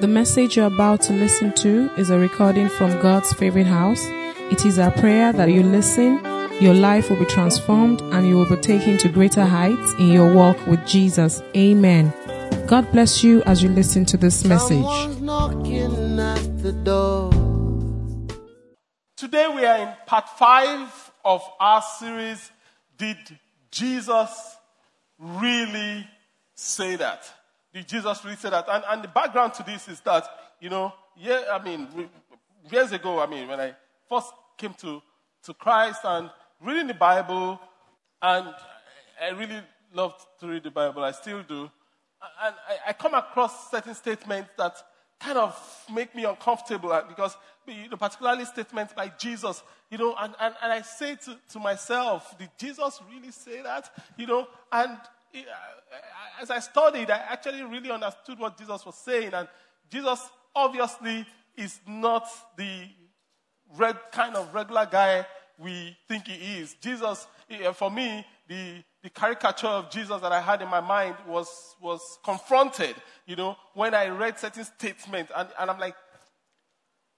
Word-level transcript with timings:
The 0.00 0.08
message 0.08 0.56
you're 0.56 0.66
about 0.66 1.02
to 1.02 1.12
listen 1.12 1.52
to 1.54 1.88
is 1.96 2.10
a 2.10 2.18
recording 2.18 2.68
from 2.68 3.00
God's 3.00 3.32
favorite 3.32 3.68
house. 3.68 4.04
It 4.50 4.66
is 4.66 4.78
our 4.78 4.90
prayer 4.90 5.32
that 5.32 5.50
you 5.50 5.62
listen, 5.62 6.20
your 6.60 6.74
life 6.74 7.08
will 7.08 7.16
be 7.16 7.24
transformed, 7.26 8.00
and 8.00 8.26
you 8.26 8.36
will 8.36 8.48
be 8.48 8.56
taken 8.60 8.98
to 8.98 9.08
greater 9.08 9.44
heights 9.44 9.92
in 10.00 10.08
your 10.08 10.34
walk 10.34 10.66
with 10.66 10.84
Jesus. 10.84 11.42
Amen. 11.56 12.12
God 12.66 12.90
bless 12.90 13.22
you 13.22 13.42
as 13.44 13.62
you 13.62 13.68
listen 13.68 14.04
to 14.06 14.16
this 14.16 14.44
message. 14.44 14.84
At 14.84 15.22
the 16.62 16.72
door. 16.82 17.30
Today 19.16 19.46
we 19.54 19.64
are 19.64 19.78
in 19.78 19.94
part 20.06 20.28
five 20.28 21.12
of 21.24 21.42
our 21.60 21.82
series, 21.82 22.50
Did 22.98 23.16
Jesus 23.70 24.56
Really 25.18 26.06
Say 26.56 26.96
That? 26.96 27.33
Did 27.74 27.88
Jesus 27.88 28.24
really 28.24 28.36
say 28.36 28.50
that? 28.50 28.66
And, 28.70 28.84
and 28.88 29.02
the 29.02 29.08
background 29.08 29.52
to 29.54 29.64
this 29.64 29.88
is 29.88 30.00
that, 30.02 30.24
you 30.60 30.70
know, 30.70 30.92
yeah, 31.16 31.42
I 31.52 31.62
mean, 31.62 31.88
years 32.70 32.92
ago, 32.92 33.18
I 33.18 33.26
mean, 33.26 33.48
when 33.48 33.58
I 33.58 33.74
first 34.08 34.32
came 34.56 34.74
to, 34.74 35.02
to 35.42 35.54
Christ 35.54 36.00
and 36.04 36.30
reading 36.62 36.86
the 36.86 36.94
Bible, 36.94 37.60
and 38.22 38.54
I 39.20 39.30
really 39.30 39.60
loved 39.92 40.24
to 40.38 40.46
read 40.46 40.62
the 40.62 40.70
Bible, 40.70 41.02
I 41.02 41.10
still 41.10 41.42
do, 41.42 41.62
and 41.62 42.54
I, 42.68 42.90
I 42.90 42.92
come 42.92 43.14
across 43.14 43.72
certain 43.72 43.94
statements 43.94 44.50
that 44.56 44.76
kind 45.18 45.38
of 45.38 45.84
make 45.92 46.14
me 46.14 46.24
uncomfortable 46.24 46.92
uh, 46.92 47.02
because, 47.08 47.36
you 47.66 47.88
know, 47.88 47.96
particularly 47.96 48.44
statements 48.44 48.92
by 48.92 49.10
Jesus, 49.18 49.62
you 49.90 49.98
know, 49.98 50.14
and, 50.20 50.32
and, 50.40 50.54
and 50.62 50.72
I 50.72 50.82
say 50.82 51.16
to, 51.16 51.36
to 51.50 51.58
myself, 51.58 52.38
did 52.38 52.50
Jesus 52.56 53.00
really 53.12 53.32
say 53.32 53.62
that? 53.62 53.90
You 54.16 54.28
know, 54.28 54.46
and 54.70 54.96
as 56.40 56.50
I 56.50 56.58
studied, 56.60 57.10
I 57.10 57.18
actually 57.28 57.62
really 57.62 57.90
understood 57.90 58.38
what 58.38 58.58
Jesus 58.58 58.84
was 58.84 58.96
saying, 58.96 59.32
and 59.32 59.48
Jesus 59.90 60.28
obviously 60.54 61.26
is 61.56 61.80
not 61.86 62.26
the 62.56 62.88
red 63.76 63.96
kind 64.12 64.36
of 64.36 64.52
regular 64.54 64.86
guy 64.90 65.26
we 65.58 65.96
think 66.08 66.26
he 66.26 66.58
is. 66.58 66.74
Jesus, 66.74 67.26
eh, 67.50 67.72
for 67.72 67.90
me, 67.90 68.24
the, 68.48 68.82
the 69.02 69.10
caricature 69.10 69.66
of 69.66 69.90
Jesus 69.90 70.20
that 70.20 70.32
I 70.32 70.40
had 70.40 70.62
in 70.62 70.68
my 70.68 70.80
mind 70.80 71.16
was, 71.26 71.76
was 71.80 72.18
confronted, 72.24 72.94
you 73.26 73.36
know, 73.36 73.56
when 73.74 73.94
I 73.94 74.08
read 74.08 74.38
certain 74.38 74.64
statements. 74.64 75.32
And, 75.34 75.48
and 75.58 75.70
I'm 75.70 75.78
like, 75.78 75.94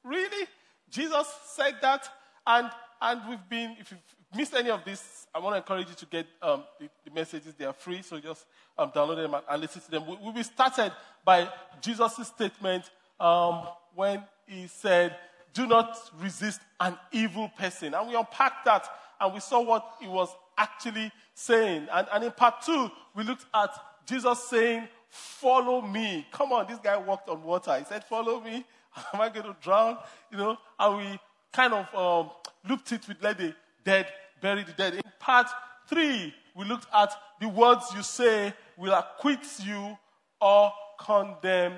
really? 0.05 0.47
Jesus 0.91 1.27
said 1.47 1.75
that? 1.83 2.09
And, 2.47 2.71
and 3.01 3.21
we've 3.29 3.49
been, 3.49 3.77
if 3.81 3.91
you've 3.91 4.01
missed 4.37 4.55
any 4.55 4.71
of 4.71 4.85
this, 4.85 5.27
I 5.35 5.39
want 5.39 5.55
to 5.55 5.59
encourage 5.59 5.89
you 5.89 5.95
to 5.95 6.07
get 6.07 6.27
um, 6.43 6.65
the, 6.79 6.89
the 7.05 7.11
messages. 7.11 7.55
They 7.55 7.65
are 7.65 7.73
free, 7.73 8.03
so 8.03 8.19
just 8.19 8.45
um, 8.79 8.91
download 8.91 9.17
them 9.17 9.35
and, 9.35 9.43
and 9.49 9.61
listen 9.61 9.83
to 9.83 9.91
them. 9.91 10.07
We, 10.07 10.31
we 10.31 10.43
started 10.43 10.93
by 11.25 11.49
Jesus' 11.81 12.29
statement 12.29 12.91
um, 13.19 13.67
when 13.95 14.23
he 14.47 14.67
said, 14.67 15.17
do 15.57 15.67
not 15.67 15.99
resist 16.21 16.61
an 16.81 16.99
evil 17.13 17.51
person. 17.59 17.95
And 17.95 18.09
we 18.09 18.15
unpacked 18.15 18.67
that 18.67 18.87
and 19.19 19.33
we 19.33 19.41
saw 19.41 19.63
what 19.63 19.95
he 20.01 20.07
was 20.07 20.29
actually 20.59 21.11
saying. 21.35 21.89
And, 21.91 22.07
and 22.13 22.25
in 22.25 22.31
part 22.33 22.61
two, 22.61 22.91
we 23.15 23.25
looked 23.25 23.47
at 23.55 23.71
Jesus 24.07 24.45
saying, 24.45 24.89
Follow 25.09 25.81
me. 25.81 26.27
Come 26.31 26.53
on, 26.53 26.67
this 26.67 26.79
guy 26.79 26.99
walked 26.99 27.31
on 27.31 27.43
water. 27.43 27.75
He 27.79 27.85
said, 27.87 28.05
Follow 28.05 28.41
me. 28.41 28.67
Am 29.15 29.21
I 29.21 29.31
going 29.31 29.47
to 29.47 29.57
drown? 29.63 29.97
You 30.31 30.37
know, 30.37 30.59
and 30.79 30.97
we 30.99 31.19
kind 31.55 31.73
of 31.73 31.95
um, 31.95 32.31
looped 32.69 32.93
it 32.93 33.09
with 33.09 33.17
let 33.23 33.39
the 33.39 33.55
dead 33.83 34.09
bury 34.41 34.65
the 34.65 34.73
dead. 34.73 34.95
In 34.95 35.03
part 35.19 35.49
three, 35.89 36.35
we 36.55 36.65
looked 36.65 36.87
at 36.95 37.13
the 37.41 37.49
words 37.49 37.87
you 37.95 38.03
say 38.03 38.55
will 38.77 38.95
acquit 38.95 39.41
you 39.65 39.97
or 40.41 40.73
condemn 40.99 41.75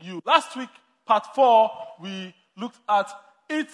you. 0.00 0.20
Last 0.24 0.56
week, 0.56 0.68
part 1.06 1.26
four, 1.34 1.70
we 2.00 2.34
looked 2.56 2.78
at 2.88 3.10
eat 3.50 3.68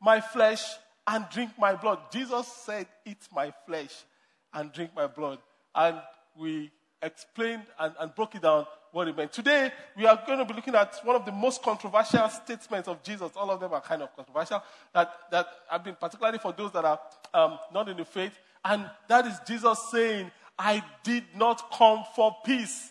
my 0.00 0.20
flesh 0.20 0.62
and 1.06 1.24
drink 1.32 1.50
my 1.58 1.74
blood. 1.74 1.98
Jesus 2.12 2.46
said, 2.46 2.86
eat 3.04 3.28
my 3.32 3.52
flesh 3.66 4.04
and 4.52 4.72
drink 4.72 4.90
my 4.94 5.06
blood. 5.06 5.38
And 5.74 6.00
we 6.36 6.70
explained 7.02 7.62
and, 7.78 7.94
and 8.00 8.14
broke 8.14 8.34
it 8.34 8.42
down 8.42 8.66
what 8.96 9.08
it 9.08 9.16
meant. 9.16 9.30
Today, 9.30 9.70
we 9.94 10.06
are 10.06 10.18
going 10.26 10.38
to 10.38 10.46
be 10.46 10.54
looking 10.54 10.74
at 10.74 10.98
one 11.04 11.14
of 11.14 11.26
the 11.26 11.30
most 11.30 11.62
controversial 11.62 12.26
statements 12.30 12.88
of 12.88 13.02
Jesus. 13.02 13.30
All 13.36 13.50
of 13.50 13.60
them 13.60 13.74
are 13.74 13.80
kind 13.82 14.00
of 14.00 14.16
controversial, 14.16 14.62
that, 14.94 15.12
that 15.30 15.46
have 15.68 15.84
been 15.84 15.96
particularly 16.00 16.38
for 16.38 16.52
those 16.52 16.72
that 16.72 16.84
are 16.84 16.98
um, 17.34 17.58
not 17.74 17.90
in 17.90 17.98
the 17.98 18.06
faith. 18.06 18.32
And 18.64 18.88
that 19.06 19.26
is 19.26 19.34
Jesus 19.46 19.78
saying, 19.90 20.30
I 20.58 20.82
did 21.04 21.24
not 21.36 21.70
come 21.70 22.04
for 22.16 22.34
peace. 22.42 22.90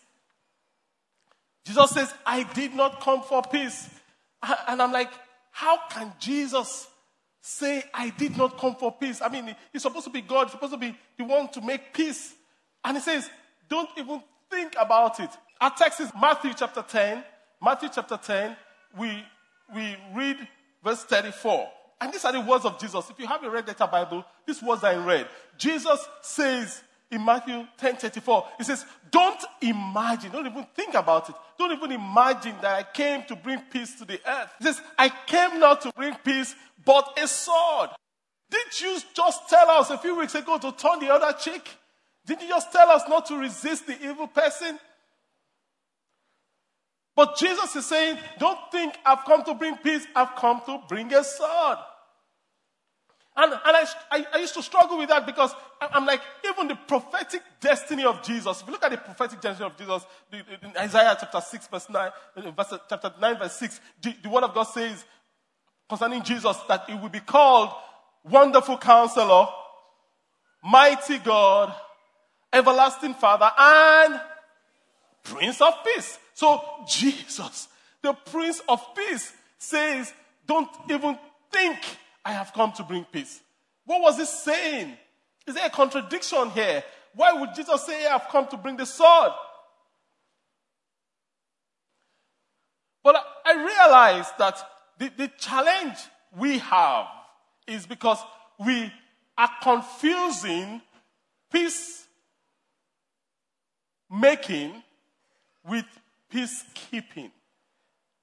Jesus 1.66 1.89
says, 1.89 2.13
I 2.23 2.43
did 2.53 2.75
not 2.75 3.01
come 3.01 3.23
for 3.23 3.41
peace. 3.41 3.89
And 4.67 4.83
I'm 4.83 4.91
like, 4.91 5.09
how 5.49 5.79
can 5.89 6.13
Jesus 6.19 6.87
say, 7.41 7.83
I 7.91 8.11
did 8.11 8.37
not 8.37 8.59
come 8.59 8.75
for 8.75 8.91
peace? 8.91 9.23
I 9.23 9.29
mean, 9.29 9.55
he's 9.73 9.81
supposed 9.81 10.05
to 10.05 10.11
be 10.11 10.22
God, 10.22 10.43
he's 10.43 10.51
supposed 10.51 10.73
to 10.73 10.77
be 10.77 10.95
the 11.17 11.23
one 11.23 11.47
to 11.53 11.61
make 11.61 11.95
peace. 11.95 12.31
And 12.83 12.95
he 12.95 13.01
says, 13.01 13.27
don't 13.67 13.89
even 13.97 14.22
think 14.51 14.75
about 14.79 15.19
it. 15.19 15.31
Our 15.61 15.71
text 15.75 15.99
is 16.01 16.11
Matthew 16.19 16.53
chapter 16.55 16.81
10. 16.81 17.23
Matthew 17.61 17.89
chapter 17.93 18.17
10, 18.17 18.55
we, 18.97 19.23
we 19.73 19.95
read 20.13 20.38
verse 20.83 21.03
34. 21.05 21.69
And 22.01 22.13
these 22.13 22.25
are 22.25 22.33
the 22.33 22.41
words 22.41 22.66
of 22.66 22.79
Jesus. 22.79 23.09
If 23.09 23.17
you 23.17 23.27
have 23.27 23.43
a 23.43 23.49
red 23.49 23.67
letter 23.67 23.88
Bible, 23.88 24.25
these 24.45 24.61
words 24.61 24.83
are 24.83 24.93
in 24.93 25.05
red. 25.05 25.27
Jesus 25.57 26.05
says 26.21 26.83
in 27.09 27.23
Matthew 27.23 27.66
10 27.77 27.95
34, 27.95 28.47
He 28.57 28.63
says, 28.66 28.85
Don't 29.09 29.41
imagine, 29.61 30.31
don't 30.31 30.45
even 30.45 30.67
think 30.75 30.93
about 30.93 31.29
it. 31.29 31.35
Don't 31.57 31.72
even 31.72 31.93
imagine 31.93 32.55
that 32.61 32.75
I 32.75 32.83
came 32.83 33.23
to 33.23 33.35
bring 33.35 33.59
peace 33.72 33.95
to 33.95 34.05
the 34.05 34.19
earth. 34.27 34.49
He 34.59 34.66
says, 34.66 34.81
I 34.97 35.09
came 35.09 35.59
not 35.59 35.81
to 35.81 35.93
bring 35.95 36.16
peace, 36.16 36.53
but 36.83 37.17
a 37.22 37.27
sword. 37.27 37.91
Didn't 38.49 38.81
you 38.81 38.99
just 39.13 39.49
tell 39.49 39.69
us 39.69 39.89
a 39.89 39.97
few 39.97 40.17
weeks 40.17 40.35
ago 40.35 40.57
to 40.57 40.72
turn 40.73 40.99
the 40.99 41.11
other 41.11 41.35
cheek? 41.37 41.77
Didn't 42.25 42.43
you 42.43 42.49
just 42.49 42.72
tell 42.72 42.89
us 42.89 43.03
not 43.07 43.25
to 43.27 43.37
resist 43.37 43.87
the 43.87 43.97
evil 44.03 44.27
person? 44.27 44.79
But 47.15 47.37
Jesus 47.37 47.75
is 47.75 47.85
saying, 47.85 48.17
Don't 48.37 48.59
think 48.71 48.95
I've 49.05 49.23
come 49.25 49.43
to 49.45 49.53
bring 49.53 49.77
peace, 49.77 50.05
I've 50.15 50.35
come 50.35 50.61
to 50.65 50.81
bring 50.87 51.13
a 51.13 51.23
sword. 51.23 51.77
And, 53.37 53.51
and 53.51 53.61
I, 53.65 53.85
I, 54.11 54.25
I, 54.33 54.37
used 54.37 54.53
to 54.53 54.63
struggle 54.63 54.97
with 54.97 55.09
that 55.09 55.25
because 55.25 55.53
I'm 55.81 56.05
like, 56.05 56.21
even 56.49 56.69
the 56.69 56.75
prophetic 56.75 57.41
destiny 57.59 58.05
of 58.05 58.23
Jesus, 58.23 58.61
if 58.61 58.65
you 58.65 58.71
look 58.71 58.83
at 58.83 58.91
the 58.91 58.97
prophetic 58.97 59.41
destiny 59.41 59.67
of 59.67 59.77
Jesus, 59.77 60.05
in 60.31 60.71
Isaiah 60.77 61.17
chapter 61.19 61.41
6, 61.41 61.67
verse 61.67 61.89
9, 61.89 62.11
uh, 62.37 62.51
verse, 62.51 62.71
uh, 62.71 62.77
chapter 62.87 63.13
9, 63.19 63.37
verse 63.37 63.57
6, 63.57 63.81
the, 64.01 64.15
the 64.23 64.29
word 64.29 64.45
of 64.45 64.53
God 64.53 64.63
says 64.63 65.03
concerning 65.89 66.23
Jesus 66.23 66.55
that 66.69 66.85
he 66.89 66.95
will 66.95 67.09
be 67.09 67.19
called 67.19 67.71
Wonderful 68.23 68.77
Counselor, 68.77 69.47
Mighty 70.63 71.17
God, 71.17 71.75
Everlasting 72.53 73.15
Father, 73.15 73.51
and 73.57 74.21
Prince 75.23 75.59
of 75.61 75.73
Peace. 75.83 76.19
So 76.35 76.62
Jesus, 76.85 77.69
the 78.01 78.13
Prince 78.13 78.62
of 78.68 78.81
Peace, 78.94 79.34
says, 79.57 80.13
Don't 80.46 80.69
even 80.90 81.18
think 81.51 81.79
I 82.23 82.34
have 82.34 82.51
come 82.53 82.73
to 82.73 82.84
bring 82.84 83.06
peace. 83.06 83.41
What 83.85 84.01
was 84.01 84.18
he 84.18 84.25
saying? 84.25 84.97
Is 85.47 85.56
there 85.56 85.66
a 85.66 85.69
contradiction 85.69 86.50
here? 86.51 86.84
Why 87.16 87.31
would 87.34 87.56
Jesus 87.56 87.85
say, 87.85 88.06
I 88.06 88.12
have 88.12 88.28
come 88.29 88.47
to 88.47 88.57
bring 88.57 88.75
the 88.75 88.85
sword? 88.85 89.31
But 93.02 93.16
I 93.46 93.53
realize 93.53 94.28
that 94.38 94.57
the, 94.97 95.12
the 95.16 95.31
challenge 95.40 95.97
we 96.38 96.57
have 96.57 97.06
is 97.66 97.85
because 97.85 98.17
we 98.59 98.91
are 99.38 99.50
confusing 99.62 100.81
peace 101.50 102.06
making 104.12 104.84
with 105.67 105.85
peacekeeping. 106.35 107.31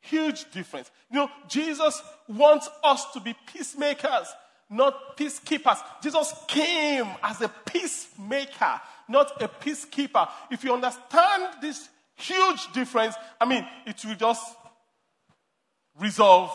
Huge 0.01 0.51
difference. 0.53 0.91
You 1.11 1.19
know, 1.19 1.31
Jesus 1.49 2.03
wants 2.29 2.69
us 2.83 3.13
to 3.13 3.21
be 3.21 3.35
peacemakers, 3.47 4.27
not 4.69 5.17
peacekeepers. 5.17 5.79
Jesus 6.03 6.35
came 6.49 7.07
as 7.23 7.41
a 7.41 7.49
peacemaker, 7.49 8.81
not 9.09 9.41
a 9.41 9.49
peacekeeper. 9.49 10.29
If 10.51 10.65
you 10.65 10.75
understand 10.75 11.55
this 11.63 11.89
huge 12.17 12.73
difference, 12.73 13.15
I 13.41 13.45
mean, 13.47 13.67
it 13.87 14.05
will 14.05 14.17
just 14.17 14.45
resolve 15.99 16.51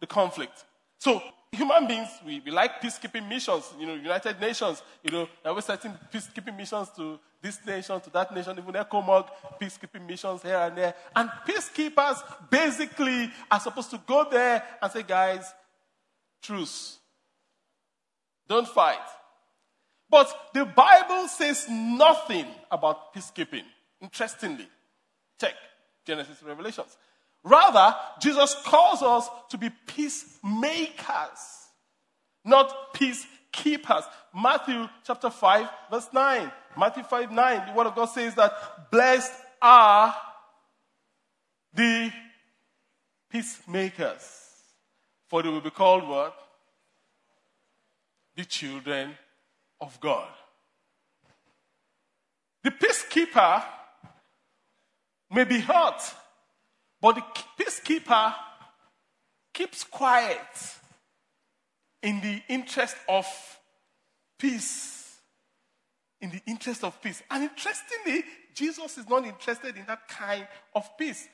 the 0.00 0.06
conflict. 0.06 0.64
So, 0.98 1.22
human 1.56 1.86
beings, 1.86 2.08
we, 2.24 2.40
we 2.40 2.50
like 2.50 2.80
peacekeeping 2.80 3.28
missions. 3.28 3.72
You 3.78 3.86
know, 3.86 3.94
United 3.94 4.40
Nations, 4.40 4.82
you 5.02 5.10
know, 5.10 5.28
there 5.42 5.54
were 5.54 5.62
certain 5.62 5.94
peacekeeping 6.12 6.56
missions 6.56 6.90
to 6.96 7.18
this 7.42 7.58
nation, 7.66 8.00
to 8.00 8.10
that 8.10 8.34
nation, 8.34 8.58
even 8.58 8.74
ECOMOG, 8.74 9.28
peacekeeping 9.60 10.06
missions 10.06 10.42
here 10.42 10.56
and 10.56 10.76
there. 10.76 10.94
And 11.14 11.30
peacekeepers 11.46 12.22
basically 12.50 13.30
are 13.50 13.60
supposed 13.60 13.90
to 13.90 14.00
go 14.06 14.28
there 14.30 14.62
and 14.80 14.92
say, 14.92 15.02
guys, 15.02 15.52
truce. 16.42 16.98
Don't 18.48 18.68
fight. 18.68 18.98
But 20.08 20.32
the 20.54 20.64
Bible 20.64 21.26
says 21.28 21.66
nothing 21.68 22.46
about 22.70 23.12
peacekeeping. 23.14 23.64
Interestingly, 24.00 24.68
check 25.40 25.54
Genesis 26.04 26.42
Revelations. 26.42 26.96
Rather, 27.46 27.94
Jesus 28.18 28.56
calls 28.64 29.02
us 29.02 29.28
to 29.50 29.56
be 29.56 29.70
peacemakers, 29.86 30.98
not 32.44 32.92
peacekeepers. 32.92 34.02
Matthew 34.34 34.88
chapter 35.04 35.30
5, 35.30 35.68
verse 35.88 36.08
9. 36.12 36.50
Matthew 36.76 37.04
5, 37.04 37.30
9. 37.30 37.66
The 37.68 37.72
word 37.72 37.86
of 37.86 37.94
God 37.94 38.06
says 38.06 38.34
that 38.34 38.90
blessed 38.90 39.32
are 39.62 40.12
the 41.72 42.12
peacemakers, 43.30 44.28
for 45.28 45.44
they 45.44 45.48
will 45.48 45.60
be 45.60 45.70
called 45.70 46.08
what? 46.08 46.36
The 48.34 48.44
children 48.44 49.14
of 49.80 50.00
God. 50.00 50.28
The 52.64 52.72
peacekeeper 52.72 53.62
may 55.30 55.44
be 55.44 55.60
hurt, 55.60 56.02
but 57.06 57.14
the 57.14 57.64
peacekeeper 57.64 58.34
keeps 59.54 59.84
quiet 59.84 60.40
in 62.02 62.20
the 62.20 62.42
interest 62.48 62.96
of 63.08 63.24
peace. 64.36 65.20
In 66.20 66.30
the 66.30 66.42
interest 66.48 66.82
of 66.82 67.00
peace. 67.00 67.22
And 67.30 67.44
interestingly, 67.44 68.24
Jesus 68.56 68.98
is 68.98 69.08
not 69.08 69.24
interested 69.24 69.76
in 69.76 69.86
that 69.86 70.08
kind 70.08 70.48
of 70.74 70.98
peace. 70.98 71.28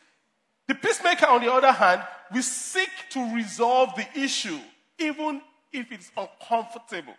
The 0.68 0.74
peacemaker, 0.74 1.24
on 1.28 1.40
the 1.40 1.50
other 1.50 1.72
hand, 1.72 2.02
will 2.34 2.42
seek 2.42 2.90
to 3.12 3.34
resolve 3.34 3.94
the 3.94 4.06
issue, 4.20 4.58
even 4.98 5.40
if 5.72 5.90
it's 5.90 6.12
uncomfortable. 6.14 7.14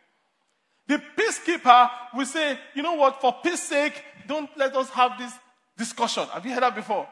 The 0.87 1.01
peacekeeper 1.17 1.89
will 2.15 2.27
say, 2.27 2.59
you 2.75 2.83
know 2.83 2.93
what, 2.93 3.19
for 3.19 3.35
peace 3.43 3.63
sake, 3.63 3.99
don't 4.27 4.55
let 4.55 4.75
us 4.75 4.91
have 4.91 5.17
this 5.17 5.33
discussion. 5.75 6.27
Have 6.27 6.45
you 6.45 6.53
heard 6.53 6.61
that 6.61 6.75
before? 6.75 7.07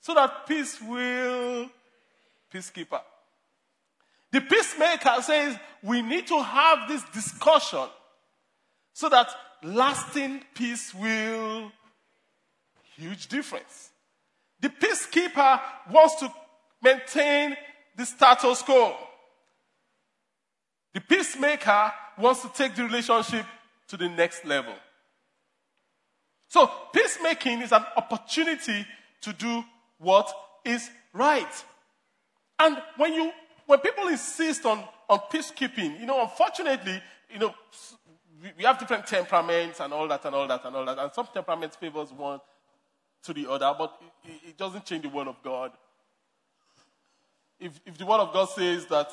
So 0.00 0.14
that 0.14 0.46
peace 0.46 0.80
will, 0.80 1.68
peacekeeper. 2.52 3.00
The 4.30 4.40
peacemaker 4.40 5.22
says, 5.22 5.56
we 5.82 6.02
need 6.02 6.26
to 6.26 6.42
have 6.42 6.88
this 6.88 7.02
discussion 7.12 7.86
so 8.92 9.08
that 9.08 9.28
lasting 9.62 10.42
peace 10.54 10.94
will, 10.94 11.72
huge 12.96 13.28
difference. 13.28 13.90
The 14.60 14.68
peacekeeper 14.68 15.60
wants 15.90 16.16
to 16.16 16.32
maintain 16.82 17.56
the 17.96 18.04
status 18.04 18.62
quo. 18.62 18.94
The 20.94 21.00
peacemaker 21.00 21.92
wants 22.18 22.42
to 22.42 22.48
take 22.48 22.74
the 22.74 22.84
relationship 22.84 23.46
to 23.88 23.96
the 23.96 24.08
next 24.08 24.44
level. 24.44 24.74
So, 26.48 26.70
peacemaking 26.92 27.60
is 27.60 27.72
an 27.72 27.84
opportunity 27.96 28.86
to 29.20 29.32
do 29.32 29.62
what 29.98 30.32
is 30.64 30.90
right. 31.12 31.64
And 32.58 32.76
when 32.96 33.12
you, 33.12 33.32
when 33.66 33.78
people 33.80 34.08
insist 34.08 34.64
on, 34.66 34.82
on 35.08 35.20
peacekeeping, 35.32 36.00
you 36.00 36.06
know, 36.06 36.22
unfortunately, 36.22 37.00
you 37.32 37.38
know, 37.38 37.54
we 38.56 38.64
have 38.64 38.78
different 38.78 39.06
temperaments 39.06 39.80
and 39.80 39.92
all 39.92 40.06
that 40.08 40.24
and 40.24 40.34
all 40.34 40.46
that 40.46 40.64
and 40.64 40.74
all 40.74 40.84
that. 40.84 40.98
And 40.98 41.12
some 41.12 41.28
temperaments 41.32 41.76
favors 41.76 42.12
one 42.12 42.40
to 43.24 43.32
the 43.32 43.50
other, 43.50 43.74
but 43.76 44.00
it, 44.24 44.50
it 44.50 44.56
doesn't 44.56 44.84
change 44.84 45.02
the 45.02 45.08
word 45.08 45.28
of 45.28 45.42
God. 45.42 45.72
If, 47.60 47.80
if 47.84 47.98
the 47.98 48.06
word 48.06 48.20
of 48.20 48.32
God 48.32 48.48
says 48.48 48.86
that 48.86 49.10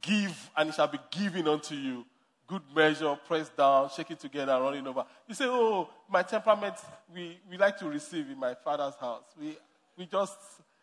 give 0.00 0.50
and 0.56 0.68
it 0.68 0.74
shall 0.74 0.86
be 0.86 1.00
given 1.10 1.48
unto 1.48 1.74
you, 1.74 2.04
good 2.46 2.62
measure, 2.74 3.16
press 3.26 3.48
down, 3.48 3.88
shake 3.90 4.10
it 4.10 4.20
together, 4.20 4.52
running 4.60 4.86
over. 4.86 5.04
You 5.26 5.34
say, 5.34 5.46
oh, 5.46 5.88
my 6.08 6.22
temperament, 6.22 6.74
we, 7.12 7.38
we 7.50 7.56
like 7.56 7.78
to 7.78 7.88
receive 7.88 8.28
in 8.30 8.38
my 8.38 8.54
father's 8.54 8.94
house. 8.96 9.24
We, 9.40 9.56
we 9.96 10.06
just, 10.06 10.36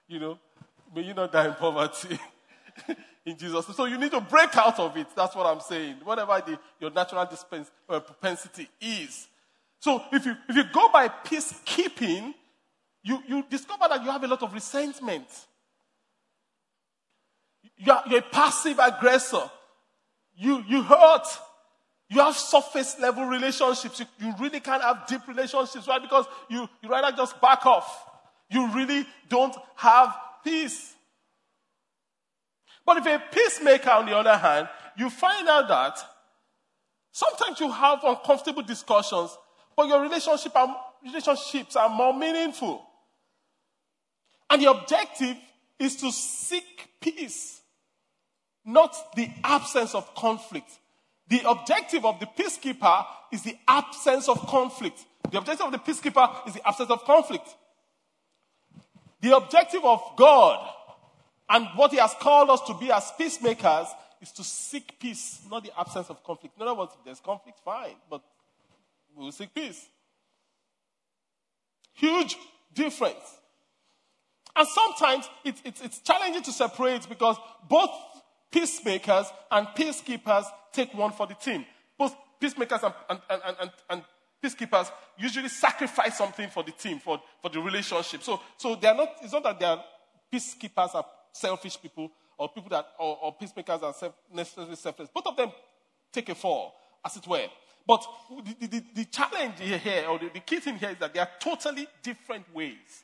you 0.08 0.20
know, 0.20 0.38
may 0.94 1.02
you 1.02 1.14
not 1.14 1.32
die 1.32 1.48
in 1.48 1.54
poverty 1.54 2.20
in 3.26 3.38
Jesus. 3.38 3.66
So 3.76 3.86
you 3.86 3.98
need 3.98 4.12
to 4.12 4.22
break 4.22 4.56
out 4.58 4.80
of 4.80 4.96
it. 4.98 5.08
That's 5.16 5.36
what 5.36 5.46
I'm 5.46 5.60
saying. 5.62 5.98
Whatever 6.04 6.42
the, 6.46 6.60
your 6.80 6.92
natural 6.92 7.22
uh, 7.22 8.00
propensity 8.00 8.70
is. 8.80 9.28
So 9.80 10.04
if 10.12 10.26
you, 10.26 10.36
if 10.48 10.56
you 10.56 10.64
go 10.72 10.90
by 10.92 11.08
peacekeeping, 11.08 12.34
you, 13.04 13.20
you 13.28 13.46
discover 13.50 13.86
that 13.90 14.04
you 14.04 14.12
have 14.12 14.24
a 14.24 14.28
lot 14.28 14.44
of 14.44 14.54
resentment. 14.54 15.26
You're, 17.78 18.02
you're 18.08 18.20
a 18.20 18.24
passive 18.24 18.80
aggressor. 18.80 19.50
You, 20.36 20.64
you 20.68 20.84
hurt. 20.84 21.26
You 22.10 22.20
have 22.20 22.36
surface 22.36 23.00
level 23.00 23.26
relationships. 23.26 24.00
You, 24.00 24.06
you 24.20 24.34
really 24.40 24.60
can't 24.60 24.84
have 24.84 25.08
deep 25.08 25.28
relationships, 25.28 25.88
right? 25.88 26.02
Because 26.02 26.26
you, 26.50 26.70
you 26.82 26.90
rather 26.90 27.16
just 27.16 27.40
back 27.42 27.66
off. 27.66 28.11
You 28.52 28.68
really 28.74 29.06
don't 29.30 29.56
have 29.76 30.14
peace. 30.44 30.94
But 32.86 32.98
if 32.98 33.06
a 33.06 33.24
peacemaker, 33.34 33.92
on 33.92 34.06
the 34.06 34.18
other 34.18 34.36
hand, 34.36 34.68
you 34.98 35.10
find 35.10 35.48
out 35.48 35.68
that 35.70 35.98
sometimes 37.12 37.60
you 37.60 37.72
have 37.72 38.04
uncomfortable 38.04 38.64
discussions, 38.64 39.38
but 39.76 39.88
your 39.88 40.02
relationship 40.02 40.56
are, 40.56 40.76
relationships 41.04 41.76
are 41.76 41.90
more 41.90 42.14
meaningful. 42.14 42.86
And 44.50 44.62
the 44.62 44.70
objective 44.70 45.38
is 45.80 45.96
to 45.98 46.12
seek 46.12 46.90
peace, 47.00 47.62
not 48.66 49.16
the 49.16 49.30
absence 49.44 49.96
of 49.96 50.14
conflict. 50.14 50.70
The 51.30 51.50
objective 51.50 52.04
of 52.04 52.20
the 52.20 52.26
peacekeeper 52.26 53.06
is 53.32 53.44
the 53.44 53.58
absence 53.66 54.28
of 54.28 54.46
conflict. 54.48 55.06
The 55.32 55.38
objective 55.38 55.68
of 55.68 55.72
the 55.72 55.78
peacekeeper 55.78 56.48
is 56.48 56.56
the 56.56 56.68
absence 56.68 56.90
of 56.90 57.06
conflict. 57.06 57.56
The 59.22 59.36
objective 59.36 59.86
of 59.86 60.02
God 60.18 60.68
and 61.50 61.68
what 61.76 61.92
He 61.92 61.98
has 61.98 62.14
called 62.20 62.50
us 62.50 62.62
to 62.62 62.74
be 62.74 62.92
as 62.92 63.12
peacemakers 63.18 63.88
is 64.22 64.32
to 64.34 64.44
seek 64.44 65.00
peace, 65.00 65.42
not 65.50 65.64
the 65.64 65.72
absence 65.80 66.10
of 66.10 66.24
conflict. 66.24 66.56
In 66.56 66.64
other 66.64 66.76
words, 66.76 66.94
if 66.98 67.06
there's 67.06 67.20
conflict, 67.20 67.60
fine, 67.64 67.96
but 68.10 68.22
we 69.16 69.26
will 69.26 69.32
seek 69.32 69.54
peace. 69.54 69.88
Huge 71.94 72.38
difference. 72.74 73.38
And 74.56 74.68
sometimes 74.68 75.30
it, 75.44 75.56
it, 75.64 75.82
it's 75.84 76.00
challenging 76.00 76.44
to 76.44 76.52
separate 76.52 77.08
because 77.08 77.38
both 77.70 77.92
peacemakers 78.52 79.26
and 79.50 79.68
peacekeepers 79.68 80.46
take 80.74 80.94
one 80.94 81.12
for 81.12 81.28
the 81.28 81.36
team. 81.36 81.66
Both 81.98 82.16
peacemakers 82.40 82.82
and, 82.84 82.94
and, 83.10 83.20
and, 83.30 83.56
and, 83.62 83.72
and 83.90 84.04
peacekeepers 84.44 84.92
usually 85.18 85.50
sacrifice 85.50 86.18
something 86.18 86.50
for 86.50 86.64
the 86.64 86.72
team, 86.72 87.00
for, 87.00 87.22
for 87.42 87.50
the 87.50 87.60
relationship. 87.60 88.24
So, 88.24 88.42
so 88.58 88.76
they 88.76 88.88
are 88.88 88.96
not, 88.96 89.10
it's 89.22 89.34
not 89.34 89.44
that 89.44 89.60
they 89.60 89.66
are 89.66 89.84
peacekeepers 90.34 90.96
are 90.96 91.06
selfish 91.32 91.82
people 91.82 92.12
or 92.38 92.50
people 92.50 92.70
that, 92.70 92.88
or, 93.00 93.18
or 93.22 93.34
peacemakers 93.34 93.84
are 93.84 93.94
self, 93.94 94.14
necessarily 94.34 94.76
selfless. 94.76 95.10
Both 95.14 95.28
of 95.28 95.38
them 95.38 95.52
take 96.12 96.30
a 96.30 96.36
fall, 96.36 96.74
as 97.06 97.16
it 97.18 97.28
were. 97.28 97.48
But 97.86 98.06
the, 98.60 98.68
the, 98.68 98.84
the 98.96 99.06
challenge 99.06 99.60
here, 99.60 100.06
or 100.10 100.20
the, 100.20 100.30
the 100.34 100.40
key 100.40 100.60
thing 100.60 100.78
here 100.78 100.90
is 100.90 100.98
that 100.98 101.14
they 101.14 101.20
are 101.20 101.30
totally 101.40 101.88
different 102.02 102.54
ways. 102.54 103.04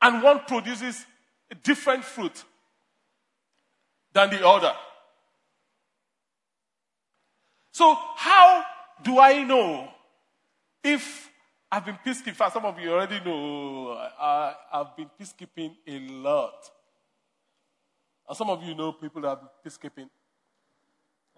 And 0.00 0.22
one 0.22 0.40
produces 0.46 1.06
a 1.50 1.54
different 1.54 2.04
fruit 2.04 2.44
than 4.12 4.30
the 4.30 4.46
other. 4.46 4.72
So, 7.72 7.96
how 8.16 8.64
do 9.02 9.18
I 9.18 9.42
know 9.44 9.88
if 10.82 11.30
I've 11.70 11.84
been 11.84 11.98
peacekeeping? 12.04 12.52
Some 12.52 12.64
of 12.64 12.78
you 12.78 12.92
already 12.92 13.20
know 13.24 13.92
I, 14.18 14.54
have 14.72 14.96
been 14.96 15.10
peacekeeping 15.20 15.74
a 15.86 15.98
lot. 15.98 16.70
And 18.28 18.36
some 18.36 18.50
of 18.50 18.62
you 18.62 18.74
know 18.74 18.92
people 18.92 19.22
that 19.22 19.28
have 19.28 19.40
been 19.40 19.48
peacekeeping. 19.64 20.08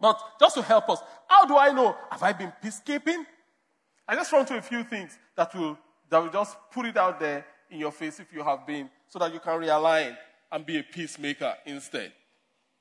But 0.01 0.21
just 0.41 0.57
to 0.57 0.63
help 0.63 0.89
us, 0.91 0.99
how 1.29 1.47
do 1.47 1.57
I 1.57 1.73
know? 1.73 1.97
Have 2.11 2.23
I 2.23 2.33
been 2.33 2.53
peacekeeping? 2.63 3.25
I 4.07 4.15
just 4.15 4.33
run 4.33 4.45
to 4.47 4.59
a 4.59 4.63
few 4.63 4.85
things 4.85 5.19
that 5.37 5.55
will, 5.55 5.79
that 6.11 6.19
will 6.19 6.31
just 6.31 6.57
put 6.73 6.87
it 6.87 6.97
out 6.97 7.21
there 7.21 7.47
in 7.71 7.79
your 7.79 7.93
face 7.93 8.21
if 8.21 8.33
you 8.33 8.43
have 8.43 8.67
been, 8.67 8.91
so 9.09 9.19
that 9.19 9.33
you 9.33 9.41
can 9.41 9.61
realign 9.61 10.17
and 10.53 10.67
be 10.67 10.79
a 10.79 10.83
peacemaker 10.83 11.55
instead. 11.65 12.13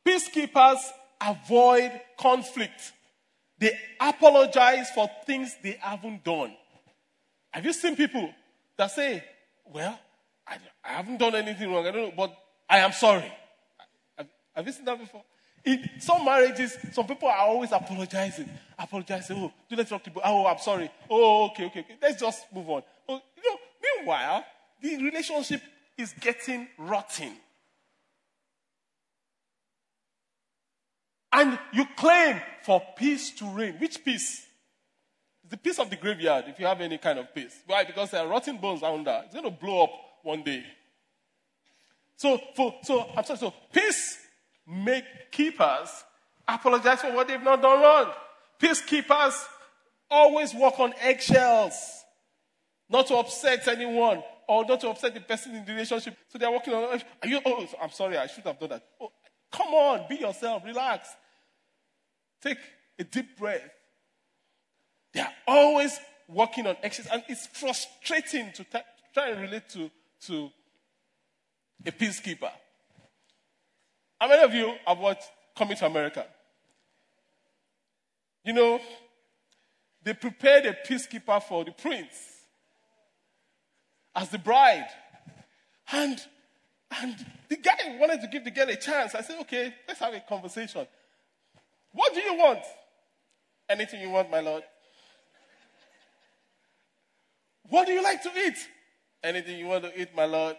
Peacekeepers 0.06 0.80
avoid 1.22 1.92
conflict. 2.20 2.92
They 3.64 3.80
apologize 3.98 4.90
for 4.90 5.10
things 5.26 5.56
they 5.64 5.78
haven't 5.80 6.22
done. 6.22 6.54
Have 7.50 7.64
you 7.64 7.72
seen 7.72 7.96
people 7.96 8.30
that 8.76 8.92
say, 8.92 9.24
Well, 9.74 9.98
I, 10.46 10.58
I 10.84 10.90
haven't 10.90 11.18
done 11.18 11.34
anything 11.34 11.72
wrong, 11.72 11.88
I 11.88 11.92
don't 11.92 12.10
know, 12.10 12.14
but 12.14 12.36
I 12.70 12.80
am 12.80 12.92
sorry? 12.92 13.32
Have, 14.18 14.28
have 14.54 14.68
you 14.68 14.74
seen 14.74 14.84
that 14.84 15.00
before? 15.00 15.24
In 15.64 15.90
some 15.98 16.26
marriages, 16.26 16.78
some 16.92 17.08
people 17.08 17.30
are 17.30 17.38
always 17.38 17.72
apologizing. 17.72 18.50
Apologizing. 18.78 19.38
Oh, 19.38 19.54
do 19.70 19.78
let's 19.78 19.92
talk 19.92 20.04
to 20.04 20.10
people. 20.10 20.24
Oh, 20.26 20.46
I'm 20.46 20.60
sorry. 20.60 20.92
Oh, 21.10 21.46
okay, 21.52 21.68
okay, 21.68 21.80
okay. 21.80 21.96
Let's 22.02 22.20
just 22.20 22.46
move 22.54 22.70
on. 22.70 22.84
Oh, 23.08 23.22
you 23.38 23.50
know, 23.50 23.58
meanwhile, 23.82 24.44
the 24.82 25.02
relationship 25.02 25.62
is 25.98 26.14
getting 26.20 26.68
rotten. 26.78 27.38
And 31.34 31.58
you 31.74 31.86
claim 31.98 32.40
for 32.64 32.82
peace 32.96 33.32
to 33.32 33.46
reign. 33.46 33.76
Which 33.80 34.06
peace? 34.06 34.46
The 35.50 35.58
peace 35.58 35.80
of 35.80 35.90
the 35.90 35.96
graveyard, 35.96 36.46
if 36.48 36.60
you 36.60 36.66
have 36.66 36.80
any 36.80 36.98
kind 36.98 37.20
of 37.20 37.34
peace. 37.34 37.60
Why? 37.66 37.84
Because 37.84 38.12
there 38.12 38.22
are 38.22 38.28
rotten 38.28 38.58
bones 38.58 38.84
under. 38.84 39.24
It's 39.26 39.34
going 39.34 39.46
to 39.46 39.52
blow 39.52 39.84
up 39.86 39.92
one 40.22 40.44
day. 40.44 40.64
So, 42.16 42.40
for, 42.56 42.76
so 42.84 43.10
I'm 43.18 43.26
sorry, 43.26 43.40
so 43.40 43.54
peace 43.74 44.18
make 44.68 45.04
keepers 45.32 45.90
apologize 46.48 47.02
for 47.02 47.12
what 47.14 47.28
they've 47.28 47.42
not 47.42 47.62
done 47.62 47.82
wrong. 47.82 48.14
Peacekeepers 48.62 49.34
always 50.10 50.54
walk 50.54 50.80
on 50.80 50.94
eggshells, 51.02 51.74
not 52.90 53.08
to 53.08 53.16
upset 53.16 53.68
anyone 53.68 54.24
or 54.48 54.66
not 54.66 54.80
to 54.82 54.90
upset 54.90 55.14
the 55.14 55.20
person 55.20 55.56
in 55.56 55.66
the 55.66 55.72
relationship. 55.72 56.16
So 56.30 56.38
they're 56.38 56.52
walking 56.52 56.74
on. 56.74 57.02
Are 57.22 57.28
you? 57.28 57.40
Oh, 57.46 57.68
I'm 57.82 57.92
sorry. 57.92 58.18
I 58.18 58.28
should 58.28 58.44
have 58.44 58.60
done 58.60 58.70
that. 58.70 58.84
Oh, 59.02 59.12
come 59.52 59.74
on, 59.74 60.06
be 60.08 60.16
yourself. 60.16 60.64
Relax. 60.64 61.10
Take 62.44 62.58
a 63.00 63.04
deep 63.04 63.38
breath. 63.38 63.62
They 65.14 65.22
are 65.22 65.34
always 65.48 65.98
working 66.28 66.68
on 66.68 66.76
eggshells, 66.84 67.08
and 67.12 67.24
it's 67.28 67.48
frustrating 67.48 68.52
to 68.52 68.64
t- 68.64 68.80
try 69.14 69.30
and 69.30 69.42
relate 69.42 69.70
to 69.70 69.90
to 70.28 70.50
a 71.86 71.92
peacekeeper. 71.92 72.52
How 74.20 74.28
many 74.28 74.44
of 74.44 74.54
you 74.54 74.74
have 74.86 75.00
watched 75.00 75.30
Coming 75.56 75.78
to 75.78 75.86
America? 75.86 76.26
You 78.44 78.54
know, 78.54 78.80
they 80.04 80.14
prepared 80.14 80.66
a 80.66 80.74
peacekeeper 80.74 81.42
for 81.44 81.64
the 81.64 81.72
prince 81.72 82.16
as 84.16 84.30
the 84.30 84.40
bride. 84.40 84.88
And, 85.92 86.20
and 87.02 87.26
the 87.50 87.58
guy 87.58 87.98
wanted 88.00 88.22
to 88.22 88.28
give 88.28 88.44
the 88.44 88.52
girl 88.52 88.70
a 88.70 88.76
chance. 88.76 89.16
I 89.16 89.22
said, 89.22 89.40
okay, 89.42 89.74
let's 89.88 90.00
have 90.00 90.14
a 90.14 90.22
conversation. 90.22 90.88
What 91.94 92.14
do 92.14 92.20
you 92.20 92.36
want? 92.36 92.60
Anything 93.70 94.02
you 94.02 94.10
want, 94.10 94.30
my 94.30 94.40
lord. 94.40 94.64
What 97.70 97.88
do 97.88 97.94
you 97.94 98.04
like 98.04 98.22
to 98.24 98.30
eat? 98.46 98.58
Anything 99.24 99.58
you 99.58 99.68
want 99.68 99.84
to 99.86 100.02
eat, 100.02 100.10
my 100.16 100.26
lord. 100.26 100.58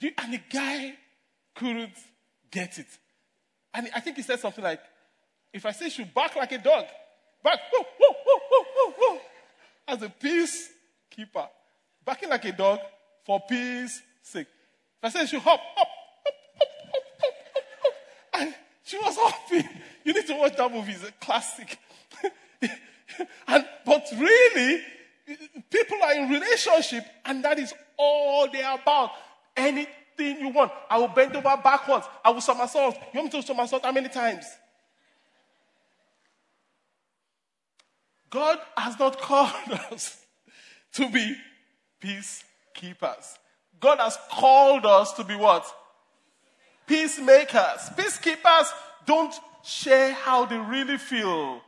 You, 0.00 0.12
and 0.18 0.32
the 0.32 0.40
guy 0.50 0.94
couldn't 1.54 1.96
get 2.50 2.78
it. 2.78 2.86
And 3.72 3.88
I 3.94 4.00
think 4.00 4.16
he 4.16 4.22
said 4.22 4.38
something 4.38 4.62
like, 4.62 4.80
if 5.52 5.64
I 5.66 5.72
say 5.72 5.88
she 5.88 6.04
bark 6.04 6.36
like 6.36 6.52
a 6.52 6.58
dog, 6.58 6.84
bark, 7.42 7.58
whoa, 7.72 7.84
whoa, 7.98 8.14
whoa, 8.24 8.40
whoa, 8.50 8.64
whoa, 8.76 8.94
whoa, 8.98 9.20
as 9.88 10.02
a 10.02 10.08
peace 10.08 10.68
keeper, 11.10 11.48
barking 12.04 12.28
like 12.28 12.44
a 12.44 12.52
dog 12.52 12.80
for 13.24 13.40
peace 13.48 14.02
sake. 14.22 14.46
If 15.02 15.04
I 15.04 15.20
say 15.20 15.26
she 15.26 15.38
hop, 15.38 15.60
hop, 15.60 15.88
hop, 16.24 16.34
hop, 16.58 16.68
hop, 16.90 17.02
hop, 17.22 17.34
hop, 17.54 17.64
hop, 17.82 18.40
and 18.40 18.54
she 18.84 18.98
was 18.98 19.16
happy. 19.16 19.66
You 20.04 20.12
need 20.12 20.26
to 20.26 20.34
watch 20.34 20.56
that 20.56 20.70
movie; 20.70 20.92
it's 20.92 21.08
a 21.08 21.12
classic. 21.12 21.78
and 23.48 23.66
but 23.84 24.06
really, 24.16 24.82
people 25.70 25.98
are 26.02 26.14
in 26.14 26.28
relationship, 26.28 27.04
and 27.24 27.44
that 27.44 27.58
is 27.58 27.72
all 27.96 28.50
they 28.50 28.62
are 28.62 28.78
about. 28.78 29.10
Anything 29.56 30.40
you 30.40 30.48
want, 30.50 30.72
I 30.90 30.98
will 30.98 31.08
bend 31.08 31.34
over 31.34 31.56
backwards. 31.62 32.06
I 32.24 32.30
will 32.30 32.40
somersault. 32.40 32.96
You 33.12 33.20
want 33.20 33.32
me 33.32 33.40
to 33.40 33.46
somersault 33.46 33.84
how 33.84 33.92
many 33.92 34.08
times? 34.08 34.44
God 38.28 38.58
has 38.76 38.98
not 38.98 39.18
called 39.20 39.70
us 39.92 40.20
to 40.94 41.08
be 41.08 41.36
peacekeepers. 42.02 43.38
God 43.80 43.98
has 43.98 44.18
called 44.30 44.84
us 44.84 45.12
to 45.14 45.24
be 45.24 45.36
what? 45.36 45.64
Peacemakers. 46.86 47.90
Peacekeepers 47.96 48.68
don't 49.06 49.34
share 49.62 50.12
how 50.12 50.44
they 50.44 50.58
really 50.58 50.98
feel 50.98 51.60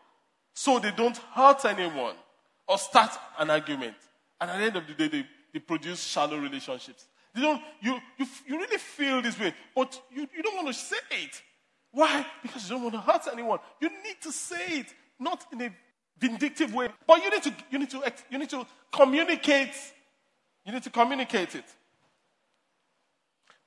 so 0.54 0.78
they 0.78 0.90
don't 0.90 1.16
hurt 1.16 1.64
anyone 1.64 2.14
or 2.66 2.78
start 2.78 3.11
an 3.38 3.50
argument. 3.50 3.96
And 4.40 4.50
at 4.50 4.58
the 4.58 4.64
end 4.64 4.76
of 4.76 4.87
the 4.87 4.94
day, 4.94 5.08
they, 5.08 5.26
they 5.52 5.61
produce 5.61 6.02
shallow 6.02 6.38
relationships. 6.38 7.06
They 7.35 7.40
don't, 7.42 7.61
you, 7.80 7.99
you, 8.18 8.26
you 8.46 8.58
really 8.58 8.78
feel 8.78 9.20
this 9.23 9.38
way, 9.38 9.54
but 9.75 10.00
you, 10.11 10.26
you 10.35 10.42
don't 10.42 10.56
want 10.56 10.68
to 10.68 10.75
say 10.75 10.96
it. 11.11 11.42
Why? 11.92 12.26
Because 12.42 12.68
you 12.68 12.76
don't 12.76 12.82
want 12.82 12.94
to 12.94 13.00
hurt 13.00 13.23
anyone. 13.32 13.58
You 13.80 13.88
need 13.88 14.20
to 14.23 14.32
say 14.32 14.80
it, 14.80 14.87
not 15.18 15.46
in 15.52 15.62
a 15.62 15.70
vindictive 16.18 16.75
way. 16.75 16.88
But 17.06 17.23
you 17.23 17.30
need 17.30 17.42
to, 17.42 17.54
you 17.70 17.78
need 17.78 17.90
to, 17.90 18.12
you 18.30 18.38
need 18.38 18.50
to 18.50 18.66
communicate. 18.92 19.75
You 20.64 20.73
need 20.73 20.82
to 20.82 20.90
communicate 20.90 21.54
it. 21.54 21.64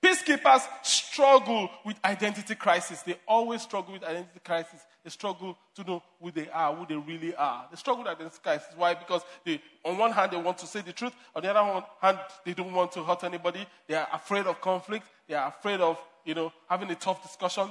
Peacekeepers 0.02 0.62
struggle 0.82 1.70
with 1.86 1.98
identity 2.06 2.56
crisis. 2.56 3.02
They 3.02 3.18
always 3.28 3.62
struggle 3.62 3.92
with 3.92 4.04
identity 4.04 4.40
crisis. 4.46 4.80
They 5.04 5.10
struggle 5.10 5.58
to 5.76 5.84
know 5.84 6.04
who 6.22 6.32
they 6.32 6.48
are, 6.50 6.74
who 6.74 6.86
they 6.86 6.96
really 6.96 7.36
are. 7.36 7.68
They 7.70 7.76
struggle 7.76 8.04
with 8.04 8.14
identity 8.14 8.38
crisis. 8.42 8.70
Why? 8.78 8.94
Because 8.94 9.24
they, 9.44 9.62
on 9.84 9.98
one 9.98 10.12
hand, 10.12 10.32
they 10.32 10.38
want 10.38 10.58
to 10.60 10.68
say 10.68 10.82
the 10.82 10.94
truth. 10.94 11.14
On 11.36 11.44
the 11.44 11.54
other 11.54 11.86
hand, 12.02 12.18
they 12.46 12.54
don't 12.54 12.72
want 12.72 12.94
to 12.94 13.04
hurt 13.04 13.26
anybody. 13.26 13.66
They 13.88 13.96
are 13.96 14.08
afraid 14.14 14.48
of 14.48 14.62
conflict. 14.62 15.06
They 15.28 15.36
are 15.36 15.50
afraid 15.50 15.82
of, 15.82 15.98
you 16.24 16.34
know, 16.34 16.54
having 16.70 16.90
a 16.92 16.96
tough 16.96 17.22
discussion. 17.22 17.68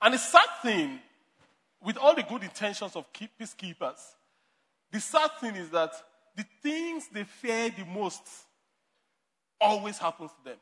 And 0.00 0.14
the 0.14 0.18
sad 0.18 0.48
thing, 0.62 1.00
with 1.82 1.96
all 1.98 2.14
the 2.14 2.22
good 2.22 2.44
intentions 2.44 2.94
of 2.94 3.06
peacekeepers, 3.12 4.00
the 4.92 5.00
sad 5.00 5.30
thing 5.40 5.56
is 5.56 5.70
that 5.70 5.92
the 6.36 6.44
things 6.62 7.08
they 7.12 7.24
fear 7.24 7.70
the 7.70 7.84
most 7.84 8.22
always 9.60 9.98
happens 9.98 10.30
to 10.30 10.50
them. 10.50 10.58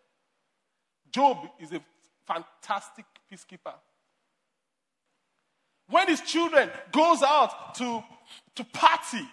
Job 1.10 1.38
is 1.60 1.72
a 1.72 1.80
fantastic 2.26 3.04
peacekeeper. 3.30 3.74
When 5.88 6.06
his 6.08 6.20
children 6.20 6.70
goes 6.92 7.22
out 7.22 7.74
to, 7.76 8.02
to 8.56 8.64
party 8.64 9.26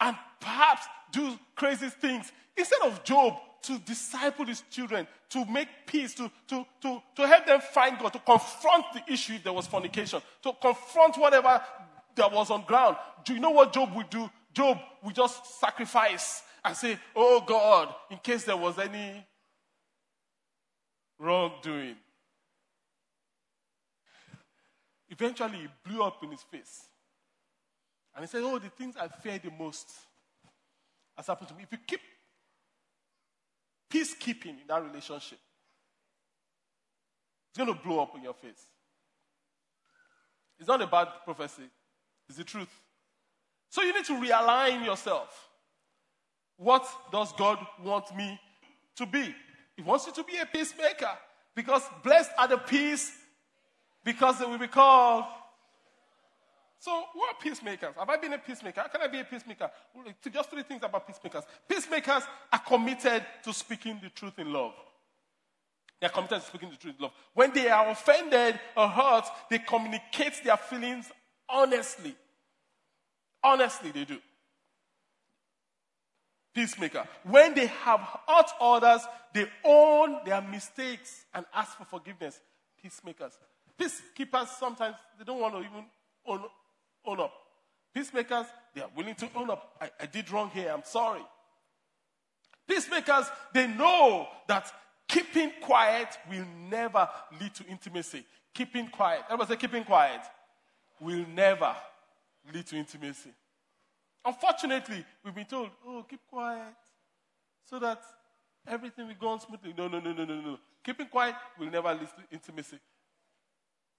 and 0.00 0.16
perhaps 0.40 0.86
do 1.12 1.38
crazy 1.54 1.88
things, 1.88 2.32
instead 2.56 2.80
of 2.82 3.04
Job 3.04 3.34
to 3.62 3.78
disciple 3.78 4.44
his 4.44 4.62
children, 4.70 5.06
to 5.30 5.44
make 5.46 5.68
peace, 5.86 6.14
to, 6.14 6.30
to, 6.48 6.64
to, 6.80 7.02
to 7.16 7.26
help 7.26 7.46
them 7.46 7.60
find 7.60 7.98
God, 7.98 8.12
to 8.12 8.18
confront 8.20 8.84
the 8.94 9.12
issue 9.12 9.34
if 9.34 9.44
there 9.44 9.52
was 9.52 9.66
fornication, 9.66 10.20
to 10.42 10.52
confront 10.60 11.16
whatever 11.16 11.60
that 12.16 12.32
was 12.32 12.50
on 12.50 12.64
ground. 12.64 12.96
Do 13.24 13.34
you 13.34 13.40
know 13.40 13.50
what 13.50 13.72
Job 13.72 13.94
would 13.94 14.10
do? 14.10 14.28
Job 14.56 14.78
would 15.04 15.14
just 15.14 15.60
sacrifice 15.60 16.42
and 16.64 16.74
say, 16.74 16.98
Oh 17.14 17.44
God, 17.46 17.94
in 18.10 18.16
case 18.16 18.44
there 18.44 18.56
was 18.56 18.78
any 18.78 19.22
wrongdoing. 21.18 21.96
Eventually, 25.10 25.58
he 25.58 25.68
blew 25.84 26.02
up 26.02 26.24
in 26.24 26.30
his 26.30 26.40
face. 26.40 26.86
And 28.14 28.24
he 28.24 28.28
said, 28.28 28.40
Oh, 28.42 28.58
the 28.58 28.70
things 28.70 28.94
I 28.98 29.08
fear 29.08 29.38
the 29.38 29.50
most 29.50 29.90
has 31.18 31.26
happened 31.26 31.48
to 31.48 31.54
me. 31.54 31.64
If 31.64 31.72
you 31.72 31.78
keep 31.86 32.00
peacekeeping 33.92 34.62
in 34.62 34.66
that 34.68 34.82
relationship, 34.82 35.38
it's 37.50 37.58
going 37.58 37.68
to 37.68 37.84
blow 37.84 38.00
up 38.00 38.16
in 38.16 38.22
your 38.22 38.32
face. 38.32 38.64
It's 40.58 40.68
not 40.68 40.80
a 40.80 40.86
bad 40.86 41.08
prophecy, 41.26 41.68
it's 42.26 42.38
the 42.38 42.44
truth. 42.44 42.70
So 43.68 43.82
you 43.82 43.94
need 43.94 44.04
to 44.06 44.14
realign 44.14 44.84
yourself. 44.84 45.48
What 46.56 46.86
does 47.12 47.32
God 47.32 47.58
want 47.82 48.14
me 48.16 48.40
to 48.96 49.06
be? 49.06 49.34
He 49.76 49.82
wants 49.82 50.06
you 50.06 50.12
to 50.14 50.24
be 50.24 50.38
a 50.38 50.46
peacemaker 50.46 51.10
because 51.54 51.82
blessed 52.02 52.30
are 52.38 52.48
the 52.48 52.58
peace 52.58 53.12
because 54.04 54.38
they 54.38 54.46
will 54.46 54.58
be 54.58 54.68
called. 54.68 55.24
So, 56.78 57.04
what 57.14 57.34
are 57.34 57.40
peacemakers? 57.40 57.94
Have 57.98 58.08
I 58.08 58.16
been 58.16 58.32
a 58.34 58.38
peacemaker? 58.38 58.82
How 58.82 58.88
can 58.88 59.00
I 59.00 59.08
be 59.08 59.18
a 59.18 59.24
peacemaker? 59.24 59.70
Just 60.30 60.50
three 60.50 60.62
things 60.62 60.82
about 60.84 61.06
peacemakers. 61.06 61.44
Peacemakers 61.68 62.22
are 62.52 62.58
committed 62.60 63.24
to 63.42 63.52
speaking 63.52 63.98
the 64.02 64.10
truth 64.10 64.38
in 64.38 64.52
love. 64.52 64.72
They 66.00 66.06
are 66.06 66.10
committed 66.10 66.40
to 66.40 66.46
speaking 66.46 66.70
the 66.70 66.76
truth 66.76 66.94
in 66.98 67.02
love. 67.02 67.12
When 67.34 67.52
they 67.52 67.68
are 67.68 67.88
offended 67.90 68.60
or 68.76 68.88
hurt, 68.88 69.24
they 69.50 69.58
communicate 69.58 70.44
their 70.44 70.56
feelings 70.56 71.10
honestly. 71.48 72.14
Honestly, 73.46 73.92
they 73.92 74.04
do. 74.04 74.18
Peacemaker. 76.52 77.06
When 77.22 77.54
they 77.54 77.66
have 77.66 78.00
hurt 78.00 78.50
others, 78.60 79.02
they 79.32 79.46
own 79.64 80.16
their 80.24 80.42
mistakes 80.42 81.24
and 81.32 81.46
ask 81.54 81.78
for 81.78 81.84
forgiveness. 81.84 82.40
Peacemakers. 82.82 83.38
Peacekeepers 83.78 84.48
sometimes 84.48 84.96
they 85.16 85.24
don't 85.24 85.40
want 85.40 85.54
to 85.54 85.60
even 85.60 85.84
own, 86.26 86.40
own 87.04 87.20
up. 87.20 87.32
Peacemakers, 87.94 88.46
they 88.74 88.80
are 88.80 88.90
willing 88.96 89.14
to 89.14 89.28
own 89.36 89.48
up. 89.48 89.76
I, 89.80 89.90
I 90.00 90.06
did 90.06 90.28
wrong 90.32 90.50
here. 90.52 90.72
I'm 90.72 90.82
sorry. 90.84 91.22
Peacemakers, 92.66 93.26
they 93.54 93.68
know 93.68 94.26
that 94.48 94.72
keeping 95.06 95.52
quiet 95.60 96.08
will 96.28 96.46
never 96.68 97.08
lead 97.40 97.54
to 97.54 97.66
intimacy. 97.66 98.24
Keeping 98.52 98.88
quiet. 98.88 99.20
Everybody 99.26 99.50
say 99.54 99.60
keeping 99.60 99.84
quiet 99.84 100.22
will 101.00 101.24
never 101.32 101.76
lead 102.52 102.66
to 102.66 102.76
intimacy. 102.76 103.30
Unfortunately, 104.24 105.04
we've 105.24 105.34
been 105.34 105.46
told, 105.46 105.70
oh, 105.86 106.04
keep 106.08 106.20
quiet 106.28 106.74
so 107.64 107.78
that 107.78 108.00
everything 108.66 109.06
will 109.06 109.14
go 109.20 109.28
on 109.28 109.40
smoothly. 109.40 109.74
No, 109.76 109.88
no, 109.88 110.00
no, 110.00 110.12
no, 110.12 110.24
no, 110.24 110.40
no. 110.40 110.58
Keeping 110.82 111.06
quiet 111.06 111.34
will 111.58 111.70
never 111.70 111.92
lead 111.92 112.08
to 112.08 112.22
intimacy. 112.34 112.78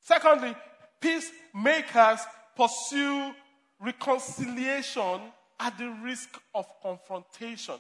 Secondly, 0.02 0.56
peacemakers 1.00 2.20
pursue 2.56 3.34
reconciliation 3.80 5.22
at 5.60 5.78
the 5.78 5.90
risk 6.04 6.40
of 6.54 6.66
confrontation. 6.82 7.76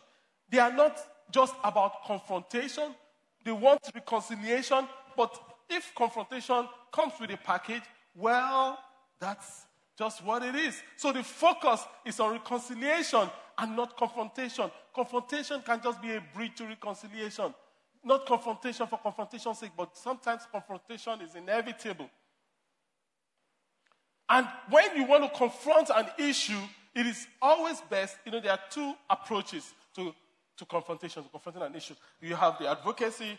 They 0.49 0.59
are 0.59 0.71
not 0.71 0.97
just 1.31 1.53
about 1.63 2.05
confrontation, 2.05 2.95
they 3.43 3.51
want 3.51 3.79
reconciliation, 3.93 4.87
but 5.15 5.37
if 5.69 5.93
confrontation 5.95 6.67
comes 6.91 7.13
with 7.19 7.31
a 7.31 7.37
package, 7.37 7.83
well, 8.15 8.79
that's 9.19 9.66
just 9.97 10.23
what 10.23 10.43
it 10.43 10.55
is. 10.55 10.81
So 10.95 11.11
the 11.11 11.23
focus 11.23 11.83
is 12.05 12.19
on 12.19 12.33
reconciliation 12.33 13.29
and 13.57 13.75
not 13.75 13.97
confrontation. 13.97 14.69
Confrontation 14.93 15.61
can 15.65 15.81
just 15.81 16.01
be 16.01 16.13
a 16.13 16.23
bridge 16.33 16.55
to 16.57 16.65
reconciliation. 16.65 17.53
Not 18.03 18.25
confrontation 18.25 18.85
for 18.87 18.99
confrontation's 18.99 19.59
sake, 19.59 19.71
but 19.75 19.97
sometimes 19.97 20.43
confrontation 20.51 21.21
is 21.21 21.35
inevitable. 21.35 22.09
And 24.29 24.47
when 24.69 24.95
you 24.95 25.05
want 25.05 25.23
to 25.23 25.37
confront 25.37 25.89
an 25.89 26.07
issue, 26.19 26.59
it 26.93 27.05
is 27.05 27.27
always 27.41 27.81
best, 27.81 28.17
you 28.25 28.31
know, 28.31 28.39
there 28.39 28.51
are 28.51 28.59
two 28.69 28.93
approaches 29.09 29.73
to, 29.95 30.13
to 30.57 30.65
confrontation, 30.65 31.23
to 31.23 31.29
confronting 31.29 31.63
an 31.63 31.75
issue. 31.75 31.95
You 32.21 32.35
have 32.35 32.57
the 32.59 32.67
advocacy 32.69 33.37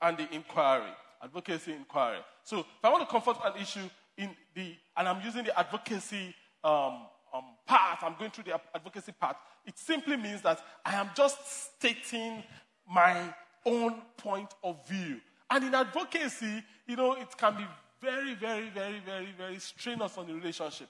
and 0.00 0.16
the 0.16 0.32
inquiry. 0.34 0.90
Advocacy, 1.22 1.72
inquiry. 1.72 2.18
So 2.42 2.60
if 2.60 2.66
I 2.82 2.90
want 2.90 3.02
to 3.02 3.06
confront 3.08 3.38
an 3.44 3.60
issue 3.60 3.88
in 4.16 4.30
the, 4.54 4.74
and 4.96 5.08
I'm 5.08 5.24
using 5.24 5.44
the 5.44 5.58
advocacy 5.58 6.34
um, 6.62 7.06
um, 7.34 7.44
part, 7.66 7.98
I'm 8.02 8.14
going 8.18 8.30
through 8.30 8.44
the 8.44 8.60
advocacy 8.74 9.12
part, 9.12 9.36
it 9.66 9.78
simply 9.78 10.16
means 10.16 10.42
that 10.42 10.60
I 10.84 10.94
am 10.94 11.10
just 11.16 11.36
stating 11.76 12.42
my 12.88 13.34
own 13.66 14.02
point 14.16 14.50
of 14.62 14.86
view. 14.86 15.20
And 15.50 15.64
in 15.64 15.74
advocacy, 15.74 16.62
you 16.86 16.96
know, 16.96 17.14
it 17.14 17.36
can 17.36 17.56
be 17.56 17.66
very, 18.00 18.34
very, 18.34 18.68
very, 18.70 19.00
very, 19.04 19.34
very 19.36 19.58
strenuous 19.58 20.16
on 20.16 20.26
the 20.26 20.34
relationship. 20.34 20.88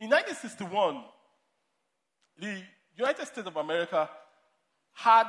In 0.00 0.10
1961, 0.10 1.02
the 2.38 2.62
United 2.96 3.26
States 3.26 3.46
of 3.46 3.56
America 3.56 4.08
had 4.92 5.28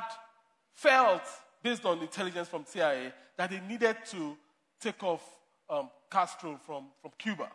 felt, 0.72 1.22
based 1.62 1.84
on 1.84 2.00
intelligence 2.00 2.48
from 2.48 2.64
CIA, 2.64 3.12
that 3.36 3.50
they 3.50 3.60
needed 3.60 3.96
to 4.10 4.36
take 4.80 5.02
off 5.02 5.22
um, 5.70 5.90
Castro 6.10 6.58
from, 6.66 6.86
from 7.00 7.12
Cuba. 7.16 7.48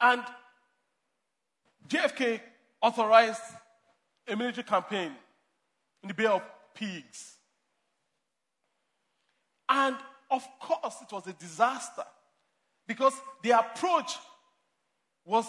And 0.00 0.22
JFK 1.88 2.40
authorized 2.82 3.40
a 4.28 4.36
military 4.36 4.64
campaign 4.64 5.12
in 6.02 6.08
the 6.08 6.14
Bay 6.14 6.26
of 6.26 6.42
Pigs. 6.74 7.36
And 9.68 9.96
of 10.30 10.46
course, 10.60 10.96
it 11.02 11.12
was 11.12 11.26
a 11.26 11.32
disaster 11.32 12.04
because 12.86 13.14
the 13.42 13.50
approach 13.50 14.16
was 15.24 15.46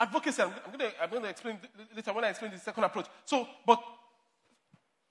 advocacy. 0.00 0.42
I'm, 0.42 0.52
going 0.78 0.90
I'm 1.00 1.10
to 1.10 1.28
explain 1.28 1.58
later 1.94 2.12
when 2.12 2.24
I 2.24 2.30
explain 2.30 2.52
the 2.52 2.58
second 2.58 2.84
approach. 2.84 3.06
So, 3.24 3.46
but 3.66 3.82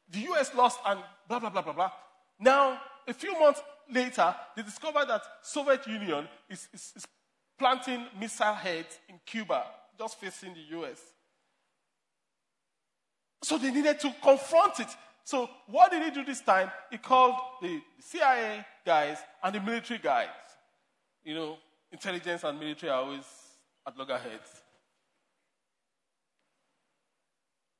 the 0.09 0.19
US 0.31 0.53
lost 0.55 0.79
and 0.85 0.99
blah, 1.27 1.39
blah, 1.39 1.49
blah, 1.49 1.61
blah, 1.61 1.73
blah. 1.73 1.91
Now, 2.39 2.79
a 3.07 3.13
few 3.13 3.37
months 3.39 3.61
later, 3.91 4.35
they 4.55 4.63
discovered 4.63 5.07
that 5.07 5.21
Soviet 5.41 5.85
Union 5.87 6.27
is, 6.49 6.67
is, 6.73 6.93
is 6.95 7.07
planting 7.57 8.05
missile 8.19 8.53
heads 8.53 8.99
in 9.09 9.19
Cuba, 9.25 9.63
just 9.97 10.19
facing 10.19 10.53
the 10.53 10.79
US. 10.79 11.01
So 13.43 13.57
they 13.57 13.71
needed 13.71 13.99
to 14.01 14.13
confront 14.21 14.79
it. 14.79 14.87
So 15.23 15.49
what 15.67 15.91
did 15.91 16.03
he 16.03 16.11
do 16.11 16.25
this 16.25 16.41
time? 16.41 16.71
He 16.89 16.97
called 16.97 17.35
the 17.61 17.81
CIA 17.99 18.65
guys 18.85 19.17
and 19.43 19.55
the 19.55 19.59
military 19.59 19.99
guys. 19.99 20.27
You 21.23 21.35
know, 21.35 21.57
intelligence 21.91 22.43
and 22.43 22.59
military 22.59 22.91
are 22.91 23.03
always 23.03 23.25
at 23.85 23.97
loggerheads. 23.97 24.61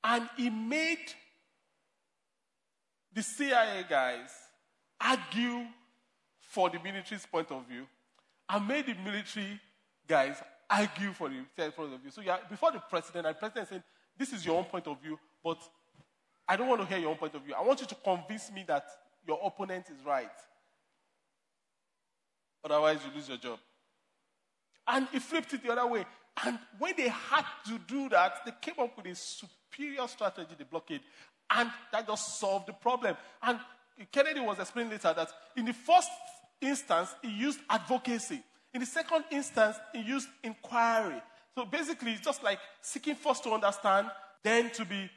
And 0.04 0.30
he 0.38 0.50
made 0.50 1.14
the 3.14 3.24
CIA 3.24 3.84
guys 3.90 4.30
argue 5.02 5.66
for 6.58 6.72
the 6.72 6.80
military's 6.80 7.24
point 7.24 7.52
of 7.52 7.68
view 7.68 7.86
and 8.50 8.68
made 8.68 8.88
the 8.88 8.96
military 9.06 9.60
guys 10.08 10.42
argue 10.68 11.14
for 11.14 11.30
the 11.30 11.44
point 11.56 11.94
of 11.94 12.02
view. 12.02 12.10
So 12.10 12.22
yeah, 12.22 12.38
before 12.50 12.72
the 12.72 12.80
president, 12.90 13.28
and 13.28 13.36
the 13.36 13.40
president 13.40 13.70
saying, 13.70 13.84
this 14.18 14.34
is 14.34 14.44
your 14.44 14.58
own 14.58 14.64
point 14.64 14.88
of 14.88 15.00
view, 15.00 15.20
but 15.44 15.60
I 16.48 16.56
don't 16.56 16.68
want 16.68 16.82
to 16.82 16.88
hear 16.88 16.98
your 16.98 17.12
own 17.12 17.18
point 17.18 17.36
of 17.36 17.44
view. 17.44 17.54
I 17.54 17.62
want 17.62 17.80
you 17.82 17.86
to 17.86 17.94
convince 17.94 18.52
me 18.52 18.66
that 18.68 18.88
your 19.28 19.40
opponent 19.46 19.86
is 19.96 20.04
right. 20.04 20.32
Otherwise, 22.66 23.02
you 23.06 23.16
lose 23.16 23.30
your 23.30 23.38
job. 23.38 23.60
And 24.88 25.08
he 25.12 25.20
flipped 25.20 25.54
it 25.54 25.62
the 25.62 25.74
other 25.74 25.86
way. 25.86 26.08
And 26.44 26.58
when 26.80 26.96
they 26.98 27.10
had 27.10 27.46
to 27.68 27.78
do 27.88 28.10
that, 28.10 28.34
they 28.46 28.54
came 28.60 28.84
up 28.84 28.98
with 28.98 29.06
a 29.06 29.14
superior 29.14 30.08
strategy, 30.08 30.56
the 30.58 30.66
blockade. 30.66 31.02
And 31.52 31.70
that 31.92 32.08
just 32.08 32.40
solved 32.40 32.68
the 32.68 32.74
problem. 32.74 33.16
And 33.44 33.60
Kennedy 34.12 34.40
was 34.40 34.58
explaining 34.58 34.92
later 34.92 35.14
that 35.16 35.30
in 35.56 35.66
the 35.66 35.74
first 35.74 36.10
instance, 36.62 37.14
he 37.22 37.30
used 37.30 37.60
advocacy. 37.70 38.42
In 38.74 38.82
the 38.82 38.86
second 38.86 39.26
instance, 39.32 39.78
he 39.94 40.02
used 40.02 40.28
inquiry. 40.44 41.22
So 41.56 41.66
basically, 41.66 42.12
it's 42.12 42.22
just 42.22 42.44
like 42.44 42.60
seeking 42.82 43.16
first 43.16 43.44
to 43.44 43.52
understand, 43.52 44.08
then 44.44 44.70
to 44.72 44.86
be 44.86 45.10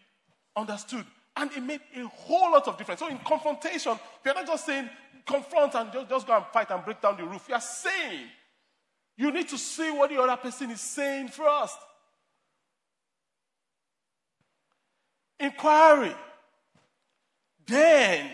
understood. 0.57 1.05
And 1.37 1.50
it 1.53 1.62
made 1.62 1.81
a 1.96 2.07
whole 2.07 2.53
lot 2.53 2.66
of 2.68 2.79
difference. 2.79 3.00
So 3.00 3.09
in 3.09 3.18
confrontation, 3.18 3.98
you're 4.24 4.35
not 4.35 4.46
just 4.46 4.66
saying 4.66 4.88
confront 5.26 5.74
and 5.74 5.92
just, 5.92 6.09
just 6.09 6.26
go 6.26 6.37
and 6.37 6.46
fight 6.46 6.70
and 6.70 6.85
break 6.85 7.00
down 7.00 7.16
the 7.16 7.24
roof. 7.24 7.46
You're 7.48 7.61
saying 7.61 8.26
you 9.16 9.31
need 9.31 9.48
to 9.48 9.59
see 9.59 9.90
what 9.90 10.11
the 10.11 10.20
other 10.20 10.37
person 10.37 10.70
is 10.70 10.81
saying 10.81 11.29
first. 11.29 11.76
Inquiry. 15.38 16.14
Then 17.66 18.31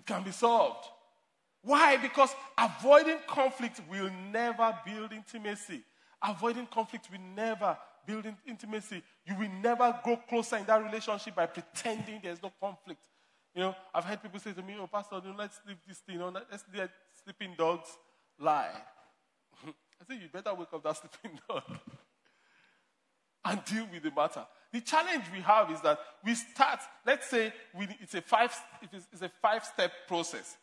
it 0.00 0.06
can 0.06 0.22
be 0.22 0.30
solved. 0.30 0.86
Why? 1.62 1.98
Because 1.98 2.30
avoiding 2.56 3.18
conflict 3.26 3.82
will 3.90 4.10
never 4.32 4.74
build 4.86 5.12
intimacy. 5.12 5.82
Avoiding 6.26 6.66
conflict 6.66 7.08
will 7.12 7.20
never 7.20 7.76
build 8.06 8.24
intimacy. 8.46 9.02
You 9.26 9.36
will 9.36 9.50
never 9.62 10.00
grow 10.02 10.16
closer 10.16 10.56
in 10.56 10.64
that 10.64 10.82
relationship 10.82 11.34
by 11.34 11.44
pretending 11.46 12.20
there's 12.22 12.42
no 12.42 12.50
conflict. 12.58 13.06
You 13.54 13.60
know, 13.60 13.76
I've 13.94 14.04
heard 14.04 14.22
people 14.22 14.40
say 14.40 14.54
to 14.54 14.62
me, 14.62 14.76
"Oh, 14.80 14.86
Pastor, 14.86 15.20
let's 15.36 15.60
leave 15.66 15.76
this 15.86 15.98
thing. 15.98 16.18
Know, 16.18 16.30
let's 16.30 16.64
let 16.74 16.90
sleeping 17.22 17.54
dogs 17.58 17.90
lie." 18.38 18.72
I 19.66 20.04
say, 20.08 20.14
"You 20.14 20.28
better 20.32 20.54
wake 20.54 20.72
up 20.72 20.82
that 20.82 20.96
sleeping 21.20 21.38
dog 21.46 21.62
and 23.44 23.64
deal 23.66 23.86
with 23.92 24.02
the 24.02 24.10
matter." 24.12 24.46
The 24.72 24.80
challenge 24.80 25.24
we 25.32 25.40
have 25.40 25.70
is 25.70 25.80
that 25.80 25.98
we 26.24 26.34
start. 26.34 26.80
Let's 27.04 27.28
say 27.28 27.52
it's 28.00 28.14
a 28.14 28.22
five. 28.22 28.54
It's 29.12 29.22
a 29.22 29.30
five-step 29.42 29.92
process, 30.06 30.56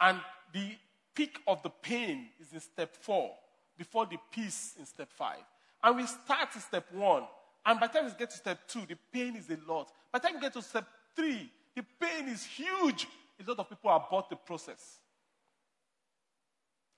and 0.00 0.20
the 0.52 0.76
peak 1.14 1.38
of 1.46 1.62
the 1.62 1.70
pain 1.70 2.28
is 2.40 2.52
in 2.52 2.60
step 2.60 2.96
four, 2.96 3.30
before 3.78 4.06
the 4.06 4.18
peace 4.32 4.74
in 4.78 4.86
step 4.86 5.10
five. 5.12 5.42
And 5.82 5.96
we 5.96 6.06
start 6.06 6.48
in 6.54 6.60
step 6.60 6.86
one. 6.92 7.24
And 7.64 7.78
by 7.78 7.86
the 7.86 7.92
time 7.92 8.06
we 8.06 8.12
get 8.18 8.30
to 8.30 8.36
step 8.36 8.58
two, 8.66 8.80
the 8.88 8.96
pain 9.12 9.36
is 9.36 9.48
a 9.50 9.58
lot. 9.70 9.92
By 10.12 10.18
the 10.18 10.26
time 10.26 10.34
we 10.36 10.40
get 10.40 10.52
to 10.54 10.62
step 10.62 10.86
three, 11.14 11.48
the 11.76 11.84
pain 12.00 12.28
is 12.28 12.44
huge. 12.44 13.06
A 13.40 13.48
lot 13.48 13.58
of 13.60 13.68
people 13.68 13.90
abort 13.90 14.28
the 14.30 14.36
process 14.36 14.98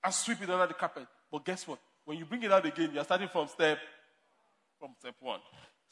and 0.02 0.12
sweep 0.14 0.42
it 0.42 0.50
under 0.50 0.66
the 0.66 0.74
carpet. 0.74 1.06
But 1.30 1.44
guess 1.44 1.66
what? 1.66 1.78
When 2.04 2.18
you 2.18 2.24
bring 2.24 2.42
it 2.42 2.52
out 2.52 2.64
again, 2.64 2.90
you're 2.94 3.04
starting 3.04 3.28
from 3.28 3.48
step 3.48 3.78
from 4.78 4.94
step 4.98 5.14
one. 5.20 5.40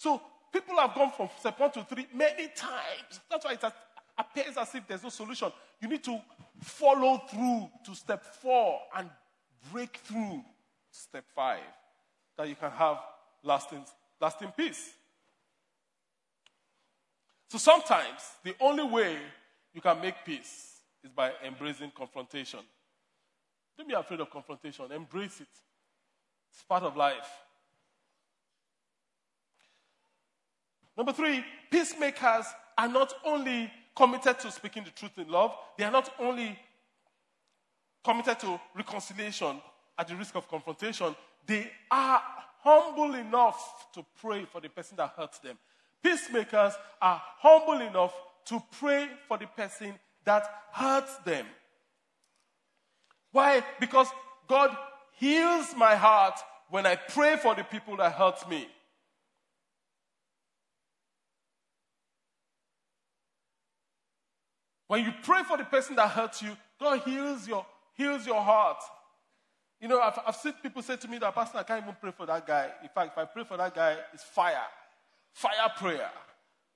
So 0.03 0.21
people 0.53 0.77
have 0.79 0.97
gone 0.97 1.13
from 1.17 1.29
step 1.39 1.61
one 1.61 1.71
to 1.71 1.85
three 1.85 2.09
many 2.13 2.49
times. 2.49 3.21
That's 3.31 3.45
why 3.45 3.53
it 3.53 3.65
appears 4.19 4.57
as 4.57 4.75
if 4.75 4.85
there's 4.89 5.05
no 5.05 5.11
solution. 5.11 5.53
You 5.81 5.87
need 5.87 6.03
to 6.03 6.21
follow 6.61 7.19
through 7.31 7.71
to 7.87 7.95
step 7.95 8.25
four 8.25 8.81
and 8.97 9.09
break 9.73 9.97
through 9.99 10.43
step 10.91 11.25
five 11.37 11.61
that 12.37 12.49
you 12.49 12.57
can 12.57 12.73
have 12.73 12.99
lasting, 13.45 13.85
lasting 14.21 14.53
peace. 14.57 14.91
So 17.49 17.59
sometimes 17.59 18.23
the 18.43 18.57
only 18.59 18.83
way 18.83 19.19
you 19.73 19.81
can 19.81 20.01
make 20.01 20.17
peace 20.27 20.81
is 21.05 21.13
by 21.13 21.31
embracing 21.47 21.93
confrontation. 21.97 22.59
Don't 23.79 23.87
be 23.87 23.95
afraid 23.95 24.19
of 24.19 24.31
confrontation, 24.31 24.91
embrace 24.91 25.41
it. 25.41 25.47
It's 26.53 26.65
part 26.69 26.83
of 26.83 26.97
life. 26.97 27.29
Number 30.97 31.13
three, 31.13 31.45
peacemakers 31.71 32.47
are 32.77 32.89
not 32.89 33.15
only 33.25 33.71
committed 33.95 34.39
to 34.41 34.51
speaking 34.51 34.85
the 34.85 34.91
truth 34.91 35.17
in 35.19 35.29
love, 35.29 35.55
they 35.79 35.85
are 35.85 35.91
not 35.91 36.13
only 36.19 36.59
committed 38.05 38.39
to 38.41 38.61
reconciliation 38.75 39.61
at 39.99 40.09
the 40.09 40.17
risk 40.17 40.35
of 40.35 40.49
confrontation, 40.49 41.15
they 41.47 41.71
are 41.91 42.23
humble 42.61 43.15
enough 43.15 43.87
to 43.93 44.05
pray 44.21 44.45
for 44.45 44.61
the 44.61 44.69
person 44.69 44.97
that 44.97 45.13
hurts 45.17 45.39
them. 45.39 45.59
Peacemakers 46.03 46.75
are 47.01 47.21
humble 47.39 47.81
enough 47.81 48.15
to 48.47 48.63
pray 48.79 49.09
for 49.29 49.39
the 49.39 49.47
person 49.47 49.95
that 50.25 50.45
hurts 50.73 51.17
them. 51.19 51.47
Why? 53.31 53.63
Because 53.81 54.09
God 54.49 54.77
heals 55.13 55.75
my 55.77 55.95
heart 55.95 56.39
when 56.71 56.87
I 56.87 56.97
pray 56.97 57.37
for 57.37 57.55
the 57.55 57.65
people 57.65 57.97
that 57.97 58.13
hurt 58.13 58.49
me. 58.49 58.69
When 64.93 65.03
you 65.07 65.15
pray 65.23 65.43
for 65.43 65.57
the 65.57 65.65
person 65.65 65.97
that 65.97 66.11
hurts 66.11 66.43
you, 66.43 66.55
God 66.79 67.01
heals 67.01 67.49
your, 67.49 67.65
heals 67.95 68.27
your 68.27 68.43
heart. 68.43 68.77
You 69.81 69.89
know, 69.89 69.99
I've, 69.99 70.19
I've 70.27 70.37
seen 70.37 70.53
people 70.63 70.83
say 70.83 70.97
to 70.97 71.09
me 71.09 71.17
that, 71.17 71.35
Pastor, 71.35 71.57
I 71.57 71.63
can't 71.63 71.83
even 71.83 71.97
pray 71.99 72.11
for 72.15 72.27
that 72.27 72.47
guy. 72.47 72.69
In 72.83 72.91
fact, 72.91 73.13
if 73.13 73.17
I 73.17 73.25
pray 73.25 73.45
for 73.45 73.57
that 73.57 73.75
guy, 73.75 73.97
it's 74.13 74.23
fire. 74.23 74.67
Fire 75.33 75.71
prayer. 75.79 76.11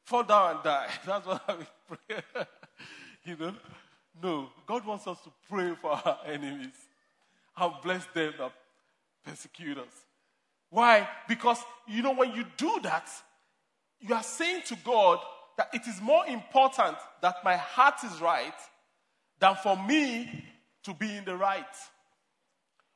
Fall 0.04 0.22
down 0.22 0.54
and 0.54 0.64
die. 0.64 0.88
That's 1.06 1.26
what 1.26 1.42
I 1.46 1.56
will 1.56 1.66
pray. 2.08 2.44
you 3.26 3.36
know? 3.36 3.54
No. 4.22 4.48
God 4.66 4.86
wants 4.86 5.06
us 5.06 5.20
to 5.20 5.30
pray 5.50 5.74
for 5.78 5.90
our 5.90 6.18
enemies 6.26 6.72
and 7.58 7.72
bless 7.82 8.06
them 8.14 8.32
that 8.38 8.52
persecute 9.26 9.76
us. 9.76 10.06
Why? 10.70 11.06
Because, 11.28 11.58
you 11.86 12.00
know, 12.00 12.14
when 12.14 12.32
you 12.32 12.46
do 12.56 12.78
that, 12.82 13.10
you 14.00 14.14
are 14.14 14.22
saying 14.22 14.62
to 14.68 14.76
God 14.76 15.18
that 15.56 15.70
it 15.72 15.86
is 15.86 16.00
more 16.00 16.26
important 16.26 16.96
that 17.22 17.42
my 17.44 17.56
heart 17.56 18.04
is 18.04 18.20
right 18.20 18.54
than 19.38 19.56
for 19.62 19.76
me 19.76 20.44
to 20.84 20.94
be 20.94 21.16
in 21.16 21.24
the 21.24 21.36
right. 21.36 21.64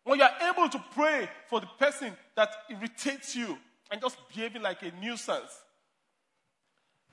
When 0.04 0.18
you 0.18 0.24
are 0.24 0.50
able 0.50 0.68
to 0.68 0.84
pray 0.94 1.28
for 1.48 1.60
the 1.60 1.68
person 1.78 2.12
that 2.36 2.50
irritates 2.70 3.34
you 3.36 3.58
and 3.90 4.00
just 4.00 4.16
behaving 4.28 4.62
like 4.62 4.82
a 4.82 4.92
nuisance, 5.00 5.50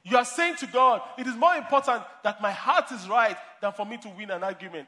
you 0.04 0.16
are 0.18 0.26
saying 0.26 0.56
to 0.58 0.68
God, 0.68 1.02
it 1.18 1.28
is 1.28 1.36
more 1.36 1.56
important 1.56 2.04
that 2.24 2.42
my 2.42 2.52
heart 2.52 2.92
is 2.92 3.10
right 3.10 3.36
than 3.62 3.74
for 3.74 3.86
me 3.86 3.98
to 3.98 4.10
win 4.10 4.32
an 4.32 4.44
argument. 4.44 4.88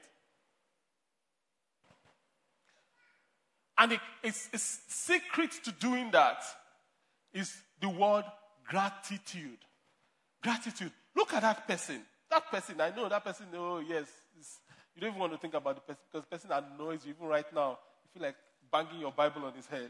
And 3.77 3.93
it, 3.93 3.99
it's, 4.23 4.49
it's 4.53 4.79
secret 4.87 5.51
to 5.63 5.71
doing 5.71 6.11
that 6.11 6.41
is 7.33 7.53
the 7.81 7.89
word 7.89 8.25
gratitude. 8.67 9.57
Gratitude. 10.41 10.91
Look 11.15 11.34
at 11.34 11.41
that 11.41 11.67
person. 11.67 12.02
That 12.30 12.49
person, 12.52 12.80
I 12.80 12.91
know 12.95 13.10
that 13.10 13.23
person, 13.23 13.47
oh, 13.56 13.80
yes. 13.80 14.08
You 14.95 15.02
don't 15.02 15.10
even 15.10 15.19
want 15.19 15.34
to 15.34 15.39
think 15.39 15.54
about 15.54 15.75
the 15.75 15.82
person 15.82 16.02
because 16.12 16.25
the 16.30 16.38
person 16.38 16.52
annoys 16.52 17.06
you. 17.06 17.13
Even 17.13 17.28
right 17.28 17.54
now, 17.54 17.80
you 18.04 18.10
feel 18.13 18.23
like 18.23 18.36
banging 18.71 19.02
your 19.02 19.12
Bible 19.12 19.45
on 19.45 19.54
his 19.54 19.65
head. 19.65 19.89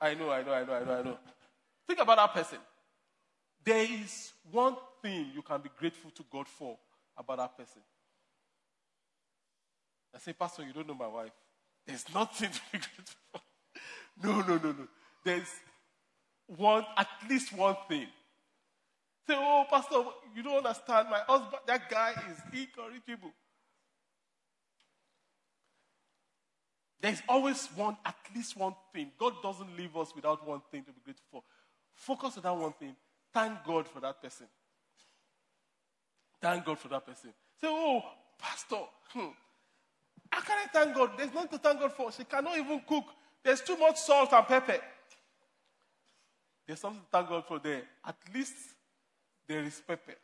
I 0.00 0.14
know, 0.14 0.30
I 0.30 0.42
know, 0.42 0.52
I 0.52 0.64
know, 0.64 0.74
I 0.74 0.84
know, 0.84 0.98
I 0.98 1.02
know. 1.02 1.18
Think 1.86 2.00
about 2.00 2.16
that 2.16 2.34
person. 2.34 2.58
There 3.64 3.84
is 3.84 4.32
one 4.50 4.76
thing 5.00 5.30
you 5.34 5.42
can 5.42 5.60
be 5.60 5.70
grateful 5.78 6.10
to 6.10 6.24
God 6.30 6.48
for 6.48 6.76
about 7.16 7.38
that 7.38 7.56
person. 7.56 7.82
I 10.14 10.18
say, 10.18 10.32
Pastor, 10.32 10.64
you 10.64 10.72
don't 10.72 10.86
know 10.86 10.94
my 10.94 11.06
wife. 11.06 11.32
There's 11.86 12.04
nothing 12.14 12.50
to 12.50 12.60
be 12.72 12.78
grateful 12.78 13.14
for. 13.32 13.40
No, 14.22 14.40
no, 14.40 14.56
no, 14.58 14.72
no. 14.72 14.88
There's 15.24 15.48
one, 16.46 16.84
at 16.96 17.08
least 17.28 17.52
one 17.52 17.76
thing. 17.88 18.06
Say, 19.26 19.34
oh, 19.36 19.64
Pastor, 19.70 20.02
you 20.34 20.42
don't 20.42 20.58
understand. 20.58 21.08
My 21.10 21.20
husband, 21.26 21.62
that 21.66 21.88
guy 21.88 22.12
is 22.30 22.38
incorrigible. 22.52 23.30
There's 27.00 27.22
always 27.28 27.68
one, 27.74 27.96
at 28.04 28.16
least 28.34 28.56
one 28.56 28.74
thing. 28.92 29.10
God 29.18 29.34
doesn't 29.42 29.76
leave 29.76 29.96
us 29.96 30.14
without 30.14 30.46
one 30.46 30.62
thing 30.70 30.84
to 30.84 30.92
be 30.92 31.00
grateful 31.04 31.26
for. 31.30 31.42
Focus 31.94 32.36
on 32.36 32.42
that 32.44 32.56
one 32.56 32.72
thing. 32.72 32.94
Thank 33.32 33.64
God 33.64 33.88
for 33.88 34.00
that 34.00 34.22
person. 34.22 34.46
Thank 36.40 36.64
God 36.64 36.78
for 36.78 36.88
that 36.88 37.06
person. 37.06 37.30
Say, 37.60 37.68
oh, 37.68 38.02
Pastor, 38.38 38.76
hmm, 39.12 39.28
how 40.30 40.40
can 40.40 40.58
I 40.58 40.66
thank 40.72 40.94
God? 40.94 41.10
There's 41.16 41.32
nothing 41.32 41.50
to 41.50 41.58
thank 41.58 41.80
God 41.80 41.92
for. 41.92 42.10
She 42.10 42.24
cannot 42.24 42.56
even 42.58 42.80
cook. 42.88 43.04
There's 43.44 43.60
too 43.60 43.76
much 43.76 43.98
salt 43.98 44.32
and 44.32 44.46
pepper. 44.46 44.78
There's 46.66 46.80
something 46.80 47.00
to 47.00 47.06
thank 47.10 47.28
God 47.28 47.44
for 47.46 47.58
there. 47.58 47.82
At 48.04 48.16
least 48.34 48.54
there 49.52 49.64
is 49.64 49.82
pepper. 49.86 50.14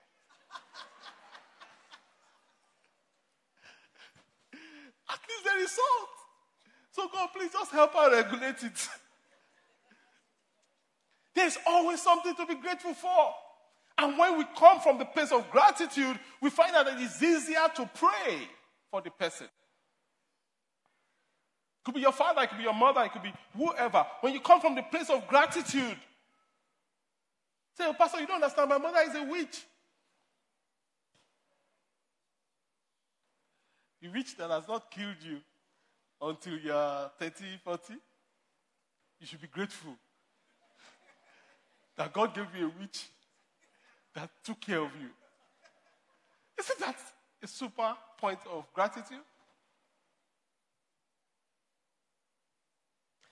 At 5.11 5.19
least 5.29 5.45
there 5.45 5.63
is 5.63 5.71
salt. 5.71 6.09
So 6.93 7.09
God, 7.13 7.29
please 7.37 7.53
just 7.53 7.71
help 7.71 7.93
her 7.95 8.11
regulate 8.11 8.63
it. 8.63 8.89
There's 11.35 11.59
always 11.67 12.03
something 12.03 12.35
to 12.35 12.47
be 12.47 12.55
grateful 12.57 12.95
for. 12.95 13.35
And 13.99 14.19
when 14.19 14.39
we 14.39 14.45
come 14.57 14.81
from 14.81 14.99
the 14.99 15.05
place 15.05 15.31
of 15.31 15.51
gratitude, 15.51 16.19
we 16.41 16.51
find 16.51 16.75
that 16.75 16.87
it's 16.99 17.23
easier 17.23 17.69
to 17.77 17.91
pray 17.95 18.49
for 18.91 19.03
the 19.03 19.11
person. 19.11 19.47
It 19.47 19.51
could 21.85 21.95
be 21.95 22.01
your 22.01 22.13
father, 22.13 22.43
it 22.43 22.49
could 22.49 22.59
be 22.59 22.65
your 22.65 22.75
mother, 22.75 23.03
it 23.03 23.13
could 23.13 23.23
be 23.23 23.33
whoever. 23.57 24.07
When 24.21 24.33
you 24.33 24.41
come 24.41 24.61
from 24.61 24.75
the 24.75 24.83
place 24.83 25.11
of 25.11 25.27
gratitude, 25.29 25.97
say, 27.79 27.85
oh, 27.87 27.95
Pastor, 27.95 28.21
you 28.21 28.27
don't 28.27 28.43
understand. 28.43 28.69
My 28.69 28.79
mother 28.79 28.99
is 29.07 29.15
a 29.15 29.23
witch. 29.23 29.65
The 34.03 34.09
witch 34.09 34.37
that 34.37 34.51
has 34.51 34.67
not 34.67 34.91
killed 34.91 35.17
you 35.23 35.39
until 36.21 36.59
you're 36.59 37.11
30, 37.19 37.45
40, 37.65 37.95
you 39.21 39.27
should 39.27 39.41
be 39.41 39.47
grateful 39.47 39.95
that 41.97 42.13
God 42.13 42.35
gave 42.35 42.47
you 42.57 42.67
a 42.67 42.81
witch 42.81 43.07
that 44.15 44.31
took 44.45 44.61
care 44.61 44.81
of 44.81 44.91
you. 45.01 45.09
Isn't 46.59 46.81
that 46.81 46.97
a 47.43 47.47
super 47.47 47.95
point 48.19 48.41
of 48.53 48.73
gratitude? 48.73 49.19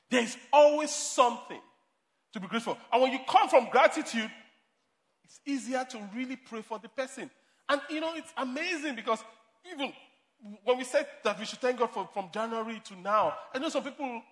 There 0.08 0.22
is 0.22 0.36
always 0.52 0.90
something 0.90 1.60
to 2.36 2.40
be 2.40 2.48
grateful. 2.48 2.76
And 2.92 3.02
when 3.02 3.12
you 3.12 3.18
come 3.26 3.48
from 3.48 3.68
gratitude, 3.70 4.30
it's 5.24 5.40
easier 5.46 5.84
to 5.90 5.98
really 6.14 6.36
pray 6.36 6.62
for 6.62 6.78
the 6.78 6.88
person. 6.88 7.30
And 7.68 7.80
you 7.90 8.00
know, 8.00 8.12
it's 8.14 8.32
amazing 8.36 8.94
because 8.94 9.18
even 9.72 9.92
when 10.64 10.78
we 10.78 10.84
said 10.84 11.06
that 11.24 11.38
we 11.38 11.46
should 11.46 11.60
thank 11.60 11.78
God 11.78 11.90
for 11.90 12.08
from 12.12 12.28
January 12.32 12.80
to 12.84 13.00
now, 13.00 13.34
I 13.54 13.58
know 13.58 13.70
some 13.70 13.82
people 13.82 14.22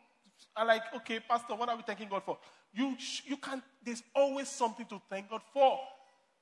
are 0.55 0.67
like, 0.67 0.83
okay, 0.97 1.19
Pastor, 1.21 1.55
what 1.55 1.69
are 1.69 1.77
we 1.77 1.83
thanking 1.83 2.09
God 2.09 2.23
for? 2.25 2.38
You, 2.75 2.97
you 3.25 3.37
can, 3.38 3.62
there's 3.83 4.03
always 4.14 4.49
something 4.49 4.87
to 4.87 5.01
thank 5.09 5.31
God 5.31 5.40
for. 5.53 5.79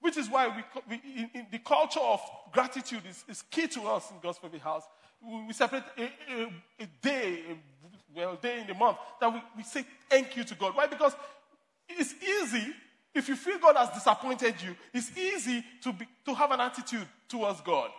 Which 0.01 0.17
is 0.17 0.29
why 0.29 0.49
we, 0.49 0.65
we 0.89 1.01
in, 1.17 1.31
in 1.33 1.47
the 1.53 1.61
culture 1.61 2.01
of 2.01 2.21
gratitude 2.53 3.03
is, 3.09 3.25
is, 3.29 3.43
key 3.43 3.69
to 3.69 3.83
us 3.83 4.11
in 4.11 4.17
God's 4.21 4.41
Baby 4.41 4.59
House. 4.59 4.83
We, 5.25 5.47
we 5.47 5.53
separate 5.53 5.85
a, 5.97 6.03
a, 6.03 6.53
a 6.81 6.87
day, 7.01 7.43
a, 7.51 7.57
well, 8.13 8.35
day 8.35 8.61
in 8.61 8.67
the 8.67 8.75
month 8.75 8.97
that 9.21 9.33
we, 9.33 9.41
we 9.57 9.63
say 9.63 9.85
thank 10.11 10.37
you 10.37 10.43
to 10.43 10.55
God. 10.57 10.75
Why? 10.75 10.89
Because 10.89 11.15
it's 11.89 12.15
easy 12.23 12.73
if 13.15 13.29
you 13.29 13.37
feel 13.37 13.59
God 13.59 13.77
has 13.77 13.91
disappointed 13.91 14.55
you, 14.63 14.75
it's 14.93 15.17
easy 15.17 15.65
to, 15.83 15.93
be, 15.93 16.07
to 16.25 16.35
have 16.35 16.51
an 16.51 16.61
attitude 16.61 17.07
towards 17.29 17.61
God. 17.61 17.91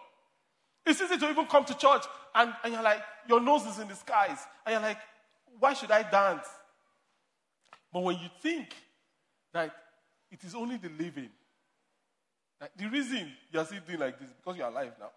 It's 0.86 1.02
easy 1.02 1.18
to 1.18 1.30
even 1.30 1.46
come 1.46 1.64
to 1.66 1.78
church 1.78 2.04
and, 2.36 2.54
and 2.64 2.74
you're 2.74 2.84
like, 2.84 3.02
your 3.28 3.40
nose 3.40 3.66
is 3.66 3.80
in 3.80 3.88
the 3.88 3.96
skies. 3.96 4.38
And 4.66 4.74
you're 4.74 4.82
like, 4.82 4.98
why 5.60 5.74
should 5.74 5.92
I 5.92 6.04
dance? 6.04 6.48
But 7.92 8.04
when 8.04 8.18
you 8.18 8.28
think 8.42 8.74
that 9.54 9.72
it 10.32 10.44
is 10.44 10.56
only 10.56 10.78
the 10.78 10.90
living, 10.90 11.30
the 12.76 12.88
reason 12.88 13.32
you 13.52 13.60
are 13.60 13.66
still 13.66 13.80
doing 13.86 14.00
like 14.00 14.20
this 14.20 14.30
because 14.30 14.58
you 14.58 14.64
are 14.64 14.72
alive 14.72 14.94
now. 15.00 15.12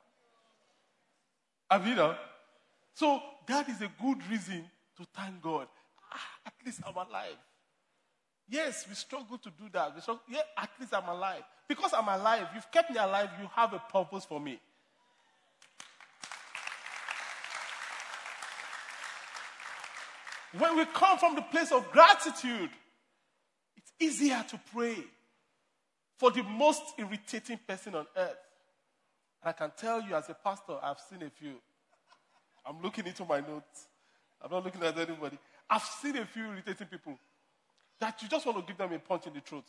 Have 1.70 1.86
you 1.86 1.94
know? 1.94 2.16
So 2.94 3.20
that 3.46 3.68
is 3.68 3.80
a 3.80 3.90
good 4.00 4.18
reason 4.30 4.64
to 4.98 5.06
thank 5.14 5.40
God. 5.40 5.68
Ah, 6.12 6.20
at 6.46 6.52
least 6.64 6.80
I'm 6.86 6.94
alive. 6.94 7.36
Yes, 8.48 8.86
we 8.88 8.94
struggle 8.94 9.38
to 9.38 9.50
do 9.50 9.68
that. 9.72 9.94
We 9.94 10.00
struggle, 10.00 10.22
yeah, 10.28 10.42
at 10.56 10.70
least 10.78 10.94
I'm 10.94 11.08
alive. 11.08 11.42
Because 11.68 11.92
I'm 11.92 12.08
alive, 12.08 12.46
you've 12.54 12.70
kept 12.70 12.90
me 12.90 12.96
alive, 12.96 13.30
you 13.40 13.48
have 13.54 13.72
a 13.72 13.82
purpose 13.90 14.24
for 14.24 14.38
me. 14.38 14.60
When 20.58 20.76
we 20.76 20.84
come 20.86 21.18
from 21.18 21.34
the 21.34 21.42
place 21.42 21.72
of 21.72 21.90
gratitude, 21.90 22.70
it's 23.76 23.92
easier 23.98 24.44
to 24.48 24.60
pray 24.72 24.96
for 26.18 26.30
the 26.30 26.42
most 26.44 26.82
irritating 26.98 27.58
person 27.66 27.94
on 27.94 28.06
earth. 28.16 28.38
And 29.42 29.50
I 29.50 29.52
can 29.52 29.72
tell 29.76 30.00
you, 30.00 30.14
as 30.14 30.30
a 30.30 30.34
pastor, 30.34 30.78
I've 30.82 31.00
seen 31.10 31.22
a 31.22 31.30
few. 31.30 31.54
I'm 32.64 32.80
looking 32.80 33.06
into 33.06 33.24
my 33.24 33.40
notes. 33.40 33.88
I'm 34.40 34.50
not 34.50 34.64
looking 34.64 34.82
at 34.82 34.96
anybody. 34.96 35.36
I've 35.68 35.82
seen 35.82 36.16
a 36.16 36.24
few 36.24 36.44
irritating 36.44 36.86
people 36.86 37.18
that 37.98 38.22
you 38.22 38.28
just 38.28 38.44
want 38.46 38.58
to 38.58 38.64
give 38.64 38.76
them 38.76 38.92
a 38.92 38.98
punch 38.98 39.26
in 39.26 39.32
the 39.34 39.40
throat. 39.40 39.64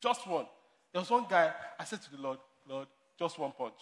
Just 0.00 0.26
one. 0.26 0.46
There 0.92 1.00
was 1.00 1.10
one 1.10 1.26
guy, 1.28 1.52
I 1.78 1.84
said 1.84 2.02
to 2.02 2.10
the 2.10 2.18
Lord, 2.18 2.38
Lord, 2.68 2.88
just 3.18 3.38
one 3.38 3.52
punch. 3.52 3.74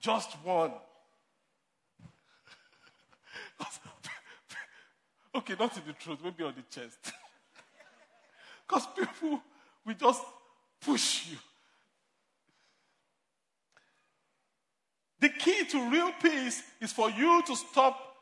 just 0.00 0.32
one. 0.44 0.72
okay, 5.34 5.54
not 5.58 5.76
in 5.76 5.82
the 5.86 5.92
throat, 5.92 6.18
maybe 6.22 6.44
on 6.44 6.54
the 6.54 6.62
chest. 6.62 6.98
Because 8.68 8.86
people 8.96 9.40
will 9.84 9.94
just 9.94 10.22
push 10.80 11.28
you. 11.30 11.38
The 15.20 15.28
key 15.28 15.64
to 15.66 15.90
real 15.90 16.10
peace 16.20 16.62
is 16.80 16.92
for 16.92 17.08
you 17.10 17.42
to 17.46 17.54
stop 17.54 18.15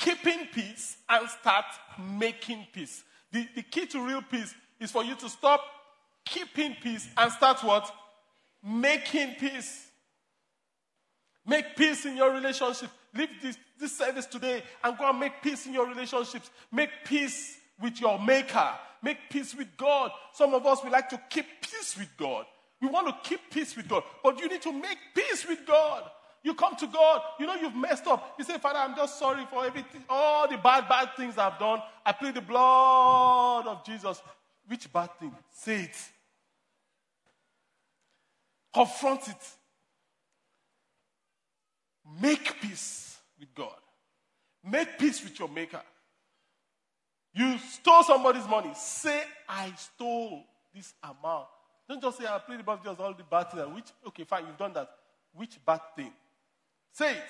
keeping 0.00 0.46
peace 0.52 0.96
and 1.08 1.28
start 1.28 1.66
making 1.98 2.66
peace. 2.72 3.04
The, 3.32 3.46
the 3.54 3.62
key 3.62 3.86
to 3.86 4.04
real 4.04 4.22
peace 4.22 4.54
is 4.80 4.90
for 4.90 5.04
you 5.04 5.14
to 5.14 5.28
stop 5.28 5.60
keeping 6.24 6.74
peace 6.82 7.08
and 7.16 7.30
start 7.32 7.62
what? 7.62 7.90
making 8.62 9.34
peace. 9.38 9.88
Make 11.46 11.76
peace 11.76 12.04
in 12.04 12.16
your 12.16 12.32
relationship. 12.32 12.90
Leave 13.14 13.30
this, 13.42 13.58
this 13.78 13.96
service 13.96 14.26
today 14.26 14.62
and 14.84 14.96
go 14.96 15.08
and 15.08 15.18
make 15.18 15.42
peace 15.42 15.66
in 15.66 15.74
your 15.74 15.86
relationships. 15.86 16.50
Make 16.70 16.90
peace 17.04 17.58
with 17.80 18.00
your 18.00 18.18
maker. 18.18 18.70
Make 19.02 19.18
peace 19.30 19.54
with 19.54 19.68
God. 19.76 20.10
Some 20.34 20.54
of 20.54 20.66
us, 20.66 20.84
we 20.84 20.90
like 20.90 21.08
to 21.08 21.20
keep 21.30 21.46
peace 21.62 21.96
with 21.98 22.14
God. 22.16 22.44
We 22.80 22.88
want 22.88 23.08
to 23.08 23.28
keep 23.28 23.40
peace 23.50 23.76
with 23.76 23.88
God. 23.88 24.04
But 24.22 24.38
you 24.38 24.48
need 24.48 24.62
to 24.62 24.72
make 24.72 24.98
peace 25.14 25.46
with 25.48 25.66
God. 25.66 26.04
You 26.42 26.54
come 26.54 26.74
to 26.76 26.86
God, 26.86 27.20
you 27.38 27.46
know 27.46 27.54
you've 27.54 27.76
messed 27.76 28.06
up. 28.06 28.34
You 28.38 28.44
say, 28.44 28.56
Father, 28.58 28.78
I'm 28.78 28.96
just 28.96 29.18
sorry 29.18 29.44
for 29.50 29.64
everything, 29.64 30.02
all 30.08 30.48
the 30.48 30.56
bad, 30.56 30.88
bad 30.88 31.10
things 31.16 31.36
I've 31.36 31.58
done. 31.58 31.82
I 32.04 32.12
plead 32.12 32.34
the 32.34 32.40
blood 32.40 33.66
of 33.66 33.84
Jesus. 33.84 34.22
Which 34.66 34.90
bad 34.92 35.10
thing? 35.18 35.34
Say 35.52 35.82
it. 35.82 35.96
Confront 38.72 39.28
it. 39.28 39.48
Make 42.22 42.60
peace 42.60 43.18
with 43.38 43.54
God. 43.54 43.76
Make 44.64 44.98
peace 44.98 45.22
with 45.22 45.38
your 45.38 45.48
maker. 45.48 45.82
You 47.34 47.58
stole 47.58 48.02
somebody's 48.02 48.46
money. 48.48 48.72
Say, 48.74 49.22
I 49.48 49.72
stole 49.76 50.44
this 50.74 50.94
amount. 51.02 51.46
Don't 51.88 52.00
just 52.00 52.18
say, 52.18 52.26
I 52.26 52.38
plead 52.38 52.60
the 52.60 52.62
blood 52.62 52.78
of 52.78 52.84
Jesus, 52.84 53.00
all 53.00 53.14
the 53.14 53.24
bad 53.24 53.50
things. 53.50 53.74
Which, 53.74 53.86
okay, 54.08 54.24
fine, 54.24 54.46
you've 54.46 54.56
done 54.56 54.72
that. 54.72 54.88
Which 55.32 55.58
bad 55.64 55.80
thing? 55.96 56.12
Say 56.92 57.12
it. 57.12 57.24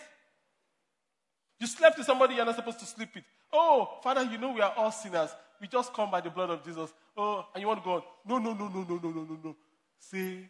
You 1.59 1.67
slept 1.67 1.99
with 1.99 2.07
somebody 2.07 2.35
you're 2.35 2.45
not 2.45 2.57
supposed 2.57 2.81
to 2.81 2.87
sleep 2.87 3.11
with. 3.15 3.25
Oh, 3.53 3.99
Father, 4.03 4.23
you 4.23 4.39
know 4.39 4.53
we 4.53 4.61
are 4.61 4.73
all 4.77 4.91
sinners. 4.91 5.31
We 5.61 5.69
just 5.69 5.93
come 5.93 6.11
by 6.11 6.21
the 6.21 6.31
blood 6.31 6.51
of 6.51 6.65
Jesus. 6.65 6.93
Oh, 7.17 7.45
and 7.55 7.61
you 7.61 7.69
want 7.69 7.81
to 7.81 7.85
go 7.85 7.95
on. 7.95 8.03
No, 8.27 8.39
no, 8.39 8.55
no, 8.55 8.69
no, 8.69 8.81
no, 8.83 8.97
no, 9.03 9.11
no, 9.11 9.23
no, 9.23 9.39
no. 9.45 9.57
Say, 9.99 10.49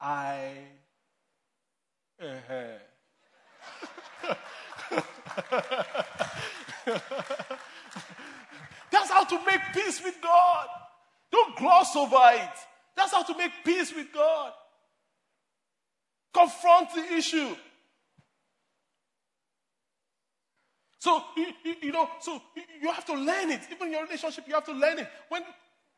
I. 0.00 0.52
Uh-huh. 2.22 2.78
That's 8.92 9.10
how 9.10 9.24
to 9.24 9.40
make 9.44 9.60
peace 9.72 10.00
with 10.04 10.20
God. 10.22 10.68
Don't 11.32 11.56
gloss 11.56 11.96
over 11.96 12.16
it. 12.34 12.50
That's 12.96 13.12
how 13.12 13.22
to 13.22 13.36
make 13.36 13.52
peace 13.64 13.92
with 13.94 14.12
God. 14.12 14.52
Confront 16.32 16.94
the 16.94 17.14
issue. 17.14 17.56
So, 21.02 21.20
you, 21.36 21.46
you, 21.82 21.90
know, 21.90 22.08
so 22.20 22.40
you 22.80 22.88
have 22.92 23.04
to 23.06 23.14
learn 23.14 23.50
it. 23.50 23.62
Even 23.72 23.90
your 23.90 24.04
relationship, 24.04 24.44
you 24.46 24.54
have 24.54 24.64
to 24.66 24.72
learn 24.72 25.00
it. 25.00 25.08
When 25.28 25.42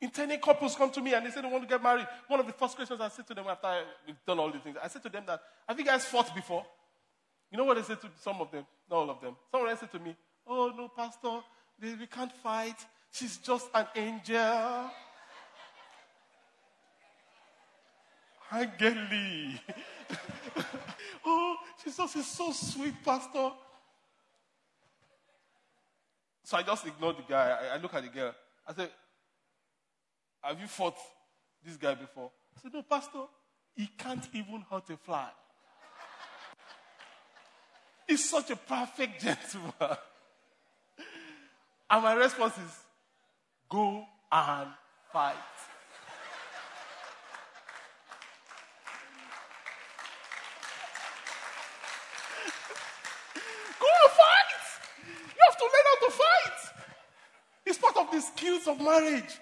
intending 0.01 0.40
couples 0.40 0.75
come 0.75 0.90
to 0.93 1.03
me 1.03 1.12
and 1.12 1.27
they 1.27 1.31
say 1.31 1.43
they 1.43 1.47
want 1.47 1.62
to 1.62 1.69
get 1.69 1.83
married, 1.83 2.07
one 2.27 2.40
of 2.40 2.47
the 2.47 2.55
first 2.55 2.75
questions 2.75 2.99
I 2.99 3.09
say 3.09 3.23
to 3.23 3.35
them 3.35 3.45
after 3.47 3.83
we've 4.07 4.17
done 4.27 4.38
all 4.38 4.51
these 4.51 4.62
things, 4.62 4.79
I 4.83 4.88
say 4.88 5.01
to 5.01 5.11
them 5.11 5.25
that, 5.27 5.43
have 5.69 5.79
you 5.79 5.85
guys 5.85 6.07
fought 6.07 6.35
before? 6.35 6.64
You 7.53 7.59
know 7.59 7.64
what 7.64 7.77
they 7.77 7.83
say 7.83 7.97
to 7.97 8.09
some 8.23 8.40
of 8.40 8.51
them? 8.51 8.64
Not 8.88 8.97
all 8.97 9.11
of 9.11 9.21
them. 9.21 9.37
Someone 9.51 9.77
said 9.77 9.93
to 9.93 9.99
me, 9.99 10.17
oh, 10.47 10.73
no, 10.75 10.88
pastor, 10.88 11.40
we 11.83 12.07
can't 12.07 12.33
fight. 12.33 12.77
She's 13.12 13.37
just 13.37 13.69
an 13.75 13.87
angel. 13.95 14.38
Angeli. 18.53 19.61
oh, 21.27 21.57
she's 21.85 21.95
just 21.95 22.14
she's 22.14 22.27
so 22.27 22.53
sweet, 22.53 22.95
pastor. 23.05 23.51
So 26.44 26.59
I 26.59 26.62
just 26.62 26.87
ignored 26.87 27.16
the 27.16 27.22
guy. 27.22 27.59
I, 27.72 27.74
I 27.74 27.78
look 27.78 27.94
at 27.94 28.02
the 28.02 28.11
girl. 28.11 28.35
I 28.68 28.74
said, 28.74 28.90
Have 30.42 30.61
you 30.61 30.66
fought 30.66 30.96
this 31.64 31.76
guy 31.76 31.94
before? 31.94 32.30
I 32.57 32.61
said, 32.61 32.74
No, 32.74 32.83
Pastor, 32.83 33.24
he 33.74 33.88
can't 33.98 34.28
even 34.35 34.62
hurt 34.70 34.88
a 34.90 34.96
fly. 34.98 35.30
He's 38.09 38.28
such 38.28 38.50
a 38.50 38.57
perfect 38.57 39.20
gentleman. 39.22 39.96
And 41.90 42.02
my 42.02 42.12
response 42.12 42.59
is, 42.59 42.78
Go 43.70 44.04
and 44.30 44.68
fight. 45.11 45.35
The 58.44 58.70
of 58.70 58.80
marriage. 58.80 59.38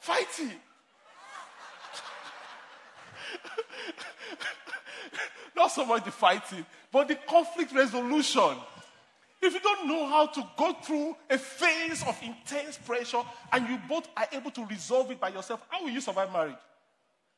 Fighting. 0.00 0.50
Not 5.56 5.68
so 5.68 5.84
much 5.84 6.04
the 6.04 6.10
fighting, 6.10 6.66
but 6.92 7.06
the 7.08 7.14
conflict 7.14 7.72
resolution. 7.72 8.56
If 9.40 9.54
you 9.54 9.60
don't 9.60 9.88
know 9.88 10.06
how 10.06 10.26
to 10.26 10.46
go 10.56 10.74
through 10.82 11.16
a 11.30 11.38
phase 11.38 12.04
of 12.06 12.18
intense 12.22 12.76
pressure 12.78 13.22
and 13.52 13.68
you 13.68 13.78
both 13.88 14.08
are 14.16 14.26
able 14.32 14.50
to 14.52 14.64
resolve 14.66 15.10
it 15.10 15.20
by 15.20 15.28
yourself, 15.28 15.60
how 15.68 15.82
will 15.82 15.90
you 15.90 16.00
survive 16.00 16.32
marriage? 16.32 16.56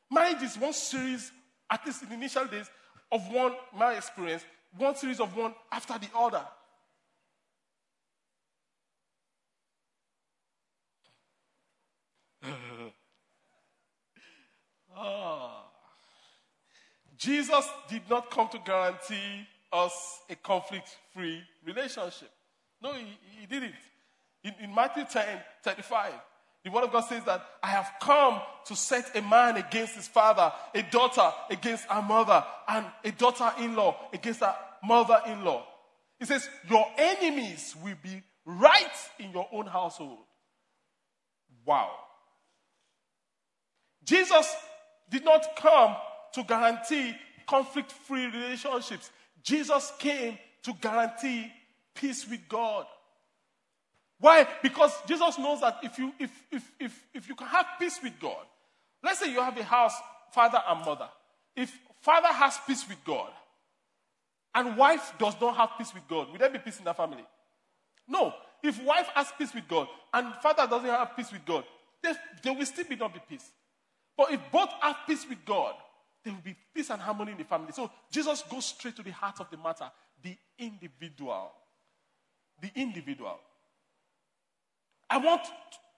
Marriage 0.09 0.41
is 0.41 0.57
one 0.57 0.71
series, 0.73 1.31
at 1.69 1.85
least 1.85 2.03
in 2.03 2.09
the 2.09 2.15
initial 2.15 2.45
days, 2.45 2.69
of 3.11 3.27
one, 3.29 3.53
my 3.77 3.93
experience, 3.93 4.45
one 4.77 4.95
series 4.95 5.19
of 5.19 5.35
one 5.35 5.53
after 5.71 5.97
the 5.99 6.07
other. 6.15 6.45
Oh. 14.97 15.51
Jesus 17.17 17.67
did 17.89 18.03
not 18.09 18.29
come 18.29 18.47
to 18.49 18.59
guarantee 18.59 19.47
us 19.71 20.21
a 20.29 20.35
conflict 20.35 20.95
free 21.13 21.41
relationship. 21.65 22.29
No, 22.81 22.93
he, 22.93 23.05
he 23.39 23.45
didn't. 23.47 23.73
In, 24.43 24.53
in 24.61 24.75
Matthew 24.75 25.03
10 25.11 25.25
35, 25.63 26.13
the 26.63 26.71
Word 26.71 26.83
of 26.83 26.91
God 26.91 27.01
says 27.01 27.23
that 27.25 27.43
I 27.63 27.69
have 27.69 27.91
come 28.01 28.39
to 28.65 28.75
set 28.75 29.15
a 29.15 29.21
man 29.21 29.57
against 29.57 29.95
his 29.95 30.07
father, 30.07 30.51
a 30.75 30.81
daughter 30.83 31.31
against 31.49 31.85
her 31.85 32.01
mother, 32.01 32.43
and 32.67 32.85
a 33.03 33.11
daughter 33.11 33.51
in 33.59 33.75
law 33.75 33.95
against 34.13 34.41
her 34.41 34.55
mother 34.83 35.19
in 35.27 35.43
law. 35.43 35.65
He 36.19 36.25
says, 36.25 36.47
Your 36.69 36.85
enemies 36.97 37.75
will 37.83 37.95
be 38.01 38.21
right 38.45 39.09
in 39.19 39.31
your 39.31 39.47
own 39.51 39.65
household. 39.65 40.19
Wow. 41.65 41.91
Jesus 44.03 44.55
did 45.09 45.23
not 45.23 45.55
come 45.55 45.95
to 46.33 46.43
guarantee 46.43 47.15
conflict 47.47 47.91
free 47.91 48.25
relationships. 48.25 49.09
Jesus 49.43 49.91
came 49.97 50.37
to 50.63 50.73
guarantee 50.81 51.51
peace 51.93 52.27
with 52.29 52.41
God. 52.49 52.85
Why? 54.19 54.47
Because 54.61 54.91
Jesus 55.07 55.37
knows 55.37 55.61
that 55.61 55.77
if 55.83 55.97
you, 55.97 56.11
if, 56.19 56.31
if, 56.51 56.71
if, 56.79 57.05
if 57.13 57.29
you 57.29 57.35
can 57.35 57.47
have 57.47 57.65
peace 57.79 57.99
with 58.01 58.19
God, 58.19 58.45
let's 59.03 59.19
say 59.19 59.31
you 59.31 59.41
have 59.41 59.57
a 59.57 59.63
house, 59.63 59.93
father 60.31 60.61
and 60.67 60.85
mother. 60.85 61.07
If 61.55 61.77
father 62.01 62.27
has 62.27 62.57
peace 62.65 62.87
with 62.87 63.03
God 63.05 63.29
and 64.55 64.75
wife 64.75 65.13
does 65.17 65.35
not 65.39 65.55
have 65.55 65.69
peace 65.77 65.93
with 65.93 66.07
God, 66.07 66.31
will 66.31 66.37
there 66.37 66.49
be 66.49 66.59
peace 66.59 66.79
in 66.79 66.85
that 66.85 66.97
family? 66.97 67.25
No. 68.07 68.33
If 68.63 68.83
wife 68.83 69.07
has 69.13 69.27
peace 69.37 69.53
with 69.53 69.67
God 69.67 69.87
and 70.13 70.33
father 70.41 70.67
doesn't 70.67 70.89
have 70.89 71.15
peace 71.15 71.31
with 71.31 71.45
God, 71.45 71.63
there, 72.01 72.15
there 72.43 72.53
will 72.53 72.65
still 72.65 72.85
be 72.85 72.95
not 72.95 73.13
be 73.13 73.19
peace. 73.29 73.49
But 74.17 74.31
if 74.31 74.41
both 74.51 74.69
have 74.81 74.97
peace 75.05 75.25
with 75.29 75.45
God, 75.45 75.75
there 76.23 76.33
will 76.33 76.41
be 76.41 76.55
peace 76.73 76.89
and 76.89 76.99
harmony 76.99 77.33
in 77.33 77.37
the 77.37 77.43
family. 77.43 77.71
So 77.71 77.89
Jesus 78.11 78.43
goes 78.49 78.65
straight 78.65 78.95
to 78.95 79.03
the 79.03 79.11
heart 79.11 79.39
of 79.39 79.49
the 79.49 79.57
matter 79.57 79.89
the 80.23 80.35
individual. 80.57 81.51
The 82.61 82.71
individual. 82.75 83.37
I 85.09 85.17
want 85.17 85.43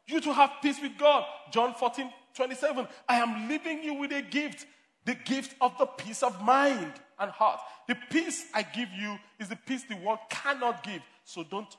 you 0.07 0.19
to 0.19 0.33
have 0.33 0.51
peace 0.61 0.79
with 0.81 0.97
God. 0.97 1.23
John 1.51 1.73
14, 1.73 2.11
27. 2.35 2.87
I 3.07 3.15
am 3.15 3.47
leaving 3.47 3.81
you 3.81 3.93
with 3.93 4.11
a 4.11 4.21
gift 4.21 4.65
the 5.05 5.15
gift 5.15 5.55
of 5.59 5.75
the 5.79 5.85
peace 5.85 6.21
of 6.21 6.39
mind 6.43 6.93
and 7.17 7.31
heart. 7.31 7.59
The 7.87 7.95
peace 8.11 8.45
I 8.53 8.61
give 8.61 8.89
you 8.91 9.17
is 9.39 9.49
the 9.49 9.55
peace 9.55 9.83
the 9.83 9.95
world 9.95 10.19
cannot 10.29 10.83
give. 10.83 11.01
So 11.23 11.43
don't 11.43 11.75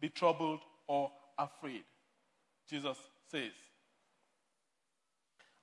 be 0.00 0.08
troubled 0.08 0.60
or 0.86 1.10
afraid. 1.38 1.82
Jesus 2.68 2.96
says. 3.30 3.52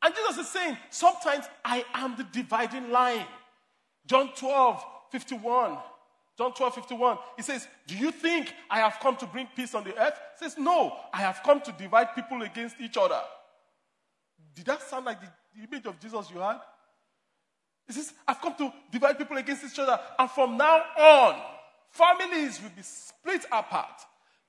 And 0.01 0.13
Jesus 0.13 0.45
is 0.45 0.51
saying, 0.51 0.77
sometimes 0.89 1.45
I 1.65 1.83
am 1.93 2.15
the 2.15 2.23
dividing 2.23 2.91
line. 2.91 3.25
John 4.05 4.29
12, 4.35 4.83
51. 5.11 5.77
John 6.37 6.53
12, 6.53 6.75
51. 6.75 7.17
He 7.35 7.41
says, 7.41 7.67
Do 7.87 7.97
you 7.97 8.11
think 8.11 8.53
I 8.69 8.79
have 8.79 8.99
come 9.01 9.15
to 9.17 9.25
bring 9.25 9.47
peace 9.55 9.73
on 9.73 9.83
the 9.83 9.97
earth? 9.97 10.19
He 10.39 10.45
says, 10.45 10.57
No, 10.57 10.95
I 11.11 11.21
have 11.21 11.41
come 11.43 11.61
to 11.61 11.71
divide 11.71 12.13
people 12.13 12.41
against 12.43 12.79
each 12.79 12.95
other. 12.95 13.19
Did 14.53 14.65
that 14.65 14.83
sound 14.83 15.05
like 15.05 15.19
the, 15.19 15.27
the 15.55 15.67
image 15.67 15.85
of 15.87 15.99
Jesus 15.99 16.29
you 16.33 16.39
had? 16.39 16.59
He 17.87 17.93
says, 17.93 18.13
I've 18.27 18.41
come 18.41 18.53
to 18.55 18.71
divide 18.91 19.17
people 19.17 19.37
against 19.37 19.63
each 19.63 19.79
other. 19.79 19.99
And 20.19 20.29
from 20.29 20.57
now 20.57 20.83
on, 20.99 21.41
families 21.89 22.61
will 22.61 22.71
be 22.75 22.83
split 22.83 23.45
apart. 23.51 24.01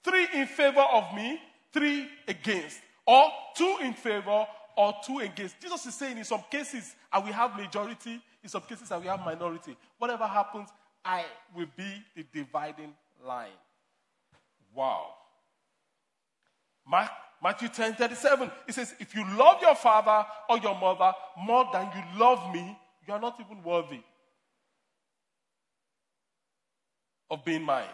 Three 0.02 0.26
in 0.34 0.46
favor 0.46 0.80
of 0.80 1.14
me, 1.14 1.40
three 1.72 2.06
against. 2.26 2.80
Or 3.06 3.30
two 3.56 3.78
in 3.82 3.94
favor, 3.94 4.46
or 4.78 4.94
two 5.04 5.18
against. 5.18 5.60
Jesus 5.60 5.84
is 5.86 5.94
saying 5.94 6.16
in 6.16 6.24
some 6.24 6.44
cases 6.48 6.94
I 7.12 7.18
will 7.18 7.32
have 7.32 7.56
majority, 7.56 8.22
in 8.42 8.48
some 8.48 8.62
cases 8.62 8.92
I 8.92 8.96
will 8.96 9.08
have 9.08 9.24
minority. 9.24 9.76
Whatever 9.98 10.24
happens, 10.24 10.68
I 11.04 11.24
will 11.54 11.66
be 11.76 12.02
the 12.14 12.24
dividing 12.32 12.94
line. 13.26 13.58
Wow. 14.72 15.14
Mark, 16.86 17.10
Matthew 17.42 17.68
10 17.68 17.94
37, 17.96 18.50
it 18.68 18.74
says, 18.74 18.94
If 19.00 19.16
you 19.16 19.24
love 19.36 19.60
your 19.60 19.74
father 19.74 20.24
or 20.48 20.58
your 20.58 20.78
mother 20.78 21.12
more 21.36 21.68
than 21.72 21.90
you 21.94 22.20
love 22.20 22.54
me, 22.54 22.78
you 23.06 23.12
are 23.12 23.20
not 23.20 23.36
even 23.40 23.62
worthy 23.64 24.00
of 27.30 27.44
being 27.44 27.62
mine. 27.62 27.88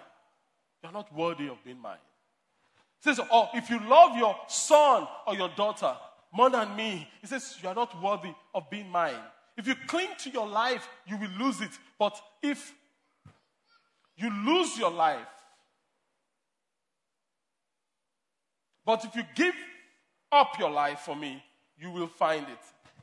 You 0.83 0.91
are 0.91 0.93
not 0.93 1.15
worthy 1.17 1.49
of 1.49 1.57
being 1.65 1.81
mine. 1.81 1.97
It 3.01 3.05
says, 3.05 3.21
or 3.33 3.49
if 3.55 3.71
you 3.71 3.81
love 3.89 4.19
your 4.19 4.37
son 4.49 5.07
or 5.27 5.35
your 5.35 5.49
daughter 5.57 5.95
more 6.35 6.51
than 6.51 6.75
me, 6.75 7.09
he 7.21 7.27
says, 7.27 7.57
you 7.63 7.69
are 7.69 7.75
not 7.75 8.03
worthy 8.03 8.35
of 8.55 8.69
being 8.69 8.91
mine. 8.91 9.15
If 9.57 9.69
you 9.69 9.75
cling 9.87 10.09
to 10.19 10.31
your 10.31 10.49
life, 10.49 10.89
you 11.07 11.17
will 11.17 11.31
lose 11.39 11.61
it. 11.61 11.71
But 11.99 12.21
if 12.43 12.75
you 14.17 14.31
lose 14.45 14.77
your 14.77 14.91
life, 14.91 15.27
but 18.85 19.05
if 19.05 19.15
you 19.15 19.23
give 19.35 19.55
up 20.33 20.59
your 20.59 20.71
life 20.71 21.01
for 21.01 21.15
me, 21.15 21.43
you 21.79 21.91
will 21.91 22.09
find 22.09 22.43
it. 22.43 22.59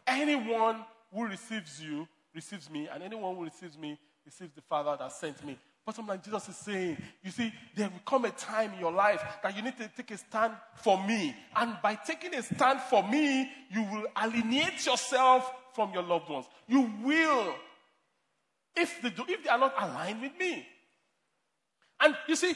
Anyone 0.05 0.83
who 1.13 1.25
receives 1.25 1.81
you 1.81 2.07
receives 2.35 2.69
me, 2.69 2.87
and 2.93 3.01
anyone 3.01 3.35
who 3.35 3.45
receives 3.45 3.77
me 3.77 3.97
receives 4.25 4.53
the 4.53 4.61
Father 4.61 4.95
that 4.99 5.11
sent 5.11 5.43
me. 5.45 5.57
Bottom 5.85 6.05
line, 6.05 6.21
Jesus 6.23 6.47
is 6.47 6.57
saying, 6.57 6.97
you 7.23 7.31
see, 7.31 7.51
there 7.75 7.89
will 7.89 8.01
come 8.05 8.25
a 8.25 8.29
time 8.29 8.73
in 8.73 8.79
your 8.79 8.91
life 8.91 9.23
that 9.41 9.55
you 9.55 9.63
need 9.63 9.75
to 9.77 9.89
take 9.97 10.11
a 10.11 10.17
stand 10.17 10.53
for 10.75 11.03
me. 11.05 11.35
And 11.55 11.75
by 11.81 11.95
taking 11.95 12.35
a 12.35 12.43
stand 12.43 12.81
for 12.81 13.07
me, 13.07 13.49
you 13.71 13.83
will 13.91 14.05
alienate 14.21 14.85
yourself 14.85 15.51
from 15.73 15.91
your 15.91 16.03
loved 16.03 16.29
ones. 16.29 16.45
You 16.67 16.91
will, 17.03 17.55
if 18.75 19.01
they, 19.01 19.09
do, 19.09 19.23
if 19.27 19.43
they 19.43 19.49
are 19.49 19.57
not 19.57 19.73
aligned 19.79 20.21
with 20.21 20.37
me. 20.37 20.67
And 21.99 22.15
you 22.27 22.35
see, 22.35 22.53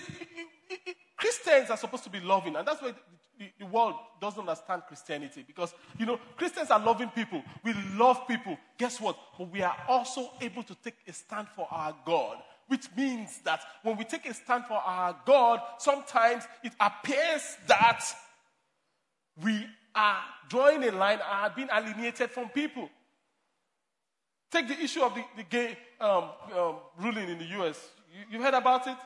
Christians 1.17 1.71
are 1.71 1.77
supposed 1.77 2.03
to 2.03 2.09
be 2.09 2.19
loving, 2.19 2.55
and 2.55 2.67
that's 2.67 2.81
why 2.81 2.93
the, 3.39 3.49
the, 3.59 3.65
world 3.65 3.95
doesn't 4.21 4.39
understand 4.39 4.83
Christianity 4.87 5.43
because, 5.45 5.73
you 5.99 6.05
know, 6.05 6.19
Christians 6.37 6.71
are 6.71 6.79
loving 6.79 7.09
people. 7.09 7.43
We 7.63 7.73
love 7.95 8.27
people. 8.27 8.57
Guess 8.77 9.01
what? 9.01 9.17
But 9.37 9.51
we 9.51 9.61
are 9.61 9.75
also 9.87 10.31
able 10.41 10.63
to 10.63 10.75
take 10.75 10.95
a 11.07 11.13
stand 11.13 11.47
for 11.55 11.67
our 11.69 11.93
God 12.05 12.37
which 12.67 12.87
means 12.97 13.39
that 13.43 13.61
when 13.83 13.97
we 13.97 14.03
take 14.03 14.25
a 14.25 14.33
stand 14.33 14.65
for 14.65 14.73
our 14.73 15.15
God, 15.25 15.61
sometimes 15.77 16.43
it 16.63 16.73
appears 16.79 17.57
that 17.67 18.03
we 19.41 19.65
are 19.93 20.19
drawing 20.49 20.83
a 20.83 20.91
line 20.91 21.19
and 21.19 21.21
are 21.23 21.53
being 21.55 21.69
alienated 21.71 22.31
from 22.31 22.49
people. 22.49 22.89
Take 24.51 24.67
the 24.67 24.79
issue 24.79 25.01
of 25.01 25.13
the, 25.13 25.23
the 25.37 25.43
gay 25.43 25.77
um, 25.99 26.25
um, 26.55 26.75
ruling 26.99 27.29
in 27.29 27.37
the 27.37 27.45
US. 27.61 27.89
You, 28.13 28.37
you 28.37 28.43
heard 28.43 28.53
about 28.53 28.87
it? 28.87 28.97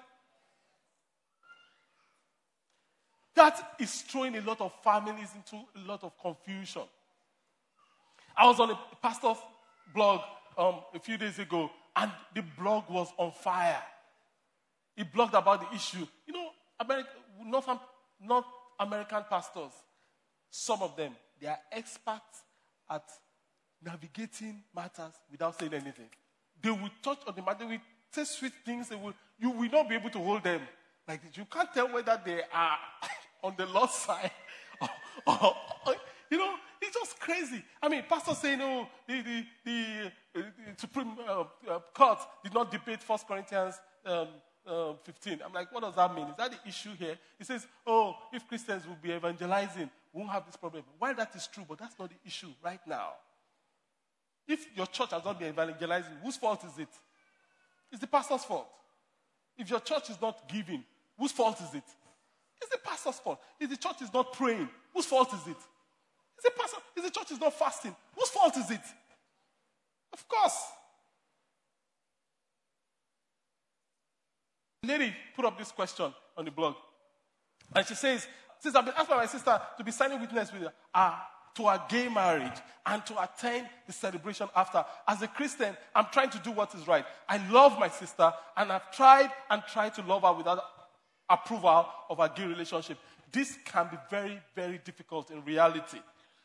That 3.36 3.76
is 3.80 4.02
throwing 4.02 4.36
a 4.36 4.42
lot 4.42 4.60
of 4.62 4.74
families 4.84 5.30
into 5.34 5.64
a 5.76 5.88
lot 5.88 6.04
of 6.04 6.12
confusion. 6.20 6.82
I 8.36 8.46
was 8.48 8.60
on 8.60 8.72
a 8.72 8.80
pastor's 9.02 9.38
blog 9.94 10.22
um, 10.58 10.76
a 10.94 11.00
few 11.00 11.18
days 11.18 11.40
ago, 11.40 11.70
and 12.00 12.12
the 12.34 12.44
blog 12.58 12.90
was 12.90 13.10
on 13.18 13.32
fire. 13.32 13.82
He 14.96 15.04
blogged 15.04 15.34
about 15.34 15.70
the 15.70 15.76
issue. 15.76 16.06
You 16.26 16.34
know, 16.34 16.50
America, 16.80 17.10
North, 17.46 17.68
North 18.22 18.46
American 18.80 19.24
pastors, 19.30 19.72
some 20.50 20.82
of 20.82 20.96
them, 20.96 21.16
they 21.40 21.48
are 21.48 21.60
experts 21.72 22.44
at 22.90 23.04
navigating 23.84 24.64
matters 24.76 25.14
without 25.32 25.58
saying 25.60 25.74
anything. 25.74 26.10
They 26.62 26.72
will 26.72 26.90
touch 27.02 27.20
on 27.28 27.36
the 27.36 27.42
matter, 27.42 27.60
they 27.60 27.66
will 27.66 27.82
say 28.12 28.24
sweet 28.24 28.54
things, 28.66 28.90
they 28.90 28.96
will, 28.96 29.14
you 29.38 29.52
will 29.52 29.70
not 29.70 29.88
be 29.88 29.96
able 29.96 30.10
to 30.10 30.20
hold 30.20 30.44
them. 30.44 30.62
Like 31.08 31.22
You 31.36 31.46
can't 31.46 31.74
tell 31.74 31.92
whether 31.92 32.20
they 32.26 32.42
are 32.54 32.78
on 33.44 33.54
the 33.58 33.66
Lord's 33.66 33.94
side 33.94 34.32
or, 35.26 35.56
you 36.30 36.38
know, 36.38 36.56
it's 36.82 36.96
just 36.96 37.20
crazy. 37.20 37.64
I 37.82 37.90
mean, 37.90 38.04
pastor 38.08 38.36
saying, 38.36 38.60
oh, 38.62 38.88
the, 39.08 39.22
the, 39.22 39.46
the, 39.66 40.12
the 40.34 40.44
Supreme 40.78 41.12
uh, 41.28 41.44
uh, 41.70 41.80
Court 41.94 42.20
did 42.44 42.54
not 42.54 42.72
debate 42.72 43.00
1 43.06 43.20
Corinthians 43.28 43.76
um, 44.06 44.28
uh, 44.66 44.94
15. 45.04 45.40
I'm 45.46 45.54
like, 45.54 45.74
what 45.74 45.84
does 45.84 45.96
that 45.96 46.14
mean? 46.14 46.28
Is 46.28 46.36
that 46.38 46.52
the 46.52 46.70
issue 46.70 46.96
here? 46.98 47.18
He 47.38 47.44
says, 47.44 47.66
oh, 47.86 48.16
if 48.32 48.48
Christians 48.48 48.88
will 48.88 48.98
be 49.02 49.12
evangelizing, 49.12 49.90
we 50.14 50.20
won't 50.20 50.32
have 50.32 50.46
this 50.46 50.56
problem. 50.56 50.84
While 50.98 51.16
that 51.16 51.36
is 51.36 51.48
true, 51.48 51.66
but 51.68 51.80
that's 51.80 51.98
not 51.98 52.10
the 52.10 52.16
issue 52.26 52.50
right 52.64 52.82
now. 52.88 53.14
If 54.48 54.68
your 54.76 54.88
church 54.88 55.12
has 55.12 55.24
not 55.24 55.40
been 55.40 55.50
evangelizing, 55.50 56.14
whose 56.24 56.38
fault 56.38 56.64
is 56.64 56.80
it? 56.80 56.90
It's 57.92 58.02
the 58.02 58.08
pastor's 58.08 58.44
fault. 58.44 58.68
If 59.58 59.70
your 59.70 59.80
church 59.80 60.10
is 60.10 60.22
not 60.22 60.48
giving, 60.48 60.84
whose 61.18 61.32
fault 61.32 61.60
is 61.62 61.74
it? 61.74 61.84
It's 62.62 62.72
the 62.72 62.78
pastor's 62.84 63.20
fault. 63.20 63.40
If 63.60 63.70
the 63.70 63.78
church 63.78 64.02
is 64.02 64.14
not 64.14 64.34
praying, 64.34 64.70
whose 64.94 65.06
fault 65.06 65.34
is 65.34 65.48
it? 65.48 65.58
Is 66.40 66.44
the 66.44 66.52
pastor, 66.58 66.78
is 66.96 67.04
the 67.04 67.12
church 67.12 67.32
is 67.32 67.40
not 67.40 67.54
fasting? 67.54 67.96
Whose 68.18 68.30
fault 68.30 68.58
is 68.58 68.72
it? 68.72 68.82
Of 70.14 70.28
course. 70.28 70.58
lady 74.90 75.14
put 75.36 75.46
up 75.46 75.58
this 75.58 75.72
question 75.72 76.14
on 76.38 76.46
the 76.46 76.52
blog. 76.52 76.76
And 77.76 77.86
she 77.86 77.96
says, 77.96 78.28
Since 78.60 78.76
I've 78.76 78.86
been 78.86 78.94
asked 78.98 79.10
by 79.10 79.18
my 79.18 79.26
sister 79.26 79.62
to 79.78 79.84
be 79.84 79.92
signing 79.92 80.20
witness 80.20 80.52
with 80.52 80.64
her 80.64 80.74
uh, 80.94 81.16
to 81.56 81.68
a 81.68 81.84
gay 81.90 82.10
marriage 82.10 82.58
and 82.86 83.06
to 83.06 83.22
attend 83.22 83.68
the 83.86 83.94
celebration 83.94 84.48
after. 84.56 84.84
As 85.08 85.22
a 85.22 85.28
Christian, 85.28 85.76
I'm 85.94 86.08
trying 86.12 86.30
to 86.32 86.40
do 86.40 86.52
what 86.52 86.74
is 86.74 86.88
right. 86.88 87.06
I 87.28 87.38
love 87.50 87.80
my 87.80 87.90
sister 87.90 88.32
and 88.58 88.72
I've 88.72 88.92
tried 88.92 89.30
and 89.50 89.62
tried 89.72 89.94
to 89.96 90.02
love 90.02 90.24
her 90.24 90.34
without 90.34 90.64
approval 91.30 91.88
of 92.10 92.20
our 92.20 92.30
gay 92.30 92.46
relationship. 92.46 92.98
This 93.32 93.58
can 93.66 93.88
be 93.92 93.98
very, 94.10 94.40
very 94.56 94.80
difficult 94.84 95.30
in 95.30 95.44
reality. 95.44 96.00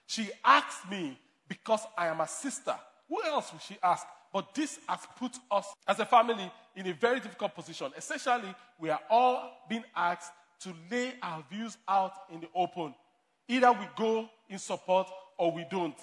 She 0.06 0.30
asked 0.44 0.90
me 0.90 1.18
because 1.48 1.80
I 1.96 2.08
am 2.08 2.20
a 2.20 2.28
sister. 2.28 2.74
Who 3.08 3.22
else 3.22 3.52
would 3.52 3.62
she 3.62 3.76
ask? 3.82 4.06
But 4.32 4.54
this 4.54 4.78
has 4.88 5.00
put 5.16 5.32
us 5.50 5.66
as 5.86 6.00
a 6.00 6.06
family 6.06 6.50
in 6.74 6.86
a 6.88 6.92
very 6.92 7.20
difficult 7.20 7.54
position. 7.54 7.92
Essentially, 7.96 8.52
we 8.80 8.90
are 8.90 9.00
all 9.08 9.64
being 9.68 9.84
asked 9.94 10.32
to 10.60 10.74
lay 10.90 11.12
our 11.22 11.44
views 11.50 11.76
out 11.86 12.12
in 12.32 12.40
the 12.40 12.48
open. 12.54 12.94
Either 13.48 13.72
we 13.72 13.86
go 13.96 14.28
in 14.48 14.58
support 14.58 15.08
or 15.38 15.52
we 15.52 15.64
don't 15.70 15.98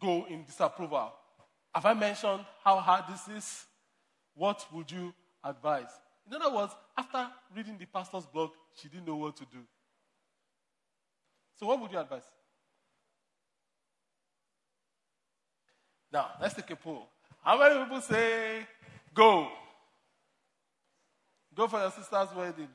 go 0.00 0.26
in 0.28 0.44
disapproval. 0.44 1.12
Have 1.74 1.86
I 1.86 1.94
mentioned 1.94 2.44
how 2.62 2.78
hard 2.78 3.04
this 3.10 3.28
is? 3.36 3.64
What 4.34 4.64
would 4.72 4.90
you 4.90 5.12
advise? 5.42 5.90
In 6.26 6.34
other 6.40 6.54
words, 6.54 6.72
after 6.96 7.28
reading 7.54 7.76
the 7.78 7.86
pastor's 7.86 8.26
blog, 8.26 8.50
she 8.74 8.88
didn't 8.88 9.06
know 9.06 9.16
what 9.16 9.36
to 9.36 9.44
do. 9.44 9.58
So, 11.58 11.66
what 11.66 11.80
would 11.80 11.92
you 11.92 11.98
advise? 11.98 12.22
Now, 16.14 16.30
let's 16.40 16.54
take 16.54 16.70
a 16.70 16.76
poll. 16.76 17.08
How 17.42 17.58
many 17.58 17.82
people 17.82 18.00
say 18.00 18.64
go? 19.12 19.48
Go 21.56 21.66
for 21.66 21.80
your 21.80 21.90
sister's 21.90 22.28
wedding. 22.36 22.68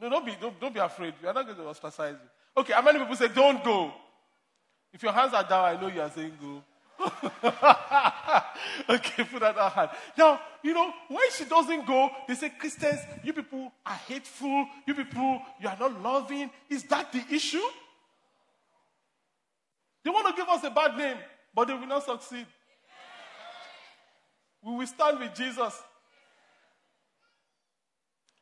No, 0.00 0.08
don't 0.08 0.24
be, 0.24 0.34
don't, 0.40 0.58
don't 0.58 0.72
be 0.72 0.80
afraid. 0.80 1.12
We 1.20 1.28
are 1.28 1.34
not 1.34 1.44
going 1.44 1.58
to 1.58 1.66
ostracize 1.68 2.14
you. 2.14 2.62
Okay, 2.62 2.72
how 2.72 2.80
many 2.80 2.98
people 2.98 3.14
say 3.14 3.28
don't 3.28 3.62
go? 3.62 3.92
If 4.94 5.02
your 5.02 5.12
hands 5.12 5.34
are 5.34 5.46
down, 5.46 5.64
I 5.64 5.78
know 5.78 5.88
you 5.88 6.00
are 6.00 6.10
saying 6.10 6.32
go. 6.40 6.62
okay, 8.94 9.24
put 9.24 9.40
that 9.40 9.56
hand. 9.74 9.90
Now, 10.16 10.40
you 10.62 10.72
know, 10.72 10.94
when 11.08 11.30
she 11.30 11.44
doesn't 11.44 11.86
go, 11.86 12.08
they 12.26 12.34
say, 12.36 12.48
Christians, 12.58 13.00
you 13.22 13.34
people 13.34 13.70
are 13.84 14.00
hateful. 14.08 14.66
You 14.86 14.94
people, 14.94 15.42
you 15.60 15.68
are 15.68 15.76
not 15.78 16.00
loving. 16.00 16.50
Is 16.70 16.84
that 16.84 17.12
the 17.12 17.22
issue? 17.30 17.60
They 20.02 20.10
want 20.10 20.34
to 20.34 20.40
give 20.40 20.48
us 20.48 20.64
a 20.64 20.70
bad 20.70 20.96
name 20.96 21.18
but 21.54 21.68
they 21.68 21.74
will 21.74 21.86
not 21.86 22.04
succeed. 22.04 22.46
We 24.62 24.76
will 24.76 24.86
stand 24.86 25.20
with 25.20 25.34
Jesus. 25.34 25.80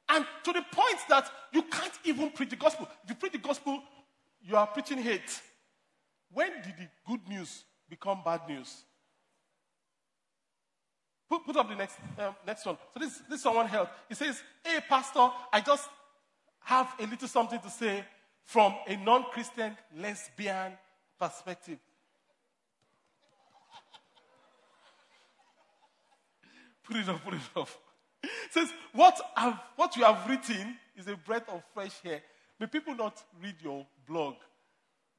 And 0.09 0.25
to 0.45 0.53
the 0.53 0.63
point 0.73 0.99
that 1.09 1.31
you 1.53 1.63
can't 1.63 1.93
even 2.05 2.31
preach 2.31 2.51
the 2.51 2.57
gospel. 2.57 2.89
If 3.05 3.11
you 3.11 3.17
preach 3.17 3.33
the 3.33 3.39
gospel, 3.39 3.83
you 4.43 4.57
are 4.57 4.67
preaching 4.67 4.99
hate. 4.99 5.41
When 6.33 6.51
did 6.63 6.75
the 6.79 6.89
good 7.07 7.29
news 7.29 7.65
become 7.89 8.21
bad 8.25 8.43
news? 8.49 8.85
Put, 11.29 11.47
put 11.47 11.57
up 11.57 11.69
the 11.69 11.77
next, 11.77 11.97
um, 12.19 12.35
next 12.47 12.67
one. 12.67 12.77
So 12.93 13.01
this, 13.01 13.23
this 13.29 13.43
someone 13.43 13.67
help. 13.67 13.89
He 14.09 14.15
says, 14.15 14.43
Hey, 14.65 14.81
Pastor, 14.87 15.31
I 15.53 15.61
just 15.61 15.89
have 16.61 16.95
a 17.01 17.07
little 17.07 17.29
something 17.29 17.59
to 17.59 17.71
say 17.71 18.05
from 18.45 18.75
a 18.87 18.97
non 18.97 19.25
Christian 19.33 19.77
lesbian 19.97 20.73
perspective. 21.19 21.79
Put 26.85 26.97
it 26.97 27.09
up, 27.09 27.25
put 27.25 27.35
it 27.35 27.41
up. 27.57 27.69
says, 28.51 28.73
what, 28.93 29.21
I've, 29.37 29.59
what 29.77 29.97
you 29.97 30.05
have 30.05 30.29
written 30.29 30.77
is 30.97 31.07
a 31.09 31.17
breath 31.17 31.49
of 31.49 31.63
fresh 31.75 31.95
air. 32.05 32.23
May 32.59 32.67
people 32.67 32.95
not 32.95 33.23
read 33.43 33.57
your 33.63 33.87
blog 34.07 34.35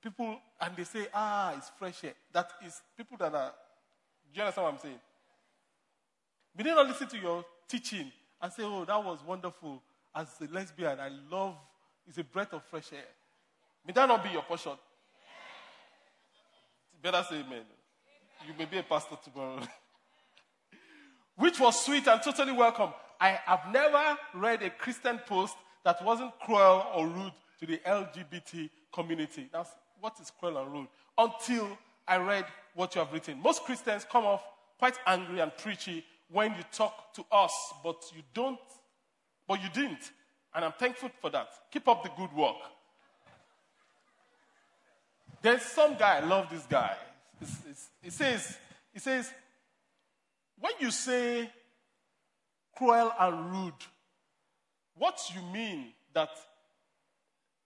people, 0.04 0.38
and 0.60 0.76
they 0.76 0.84
say, 0.84 1.08
ah, 1.14 1.54
it's 1.58 1.72
fresh 1.80 2.04
air. 2.04 2.14
That 2.34 2.52
is 2.66 2.82
people 2.98 3.18
that 3.18 3.34
are, 3.34 3.54
do 4.34 4.40
you 4.40 4.42
understand 4.42 4.66
what 4.66 4.74
I'm 4.74 4.80
saying? 4.80 5.00
We 6.58 6.64
did 6.64 6.76
not 6.76 6.88
listen 6.88 7.08
to 7.08 7.18
your 7.18 7.46
teaching 7.68 8.12
and 8.42 8.52
say, 8.52 8.64
oh, 8.64 8.86
that 8.86 9.04
was 9.04 9.20
wonderful. 9.26 9.82
As 10.14 10.28
a 10.42 10.54
lesbian, 10.54 11.00
I 11.00 11.10
love, 11.32 11.56
it's 12.08 12.18
a 12.18 12.24
breath 12.24 12.54
of 12.54 12.64
fresh 12.66 12.92
air. 12.94 13.06
May 13.88 13.94
that 13.94 14.08
not 14.08 14.24
be 14.24 14.30
your 14.30 14.44
portion? 14.44 14.74
Better 17.02 17.26
say 17.30 17.40
amen. 17.40 17.64
You 18.48 18.54
may 18.58 18.66
be 18.66 18.78
a 18.78 18.84
pastor 18.84 19.18
tomorrow. 19.24 19.60
Which 21.36 21.60
was 21.60 21.84
sweet 21.84 22.08
and 22.08 22.22
totally 22.22 22.52
welcome. 22.52 22.92
I 23.20 23.40
have 23.46 23.72
never 23.72 24.18
read 24.34 24.62
a 24.64 24.70
Christian 24.70 25.20
post 25.28 25.56
that 25.84 26.04
wasn't 26.04 26.32
cruel 26.40 26.86
or 26.94 27.08
rude 27.08 27.34
to 27.60 27.66
the 27.66 27.78
LGBT 27.78 28.70
community. 28.94 29.50
That's 29.52 29.70
what 30.00 30.20
is 30.22 30.32
cruel 30.40 30.58
and 30.58 30.72
rude. 30.72 30.88
Until 31.18 31.78
I 32.08 32.18
read 32.18 32.46
what 32.76 32.96
you 32.96 33.00
have 33.00 33.14
written. 33.14 33.42
Most 33.42 33.64
Christians 33.64 34.06
come 34.10 34.26
off 34.26 34.44
quite 34.78 34.98
angry 35.06 35.40
and 35.40 35.56
preachy 35.58 36.04
when 36.30 36.52
you 36.52 36.64
talk 36.72 37.14
to 37.14 37.24
us, 37.32 37.54
but 37.84 38.04
you 38.16 38.22
don't, 38.34 38.60
but 39.48 39.62
you 39.62 39.70
didn't. 39.74 40.12
And 40.54 40.66
I'm 40.66 40.74
thankful 40.74 41.10
for 41.22 41.30
that. 41.30 41.50
Keep 41.72 41.88
up 41.88 42.04
the 42.04 42.10
good 42.18 42.34
work. 42.34 42.56
There's 45.42 45.62
some 45.62 45.96
guy, 45.96 46.18
I 46.18 46.26
love 46.26 46.48
this 46.50 46.64
guy. 46.64 46.96
He 48.02 48.10
says, 48.10 48.58
he 48.94 49.00
says, 49.00 49.32
when 50.60 50.74
you 50.80 50.92
say 50.92 51.50
cruel 52.76 53.12
and 53.20 53.52
rude, 53.52 53.74
what 54.96 55.20
you 55.34 55.42
mean 55.52 55.94
that 56.14 56.30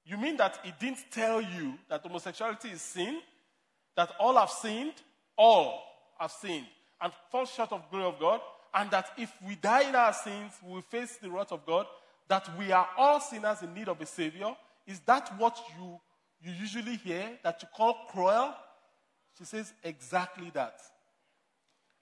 you 0.05 0.17
mean 0.17 0.37
that 0.37 0.59
it 0.63 0.79
didn't 0.79 1.03
tell 1.11 1.41
you 1.41 1.73
that 1.89 2.01
homosexuality 2.01 2.69
is 2.69 2.81
sin, 2.81 3.19
that 3.97 4.09
all 4.19 4.37
have 4.37 4.49
sinned, 4.49 4.93
all 5.37 5.83
have 6.17 6.31
sinned, 6.31 6.65
and 7.01 7.11
fall 7.29 7.45
short 7.45 7.73
of 7.73 7.91
glory 7.91 8.05
of 8.05 8.17
God, 8.17 8.39
and 8.73 8.89
that 8.91 9.07
if 9.17 9.29
we 9.45 9.55
die 9.55 9.89
in 9.89 9.95
our 9.95 10.13
sins, 10.13 10.53
we 10.65 10.75
will 10.75 10.81
face 10.81 11.17
the 11.17 11.29
wrath 11.29 11.51
of 11.51 11.65
God, 11.65 11.87
that 12.29 12.49
we 12.57 12.71
are 12.71 12.87
all 12.97 13.19
sinners 13.19 13.61
in 13.61 13.73
need 13.73 13.89
of 13.89 13.99
a 13.99 14.05
savior. 14.05 14.55
Is 14.85 15.01
that 15.01 15.37
what 15.37 15.59
you, 15.77 15.99
you 16.41 16.53
usually 16.53 16.95
hear 16.95 17.37
that 17.43 17.61
you 17.61 17.67
call 17.75 17.97
cruel? 18.09 18.53
She 19.37 19.43
says 19.43 19.73
exactly 19.83 20.51
that. 20.53 20.79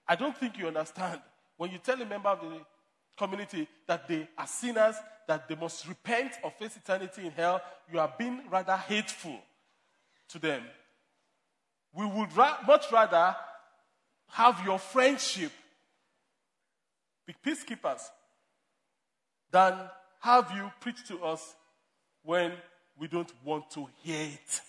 I 0.08 0.16
don't 0.16 0.36
think 0.36 0.58
you 0.58 0.68
understand. 0.68 1.20
When 1.56 1.70
you 1.70 1.78
tell 1.78 2.00
a 2.00 2.04
member 2.04 2.28
of 2.28 2.40
the 2.40 2.60
community 3.16 3.66
that 3.86 4.06
they 4.06 4.28
are 4.36 4.46
sinners, 4.46 4.96
that 5.26 5.48
they 5.48 5.54
must 5.54 5.86
repent 5.88 6.32
or 6.42 6.50
face 6.50 6.76
eternity 6.76 7.26
in 7.26 7.32
hell, 7.32 7.60
you 7.92 7.98
are 7.98 8.12
being 8.18 8.42
rather 8.50 8.76
hateful 8.76 9.38
to 10.28 10.38
them. 10.38 10.62
We 11.94 12.06
would 12.06 12.36
ra- 12.36 12.58
much 12.66 12.92
rather 12.92 13.34
have 14.28 14.64
your 14.64 14.78
friendship, 14.78 15.52
be 17.26 17.34
peacekeepers, 17.44 18.02
than 19.50 19.74
have 20.20 20.50
you 20.54 20.70
preach 20.80 21.06
to 21.08 21.24
us 21.24 21.54
when 22.22 22.52
we 22.98 23.08
don't 23.08 23.32
want 23.44 23.70
to 23.70 23.88
hear 24.02 24.28
it. 24.34 24.60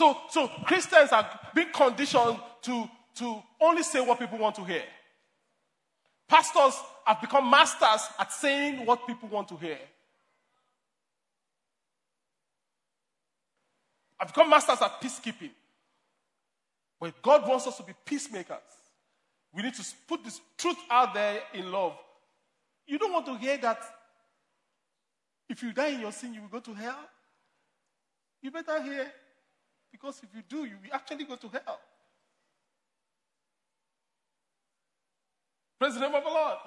So, 0.00 0.16
so 0.30 0.48
Christians 0.64 1.12
are 1.12 1.28
being 1.54 1.68
conditioned 1.74 2.38
to, 2.62 2.88
to 3.16 3.42
only 3.60 3.82
say 3.82 4.00
what 4.00 4.18
people 4.18 4.38
want 4.38 4.56
to 4.56 4.64
hear. 4.64 4.82
Pastors 6.26 6.72
have 7.04 7.20
become 7.20 7.50
masters 7.50 8.08
at 8.18 8.32
saying 8.32 8.86
what 8.86 9.06
people 9.06 9.28
want 9.28 9.48
to 9.48 9.56
hear. 9.58 9.76
I've 14.18 14.28
become 14.28 14.48
masters 14.48 14.80
at 14.80 15.02
peacekeeping. 15.02 15.50
But 16.98 17.20
God 17.20 17.46
wants 17.46 17.66
us 17.66 17.76
to 17.76 17.82
be 17.82 17.92
peacemakers. 18.02 18.56
We 19.52 19.62
need 19.64 19.74
to 19.74 19.84
put 20.08 20.24
this 20.24 20.40
truth 20.56 20.78
out 20.90 21.12
there 21.12 21.42
in 21.52 21.70
love. 21.70 21.92
You 22.86 22.98
don't 22.98 23.12
want 23.12 23.26
to 23.26 23.36
hear 23.36 23.58
that 23.58 23.82
if 25.46 25.62
you 25.62 25.74
die 25.74 25.88
in 25.88 26.00
your 26.00 26.12
sin, 26.12 26.32
you 26.32 26.40
will 26.40 26.48
go 26.48 26.60
to 26.60 26.72
hell. 26.72 27.04
You 28.40 28.50
better 28.50 28.82
hear 28.82 29.12
because 29.90 30.20
if 30.22 30.28
you 30.34 30.42
do, 30.48 30.64
you 30.64 30.76
actually 30.92 31.24
go 31.24 31.36
to 31.36 31.48
hell. 31.48 31.80
Praise 35.78 35.94
the 35.94 36.00
name 36.00 36.14
of 36.14 36.22
the 36.22 36.30
Lord. 36.30 36.58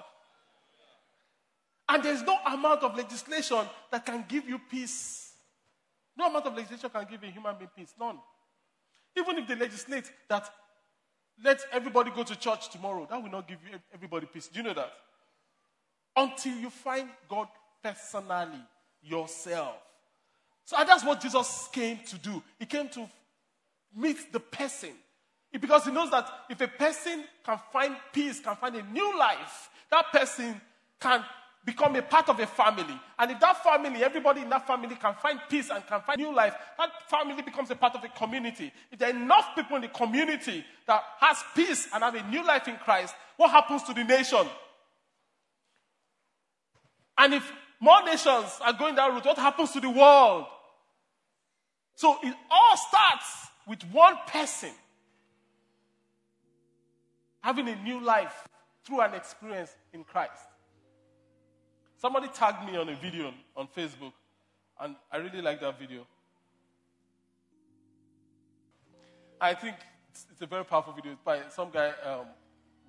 And 1.88 2.02
there's 2.02 2.22
no 2.22 2.36
amount 2.46 2.82
of 2.82 2.96
legislation 2.96 3.60
that 3.90 4.04
can 4.04 4.24
give 4.28 4.48
you 4.48 4.58
peace. 4.58 5.32
No 6.16 6.26
amount 6.26 6.46
of 6.46 6.54
legislation 6.54 6.90
can 6.90 7.06
give 7.10 7.22
a 7.22 7.26
human 7.26 7.56
being 7.56 7.70
peace. 7.76 7.94
None. 7.98 8.18
Even 9.16 9.38
if 9.38 9.46
they 9.46 9.54
legislate 9.54 10.10
that 10.28 10.50
let 11.42 11.60
everybody 11.72 12.10
go 12.10 12.22
to 12.22 12.36
church 12.36 12.70
tomorrow, 12.70 13.06
that 13.10 13.20
will 13.20 13.30
not 13.30 13.48
give 13.48 13.58
everybody 13.92 14.26
peace. 14.26 14.48
Do 14.48 14.60
you 14.60 14.64
know 14.64 14.74
that? 14.74 14.92
Until 16.16 16.56
you 16.56 16.70
find 16.70 17.08
God 17.28 17.48
personally, 17.82 18.60
yourself. 19.02 19.76
So 20.64 20.76
that's 20.86 21.04
what 21.04 21.20
Jesus 21.20 21.68
came 21.72 21.98
to 22.06 22.18
do. 22.18 22.42
He 22.58 22.66
came 22.66 22.88
to 22.90 23.08
meet 23.94 24.32
the 24.32 24.40
person. 24.40 24.90
Because 25.52 25.84
he 25.84 25.92
knows 25.92 26.10
that 26.10 26.28
if 26.50 26.60
a 26.60 26.68
person 26.68 27.24
can 27.44 27.60
find 27.72 27.96
peace, 28.12 28.40
can 28.40 28.56
find 28.56 28.74
a 28.74 28.82
new 28.82 29.16
life, 29.16 29.70
that 29.90 30.06
person 30.10 30.60
can 31.00 31.22
become 31.64 31.94
a 31.96 32.02
part 32.02 32.28
of 32.28 32.38
a 32.40 32.46
family. 32.46 33.00
And 33.18 33.30
if 33.30 33.40
that 33.40 33.62
family, 33.62 34.02
everybody 34.02 34.42
in 34.42 34.50
that 34.50 34.66
family 34.66 34.96
can 34.96 35.14
find 35.14 35.40
peace 35.48 35.70
and 35.70 35.86
can 35.86 36.00
find 36.00 36.18
new 36.18 36.34
life, 36.34 36.54
that 36.76 36.90
family 37.08 37.42
becomes 37.42 37.70
a 37.70 37.76
part 37.76 37.94
of 37.94 38.04
a 38.04 38.08
community. 38.08 38.72
If 38.90 38.98
there 38.98 39.08
are 39.08 39.16
enough 39.16 39.54
people 39.54 39.76
in 39.76 39.82
the 39.82 39.88
community 39.88 40.64
that 40.86 41.02
has 41.20 41.42
peace 41.54 41.88
and 41.94 42.02
have 42.02 42.14
a 42.14 42.28
new 42.28 42.44
life 42.44 42.68
in 42.68 42.76
Christ, 42.76 43.14
what 43.36 43.50
happens 43.50 43.82
to 43.84 43.94
the 43.94 44.04
nation? 44.04 44.46
And 47.16 47.34
if 47.34 47.52
more 47.80 48.02
nations 48.02 48.58
are 48.60 48.72
going 48.72 48.96
that 48.96 49.10
route, 49.12 49.24
what 49.24 49.38
happens 49.38 49.70
to 49.72 49.80
the 49.80 49.90
world? 49.90 50.46
So 51.94 52.16
it 52.22 52.34
all 52.50 52.76
starts 52.76 53.48
with 53.66 53.82
one 53.92 54.16
person 54.26 54.70
having 57.40 57.68
a 57.68 57.76
new 57.76 58.00
life 58.00 58.48
through 58.84 59.00
an 59.00 59.14
experience 59.14 59.74
in 59.92 60.04
Christ. 60.04 60.42
Somebody 61.98 62.28
tagged 62.28 62.66
me 62.70 62.76
on 62.76 62.88
a 62.88 62.96
video 62.96 63.32
on 63.56 63.68
Facebook, 63.76 64.12
and 64.80 64.96
I 65.10 65.18
really 65.18 65.40
like 65.40 65.60
that 65.60 65.78
video. 65.78 66.06
I 69.40 69.54
think 69.54 69.76
it's, 70.10 70.40
a 70.40 70.46
very 70.46 70.64
powerful 70.64 70.92
video. 70.92 71.12
It's 71.12 71.20
by 71.22 71.40
some 71.50 71.70
guy, 71.70 71.92
um, 72.04 72.26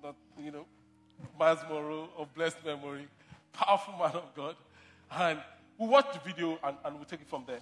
not, 0.02 0.16
you 0.42 0.50
know, 0.50 0.66
Myles 1.38 1.58
Munroe 1.68 2.08
of 2.16 2.32
blessed 2.34 2.64
memory, 2.64 3.06
powerful 3.52 3.94
man 3.98 4.12
of 4.14 4.34
God. 4.34 4.56
And 5.10 5.38
we'll 5.78 5.90
watch 5.90 6.12
the 6.12 6.20
video 6.20 6.58
and, 6.62 6.76
and 6.84 6.96
we'll 6.96 7.04
take 7.04 7.20
it 7.20 7.28
from 7.28 7.44
there. 7.46 7.60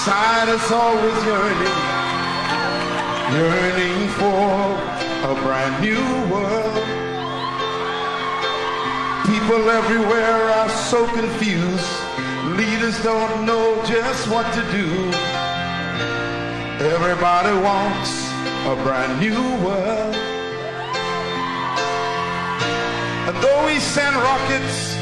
Inside 0.00 0.48
us 0.48 0.70
always 0.72 1.24
yearning, 1.26 1.78
yearning 3.36 4.08
for 4.16 4.72
a 5.28 5.34
brand 5.44 5.76
new 5.84 6.00
world. 6.32 6.86
People 9.26 9.68
everywhere 9.68 10.40
are 10.58 10.70
so 10.70 11.06
confused. 11.08 11.92
Leaders 12.56 13.02
don't 13.02 13.44
know 13.44 13.76
just 13.84 14.26
what 14.28 14.46
to 14.54 14.62
do. 14.72 14.88
Everybody 16.96 17.52
wants 17.60 18.10
a 18.72 18.76
brand 18.82 19.20
new 19.20 19.42
world. 19.66 20.14
And 23.28 23.36
though 23.42 23.66
we 23.66 23.78
send 23.80 24.16
rockets 24.16 24.94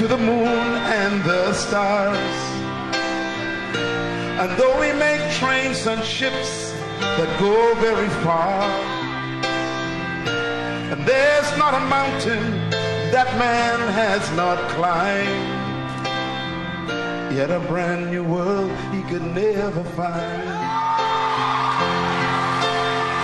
to 0.00 0.08
the 0.08 0.16
moon 0.16 0.66
and 0.96 1.22
the 1.24 1.52
stars, 1.52 2.45
and 4.38 4.50
though 4.58 4.78
we 4.78 4.92
make 4.92 5.22
trains 5.32 5.86
and 5.86 6.04
ships 6.04 6.72
that 7.00 7.40
go 7.40 7.74
very 7.80 8.08
far. 8.22 8.60
And 10.92 11.00
there's 11.06 11.50
not 11.56 11.72
a 11.72 11.80
mountain 11.86 12.44
that 13.12 13.32
man 13.38 13.80
has 13.94 14.30
not 14.36 14.58
climbed. 14.76 15.56
Yet 17.34 17.50
a 17.50 17.60
brand 17.60 18.10
new 18.10 18.24
world 18.24 18.70
he 18.92 19.00
could 19.04 19.24
never 19.34 19.82
find. 19.96 20.44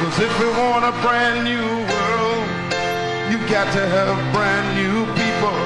Cause 0.01 0.19
if 0.19 0.33
we 0.41 0.49
want 0.63 0.87
a 0.87 0.93
brand 1.05 1.45
new 1.45 1.69
world, 1.93 2.45
you've 3.29 3.49
got 3.51 3.71
to 3.77 3.83
have 3.97 4.17
brand 4.33 4.69
new 4.81 5.05
people. 5.21 5.59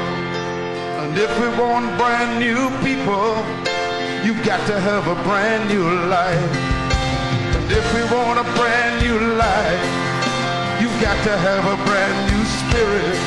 And 1.02 1.16
if 1.16 1.32
we 1.38 1.48
want 1.56 1.96
brand 1.96 2.40
new 2.40 2.68
people, 2.82 3.75
you 4.26 4.34
got 4.42 4.58
to 4.66 4.80
have 4.80 5.06
a 5.06 5.14
brand 5.22 5.68
new 5.70 5.86
life. 6.10 6.50
And 7.54 7.70
if 7.70 7.86
we 7.94 8.02
want 8.10 8.40
a 8.40 8.46
brand 8.58 9.00
new 9.00 9.18
life, 9.38 9.86
you've 10.82 10.98
got 11.00 11.14
to 11.30 11.34
have 11.46 11.62
a 11.62 11.78
brand 11.86 12.18
new 12.32 12.42
spirit. 12.58 13.18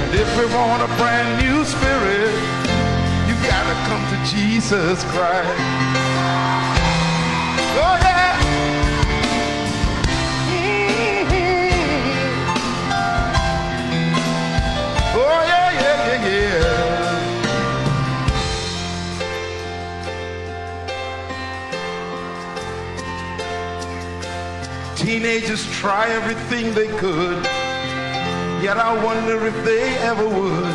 And 0.00 0.10
if 0.16 0.28
we 0.38 0.46
want 0.56 0.80
a 0.82 0.88
brand 0.96 1.28
new 1.44 1.62
spirit, 1.62 2.32
you've 3.28 3.44
gotta 3.52 3.76
come 3.84 4.00
to 4.08 4.18
Jesus 4.24 5.04
Christ. 5.12 5.60
Oh 7.76 7.98
yeah. 8.00 8.17
Teenagers 24.98 25.64
try 25.70 26.08
everything 26.10 26.74
they 26.74 26.88
could, 26.98 27.44
yet 28.60 28.78
I 28.78 28.92
wonder 29.04 29.46
if 29.46 29.54
they 29.64 29.96
ever 29.98 30.28
would 30.28 30.74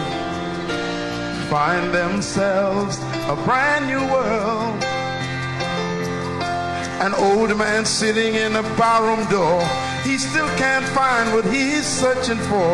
find 1.49 1.93
themselves 1.93 2.99
a 3.27 3.35
brand 3.43 3.85
new 3.85 3.99
world. 3.99 4.81
An 7.05 7.13
old 7.15 7.55
man 7.57 7.85
sitting 7.85 8.35
in 8.35 8.55
a 8.55 8.63
barroom 8.77 9.27
door, 9.29 9.61
he 10.03 10.17
still 10.17 10.47
can't 10.55 10.85
find 10.95 11.33
what 11.33 11.43
he's 11.53 11.85
searching 11.85 12.39
for. 12.47 12.73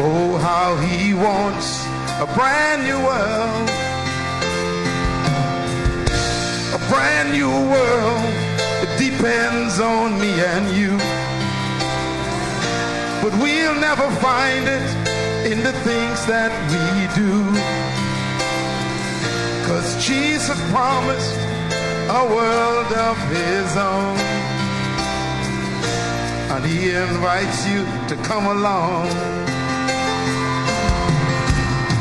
Oh, 0.00 0.38
how 0.40 0.74
he 0.76 1.12
wants 1.12 1.84
a 2.18 2.26
brand 2.34 2.82
new 2.82 2.98
world. 2.98 3.68
A 6.72 6.80
brand 6.88 7.30
new 7.30 7.50
world. 7.70 8.43
Depends 9.10 9.80
on 9.80 10.18
me 10.18 10.32
and 10.32 10.66
you. 10.74 10.96
But 13.22 13.32
we'll 13.38 13.78
never 13.78 14.08
find 14.16 14.64
it 14.66 14.86
in 15.44 15.58
the 15.62 15.74
things 15.84 16.24
that 16.24 16.52
we 16.72 16.84
do. 17.12 17.32
Cause 19.68 19.88
Jesus 20.00 20.58
promised 20.72 21.36
a 22.08 22.24
world 22.32 22.90
of 23.10 23.16
his 23.28 23.68
own. 23.76 24.16
And 26.56 26.64
he 26.64 26.96
invites 26.96 27.60
you 27.68 27.84
to 28.08 28.16
come 28.24 28.46
along. 28.46 29.08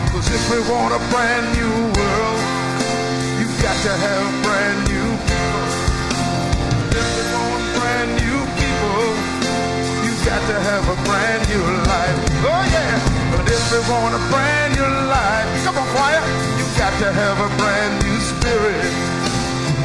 Cause 0.08 0.28
if 0.32 0.44
we 0.52 0.60
want 0.72 0.96
a 0.96 1.02
brand 1.12 1.48
new 1.60 1.76
world, 2.00 2.44
you've 3.40 3.60
got 3.62 3.76
to 3.88 3.92
have 3.92 4.44
brand 4.48 4.80
new 4.88 5.03
got 10.34 10.48
to 10.48 10.60
have 10.62 10.86
a 10.90 10.98
brand 11.06 11.48
new 11.48 11.62
life. 11.86 12.18
Oh 12.42 12.64
yeah. 12.74 12.94
But 13.30 13.46
if 13.46 13.64
we 13.72 13.78
want 13.92 14.16
a 14.16 14.24
brand 14.34 14.74
new 14.74 14.90
life, 15.06 15.46
come 15.64 15.78
on 15.78 15.88
choir, 15.94 16.22
you've 16.58 16.76
got 16.76 16.94
to 17.06 17.14
have 17.14 17.38
a 17.38 17.50
brand 17.62 17.94
new 18.02 18.18
spirit. 18.18 18.94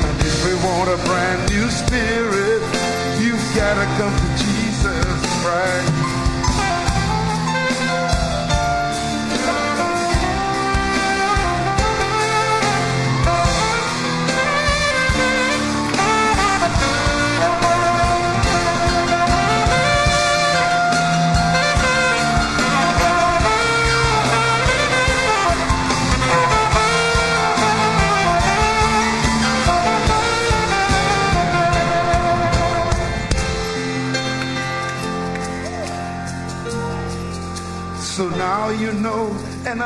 And 0.08 0.16
if 0.24 0.36
we 0.46 0.54
want 0.64 0.88
a 0.88 0.96
brand 1.04 1.50
new 1.52 1.68
spirit, 1.68 2.62
you've 3.20 3.48
got 3.54 3.74
to 3.76 3.86
come 4.00 4.14
to 4.16 4.28
Jesus 4.40 5.20
Christ. 5.44 6.17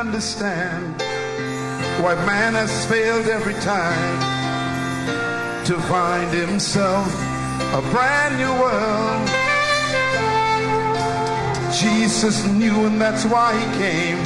Understand 0.07 1.00
why 2.03 2.12
man 2.26 2.55
has 2.55 2.84
failed 2.86 3.26
every 3.28 3.55
time 3.62 4.18
to 5.64 5.74
find 5.82 6.28
himself 6.34 7.07
a 7.78 7.82
brand 7.92 8.36
new 8.36 8.53
world. 8.64 9.28
Jesus 11.82 12.44
knew, 12.48 12.86
and 12.86 13.00
that's 13.00 13.24
why 13.24 13.50
he 13.61 13.66
came 13.78 14.18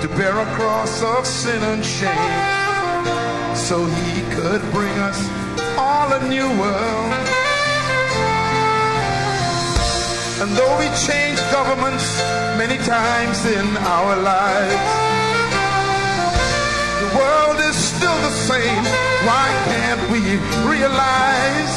to 0.00 0.08
bear 0.16 0.38
a 0.38 0.48
cross 0.56 1.02
of 1.02 1.26
sin 1.26 1.62
and 1.72 1.84
shame 1.84 3.54
so 3.54 3.84
he 3.84 4.22
could 4.34 4.62
bring 4.72 4.96
us 5.10 5.20
all 5.76 6.10
a 6.14 6.28
new 6.30 6.48
world. 6.58 7.31
And 10.42 10.50
though 10.56 10.76
we 10.76 10.90
change 11.06 11.38
governments 11.54 12.18
many 12.58 12.76
times 12.78 13.46
in 13.46 13.76
our 13.76 14.16
lives, 14.16 14.90
the 16.98 17.10
world 17.14 17.60
is 17.62 17.76
still 17.78 18.18
the 18.26 18.34
same. 18.50 18.82
Why 19.22 19.46
can't 19.70 20.02
we 20.10 20.18
realize 20.66 21.74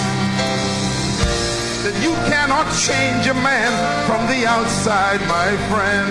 that 1.86 1.93
you 2.01 2.09
cannot 2.26 2.66
change 2.74 3.28
a 3.28 3.38
man 3.38 3.70
from 4.09 4.26
the 4.34 4.47
outside, 4.49 5.22
my 5.30 5.53
friend? 5.70 6.09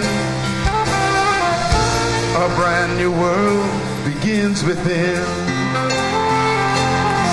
A 2.39 2.49
brand 2.55 2.97
new 2.97 3.11
world 3.11 3.67
begins 4.07 4.63
within. 4.63 5.27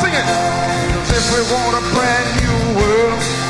Sing 0.02 0.16
it. 0.18 0.30
if 1.14 1.26
we 1.30 1.42
want 1.54 1.78
a 1.78 1.86
brand 1.94 2.28
new 2.42 2.82
world, 2.82 3.41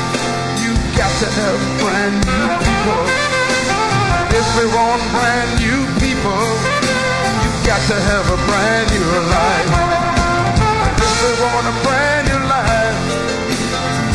have 1.30 1.58
brand 1.78 2.14
new 2.26 2.46
people. 2.66 3.02
If 4.34 4.46
we 4.58 4.66
want 4.74 5.02
brand 5.14 5.50
new 5.62 5.80
people, 6.02 6.42
you've 7.42 7.62
got 7.62 7.82
to 7.92 7.96
have 8.10 8.26
a 8.26 8.38
brand 8.50 8.86
new 8.90 9.08
life. 9.30 9.70
If 10.98 11.14
we 11.22 11.32
want 11.46 11.66
a 11.70 11.76
brand 11.86 12.26
new 12.26 12.42
life, 12.50 12.98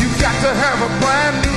you've 0.00 0.18
got 0.20 0.36
to 0.44 0.50
have 0.52 0.78
a 0.84 0.90
brand 1.00 1.36
new 1.42 1.47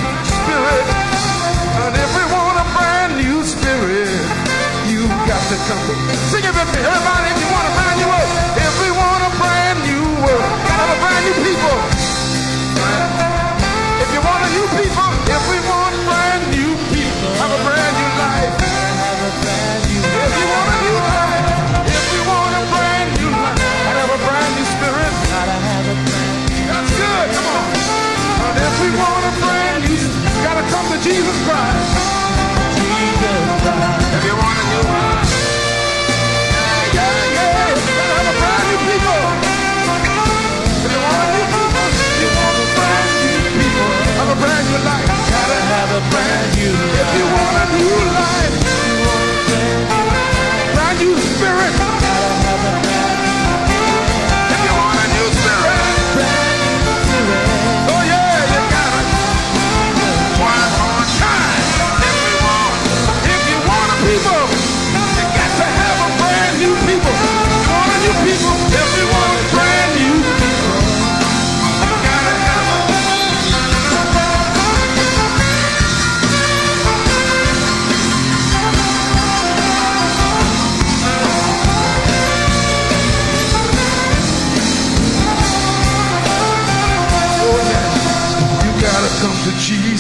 you 47.79 48.10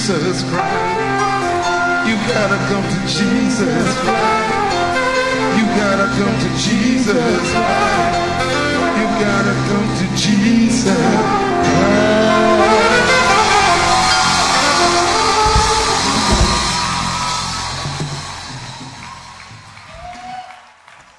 Jesus 0.01 0.41
Christ. 0.41 1.69
You 2.09 2.15
gotta 2.33 2.57
come 2.69 2.81
to 2.81 2.99
Jesus 3.05 3.85
Christ. 4.01 4.49
You 5.55 5.65
gotta 5.77 6.07
come 6.17 6.35
to 6.41 6.49
Jesus 6.57 7.51
Christ. 7.53 8.17
You 8.97 9.05
gotta 9.21 9.53
come 9.69 9.87
to 9.99 10.05
Jesus 10.17 10.97
Christ. 10.97 11.51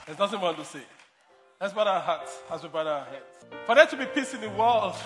There's 0.06 0.18
nothing 0.18 0.40
more 0.40 0.54
to 0.54 0.64
say. 0.64 0.82
Let's 1.60 1.72
bow 1.72 1.84
our 1.84 2.00
hearts 2.00 2.36
as 2.50 2.64
we 2.64 2.68
bow 2.68 2.84
our 2.84 3.04
heads. 3.04 3.46
For 3.64 3.76
there 3.76 3.86
to 3.86 3.96
be 3.96 4.06
peace 4.06 4.34
in 4.34 4.40
the 4.40 4.50
world, 4.50 4.96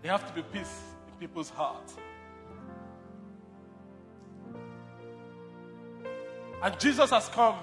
there 0.00 0.12
have 0.12 0.26
to 0.26 0.32
be 0.32 0.42
peace 0.50 0.80
in 1.08 1.12
people's 1.20 1.50
hearts. 1.50 1.96
And 6.62 6.78
Jesus 6.78 7.10
has 7.10 7.28
come 7.28 7.56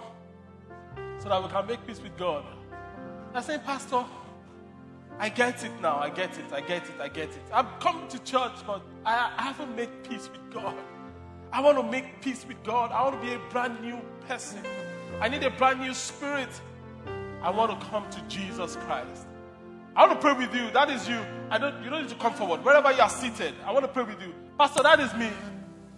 so 1.20 1.30
that 1.30 1.42
we 1.42 1.50
can 1.50 1.68
make 1.68 1.86
peace 1.86 2.02
with 2.02 2.18
God. 2.18 2.44
I 3.34 3.42
say, 3.42 3.60
Pastor, 3.60 4.04
I 5.20 5.30
get 5.30 5.64
it 5.64 5.72
now. 5.82 5.98
I 5.98 6.10
get 6.10 6.38
it. 6.38 6.52
I 6.52 6.62
get 6.62 6.84
it. 6.84 7.00
I 7.00 7.08
get 7.08 7.30
it. 7.30 7.42
I've 7.52 7.80
come 7.80 8.08
to 8.10 8.20
church, 8.20 8.54
but 8.66 8.82
I, 9.06 9.34
I 9.38 9.44
haven't 9.44 9.76
made 9.76 9.90
peace 10.04 10.30
with 10.32 10.54
God. 10.54 10.76
I 11.52 11.62
want 11.62 11.78
to 11.78 11.84
make 11.84 12.22
peace 12.22 12.46
with 12.48 12.62
God. 12.64 12.92
I 12.92 13.04
want 13.04 13.22
to 13.22 13.28
be 13.28 13.34
a 13.34 13.40
brand 13.50 13.82
new 13.82 14.00
person. 14.28 14.64
I 15.22 15.30
need 15.30 15.44
a 15.44 15.50
brand 15.52 15.80
new 15.80 15.94
spirit. 15.94 16.50
I 17.42 17.50
want 17.50 17.80
to 17.80 17.88
come 17.88 18.10
to 18.10 18.22
Jesus 18.28 18.76
Christ. 18.78 19.28
I 19.96 20.06
want 20.06 20.20
to 20.20 20.28
pray 20.28 20.34
with 20.34 20.54
you. 20.54 20.70
That 20.72 20.90
is 20.90 21.08
you. 21.08 21.20
I 21.50 21.58
don't, 21.58 21.84
you 21.84 21.90
don't 21.90 22.02
need 22.02 22.10
to 22.10 22.16
come 22.16 22.34
forward. 22.34 22.64
Wherever 22.64 22.92
you 22.92 23.02
are 23.02 23.10
seated, 23.10 23.56
I 23.66 23.72
want 23.72 23.86
to 23.86 23.92
pray 23.92 24.04
with 24.04 24.22
you. 24.22 24.34
Pastor, 24.58 24.84
that 24.84 25.00
is 25.00 25.14
me. 25.16 25.30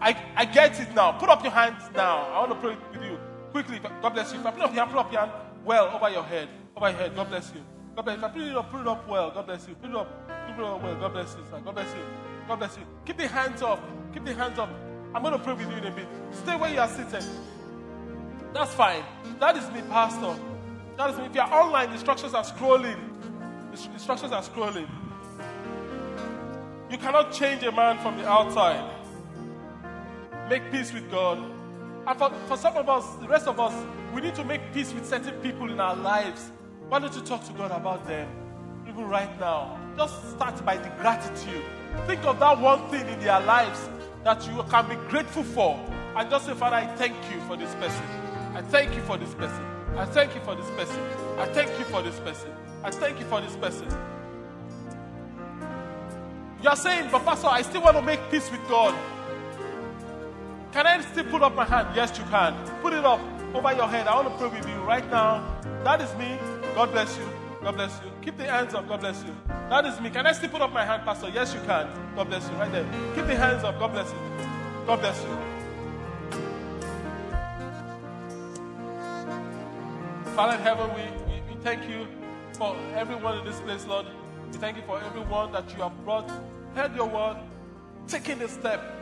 I, 0.01 0.15
I 0.35 0.45
get 0.45 0.79
it 0.79 0.93
now. 0.93 1.11
Put 1.13 1.29
up 1.29 1.43
your 1.43 1.51
hands 1.51 1.83
now. 1.95 2.19
I 2.33 2.39
want 2.39 2.51
to 2.51 2.55
pray 2.55 2.77
with 2.93 3.03
you. 3.03 3.17
Quickly. 3.51 3.79
God 4.01 4.13
bless 4.13 4.33
you. 4.33 4.39
If 4.39 4.45
I 4.45 4.51
put 4.51 4.61
up 4.61 4.73
your 4.73 4.85
hand, 4.85 4.91
put 4.91 4.99
up 4.99 5.11
your 5.11 5.21
hand 5.21 5.31
well 5.65 5.89
over 5.89 6.09
your 6.09 6.23
head. 6.23 6.47
Over 6.75 6.89
your 6.89 6.99
head. 6.99 7.15
God 7.15 7.29
bless 7.29 7.51
you. 7.53 7.61
God 7.95 8.05
bless 8.05 8.17
you. 8.17 8.23
If 8.23 8.31
I 8.31 8.33
put 8.33 8.41
it 8.43 8.55
up, 8.55 8.71
put 8.71 8.81
it 8.81 8.87
up 8.87 9.07
well. 9.09 9.31
God 9.31 9.45
bless 9.45 9.67
you. 9.67 9.75
Put 9.75 9.89
it 9.89 9.95
up. 9.95 10.27
Put 10.47 10.63
it 10.63 10.65
up 10.65 10.83
well. 10.83 10.95
God 10.95 11.13
bless 11.13 11.35
you. 11.35 11.43
God 11.63 11.75
bless 11.75 11.95
you. 11.95 12.03
God 12.47 12.59
bless 12.59 12.77
you. 12.77 12.83
Keep 13.05 13.17
the 13.17 13.27
hands 13.27 13.61
up. 13.61 13.83
Keep 14.13 14.25
the 14.25 14.33
hands 14.33 14.57
up. 14.57 14.69
I'm 15.13 15.21
going 15.21 15.33
to 15.33 15.39
pray 15.39 15.53
with 15.53 15.69
you 15.69 15.77
in 15.77 15.85
a 15.85 15.91
bit. 15.91 16.07
Stay 16.31 16.55
where 16.55 16.71
you 16.71 16.79
are 16.79 16.87
seated. 16.87 17.25
That's 18.53 18.73
fine. 18.73 19.03
That 19.39 19.57
is 19.57 19.69
me, 19.71 19.81
Pastor. 19.89 20.35
That 20.97 21.09
is 21.11 21.17
me. 21.17 21.25
If 21.25 21.35
you 21.35 21.41
are 21.41 21.51
online, 21.51 21.91
instructions 21.91 22.33
are 22.33 22.43
scrolling. 22.43 22.97
Instructions 23.71 24.31
are 24.31 24.43
scrolling. 24.43 24.87
You 26.89 26.97
cannot 26.97 27.31
change 27.31 27.63
a 27.63 27.71
man 27.71 27.99
from 27.99 28.17
the 28.17 28.27
outside. 28.27 28.98
Make 30.49 30.71
peace 30.71 30.91
with 30.91 31.11
God. 31.11 31.37
And 32.07 32.17
for, 32.17 32.31
for 32.47 32.57
some 32.57 32.75
of 32.75 32.89
us, 32.89 33.05
the 33.21 33.27
rest 33.27 33.45
of 33.45 33.59
us, 33.59 33.73
we 34.15 34.21
need 34.21 34.33
to 34.33 34.43
make 34.43 34.73
peace 34.73 34.91
with 34.91 35.05
certain 35.05 35.35
people 35.41 35.71
in 35.71 35.79
our 35.79 35.95
lives. 35.95 36.51
Why 36.87 36.97
don't 36.97 37.13
you 37.13 37.21
talk 37.21 37.45
to 37.45 37.53
God 37.53 37.69
about 37.69 38.07
them? 38.07 38.27
Even 38.87 39.07
right 39.07 39.39
now. 39.39 39.79
Just 39.95 40.31
start 40.31 40.65
by 40.65 40.77
the 40.77 40.89
gratitude. 41.01 41.63
Think 42.07 42.25
of 42.25 42.39
that 42.39 42.59
one 42.59 42.89
thing 42.89 43.07
in 43.07 43.19
their 43.19 43.39
lives 43.41 43.87
that 44.23 44.43
you 44.47 44.63
can 44.71 44.89
be 44.89 44.95
grateful 45.07 45.43
for. 45.43 45.79
And 46.15 46.27
just 46.31 46.47
say, 46.47 46.53
Father, 46.55 46.77
I 46.77 46.87
thank 46.95 47.13
you 47.31 47.39
for 47.41 47.55
this 47.55 47.75
person. 47.75 48.03
I 48.55 48.63
thank 48.63 48.95
you 48.95 49.03
for 49.03 49.17
this 49.17 49.35
person. 49.35 49.63
I 49.95 50.05
thank 50.05 50.33
you 50.33 50.41
for 50.41 50.55
this 50.55 50.69
person. 50.71 50.99
I 51.37 51.45
thank 51.45 51.77
you 51.77 51.85
for 51.85 52.01
this 52.01 52.19
person. 52.21 52.51
I 52.83 52.89
thank 52.89 53.19
you 53.19 53.25
for 53.25 53.39
this 53.39 53.55
person. 53.55 53.87
You 56.63 56.69
are 56.69 56.75
saying, 56.75 57.09
but 57.11 57.23
Pastor, 57.23 57.47
I 57.47 57.61
still 57.61 57.83
want 57.83 57.97
to 57.97 58.01
make 58.01 58.19
peace 58.31 58.49
with 58.49 58.67
God. 58.67 58.95
Can 60.71 60.85
I 60.85 61.01
still 61.01 61.23
put 61.25 61.41
up 61.41 61.55
my 61.55 61.65
hand? 61.65 61.89
Yes, 61.95 62.17
you 62.17 62.23
can. 62.25 62.53
Put 62.81 62.93
it 62.93 63.03
up 63.03 63.19
over 63.55 63.73
your 63.73 63.87
head. 63.87 64.07
I 64.07 64.15
want 64.15 64.27
to 64.29 64.37
pray 64.37 64.59
with 64.59 64.69
you 64.69 64.75
right 64.83 65.09
now. 65.09 65.59
That 65.83 65.99
is 66.01 66.13
me. 66.15 66.37
God 66.75 66.91
bless 66.91 67.17
you. 67.17 67.27
God 67.63 67.75
bless 67.75 67.99
you. 68.03 68.11
Keep 68.21 68.37
the 68.37 68.45
hands 68.45 68.73
up. 68.75 68.87
God 68.87 68.99
bless 68.99 69.23
you. 69.23 69.35
That 69.69 69.85
is 69.85 69.99
me. 69.99 70.09
Can 70.11 70.27
I 70.27 70.31
still 70.31 70.49
put 70.49 70.61
up 70.61 70.71
my 70.71 70.85
hand, 70.85 71.03
Pastor? 71.03 71.29
Yes, 71.29 71.53
you 71.53 71.59
can. 71.61 71.87
God 72.15 72.29
bless 72.29 72.47
you. 72.47 72.55
Right 72.55 72.71
there. 72.71 72.85
Keep 73.15 73.25
the 73.25 73.35
hands 73.35 73.63
up. 73.63 73.79
God 73.79 73.91
bless 73.93 74.11
you. 74.11 74.19
God 74.85 74.99
bless 74.99 75.23
you. 75.23 75.37
Father 80.35 80.55
in 80.55 80.61
heaven, 80.61 80.89
we, 80.93 81.33
we, 81.33 81.41
we 81.49 81.61
thank 81.61 81.89
you 81.89 82.07
for 82.53 82.75
everyone 82.95 83.39
in 83.39 83.45
this 83.45 83.59
place, 83.61 83.85
Lord. 83.87 84.05
We 84.51 84.57
thank 84.57 84.77
you 84.77 84.83
for 84.83 85.01
everyone 85.01 85.51
that 85.51 85.69
you 85.75 85.81
have 85.81 86.05
brought, 86.05 86.29
heard 86.75 86.95
your 86.95 87.07
word, 87.07 87.37
taking 88.07 88.41
a 88.41 88.47
step, 88.47 88.98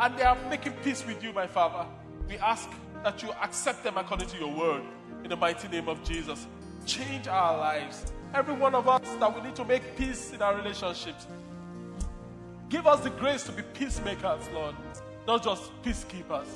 and 0.00 0.18
they 0.18 0.22
are 0.22 0.36
making 0.48 0.72
peace 0.82 1.04
with 1.06 1.22
you, 1.22 1.32
my 1.32 1.46
Father. 1.46 1.86
We 2.28 2.36
ask 2.38 2.68
that 3.02 3.22
you 3.22 3.30
accept 3.42 3.84
them 3.84 3.96
according 3.96 4.28
to 4.28 4.38
your 4.38 4.54
word 4.54 4.82
in 5.22 5.30
the 5.30 5.36
mighty 5.36 5.68
name 5.68 5.88
of 5.88 6.02
Jesus. 6.02 6.46
Change 6.86 7.28
our 7.28 7.56
lives. 7.58 8.12
Every 8.34 8.54
one 8.54 8.74
of 8.74 8.88
us 8.88 9.02
that 9.20 9.34
we 9.34 9.42
need 9.42 9.54
to 9.56 9.64
make 9.64 9.96
peace 9.96 10.32
in 10.32 10.42
our 10.42 10.56
relationships. 10.56 11.26
Give 12.68 12.86
us 12.86 13.00
the 13.00 13.10
grace 13.10 13.44
to 13.44 13.52
be 13.52 13.62
peacemakers, 13.62 14.48
Lord, 14.52 14.74
not 15.26 15.44
just 15.44 15.70
peacekeepers, 15.82 16.48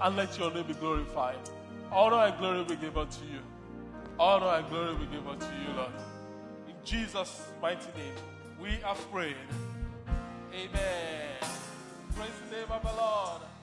and 0.00 0.16
let 0.16 0.38
your 0.38 0.52
name 0.52 0.66
be 0.66 0.74
glorified. 0.74 1.38
Honor 1.92 2.16
and 2.16 2.38
glory 2.38 2.62
we 2.62 2.76
give 2.76 2.96
unto 2.96 3.24
you. 3.26 3.40
Honor 4.18 4.46
and 4.46 4.68
glory 4.68 4.94
we 4.94 5.06
give 5.06 5.26
unto 5.28 5.46
you, 5.46 5.74
Lord. 5.76 5.92
In 6.68 6.74
Jesus' 6.84 7.48
mighty 7.60 7.88
name, 7.96 8.14
we 8.60 8.82
are 8.82 8.96
praying. 9.12 9.34
Amen. 10.54 11.36
Praise 12.16 12.30
the 12.48 12.56
name 12.56 12.70
of 12.70 12.80
the 12.80 12.88
Lord. 12.98 13.55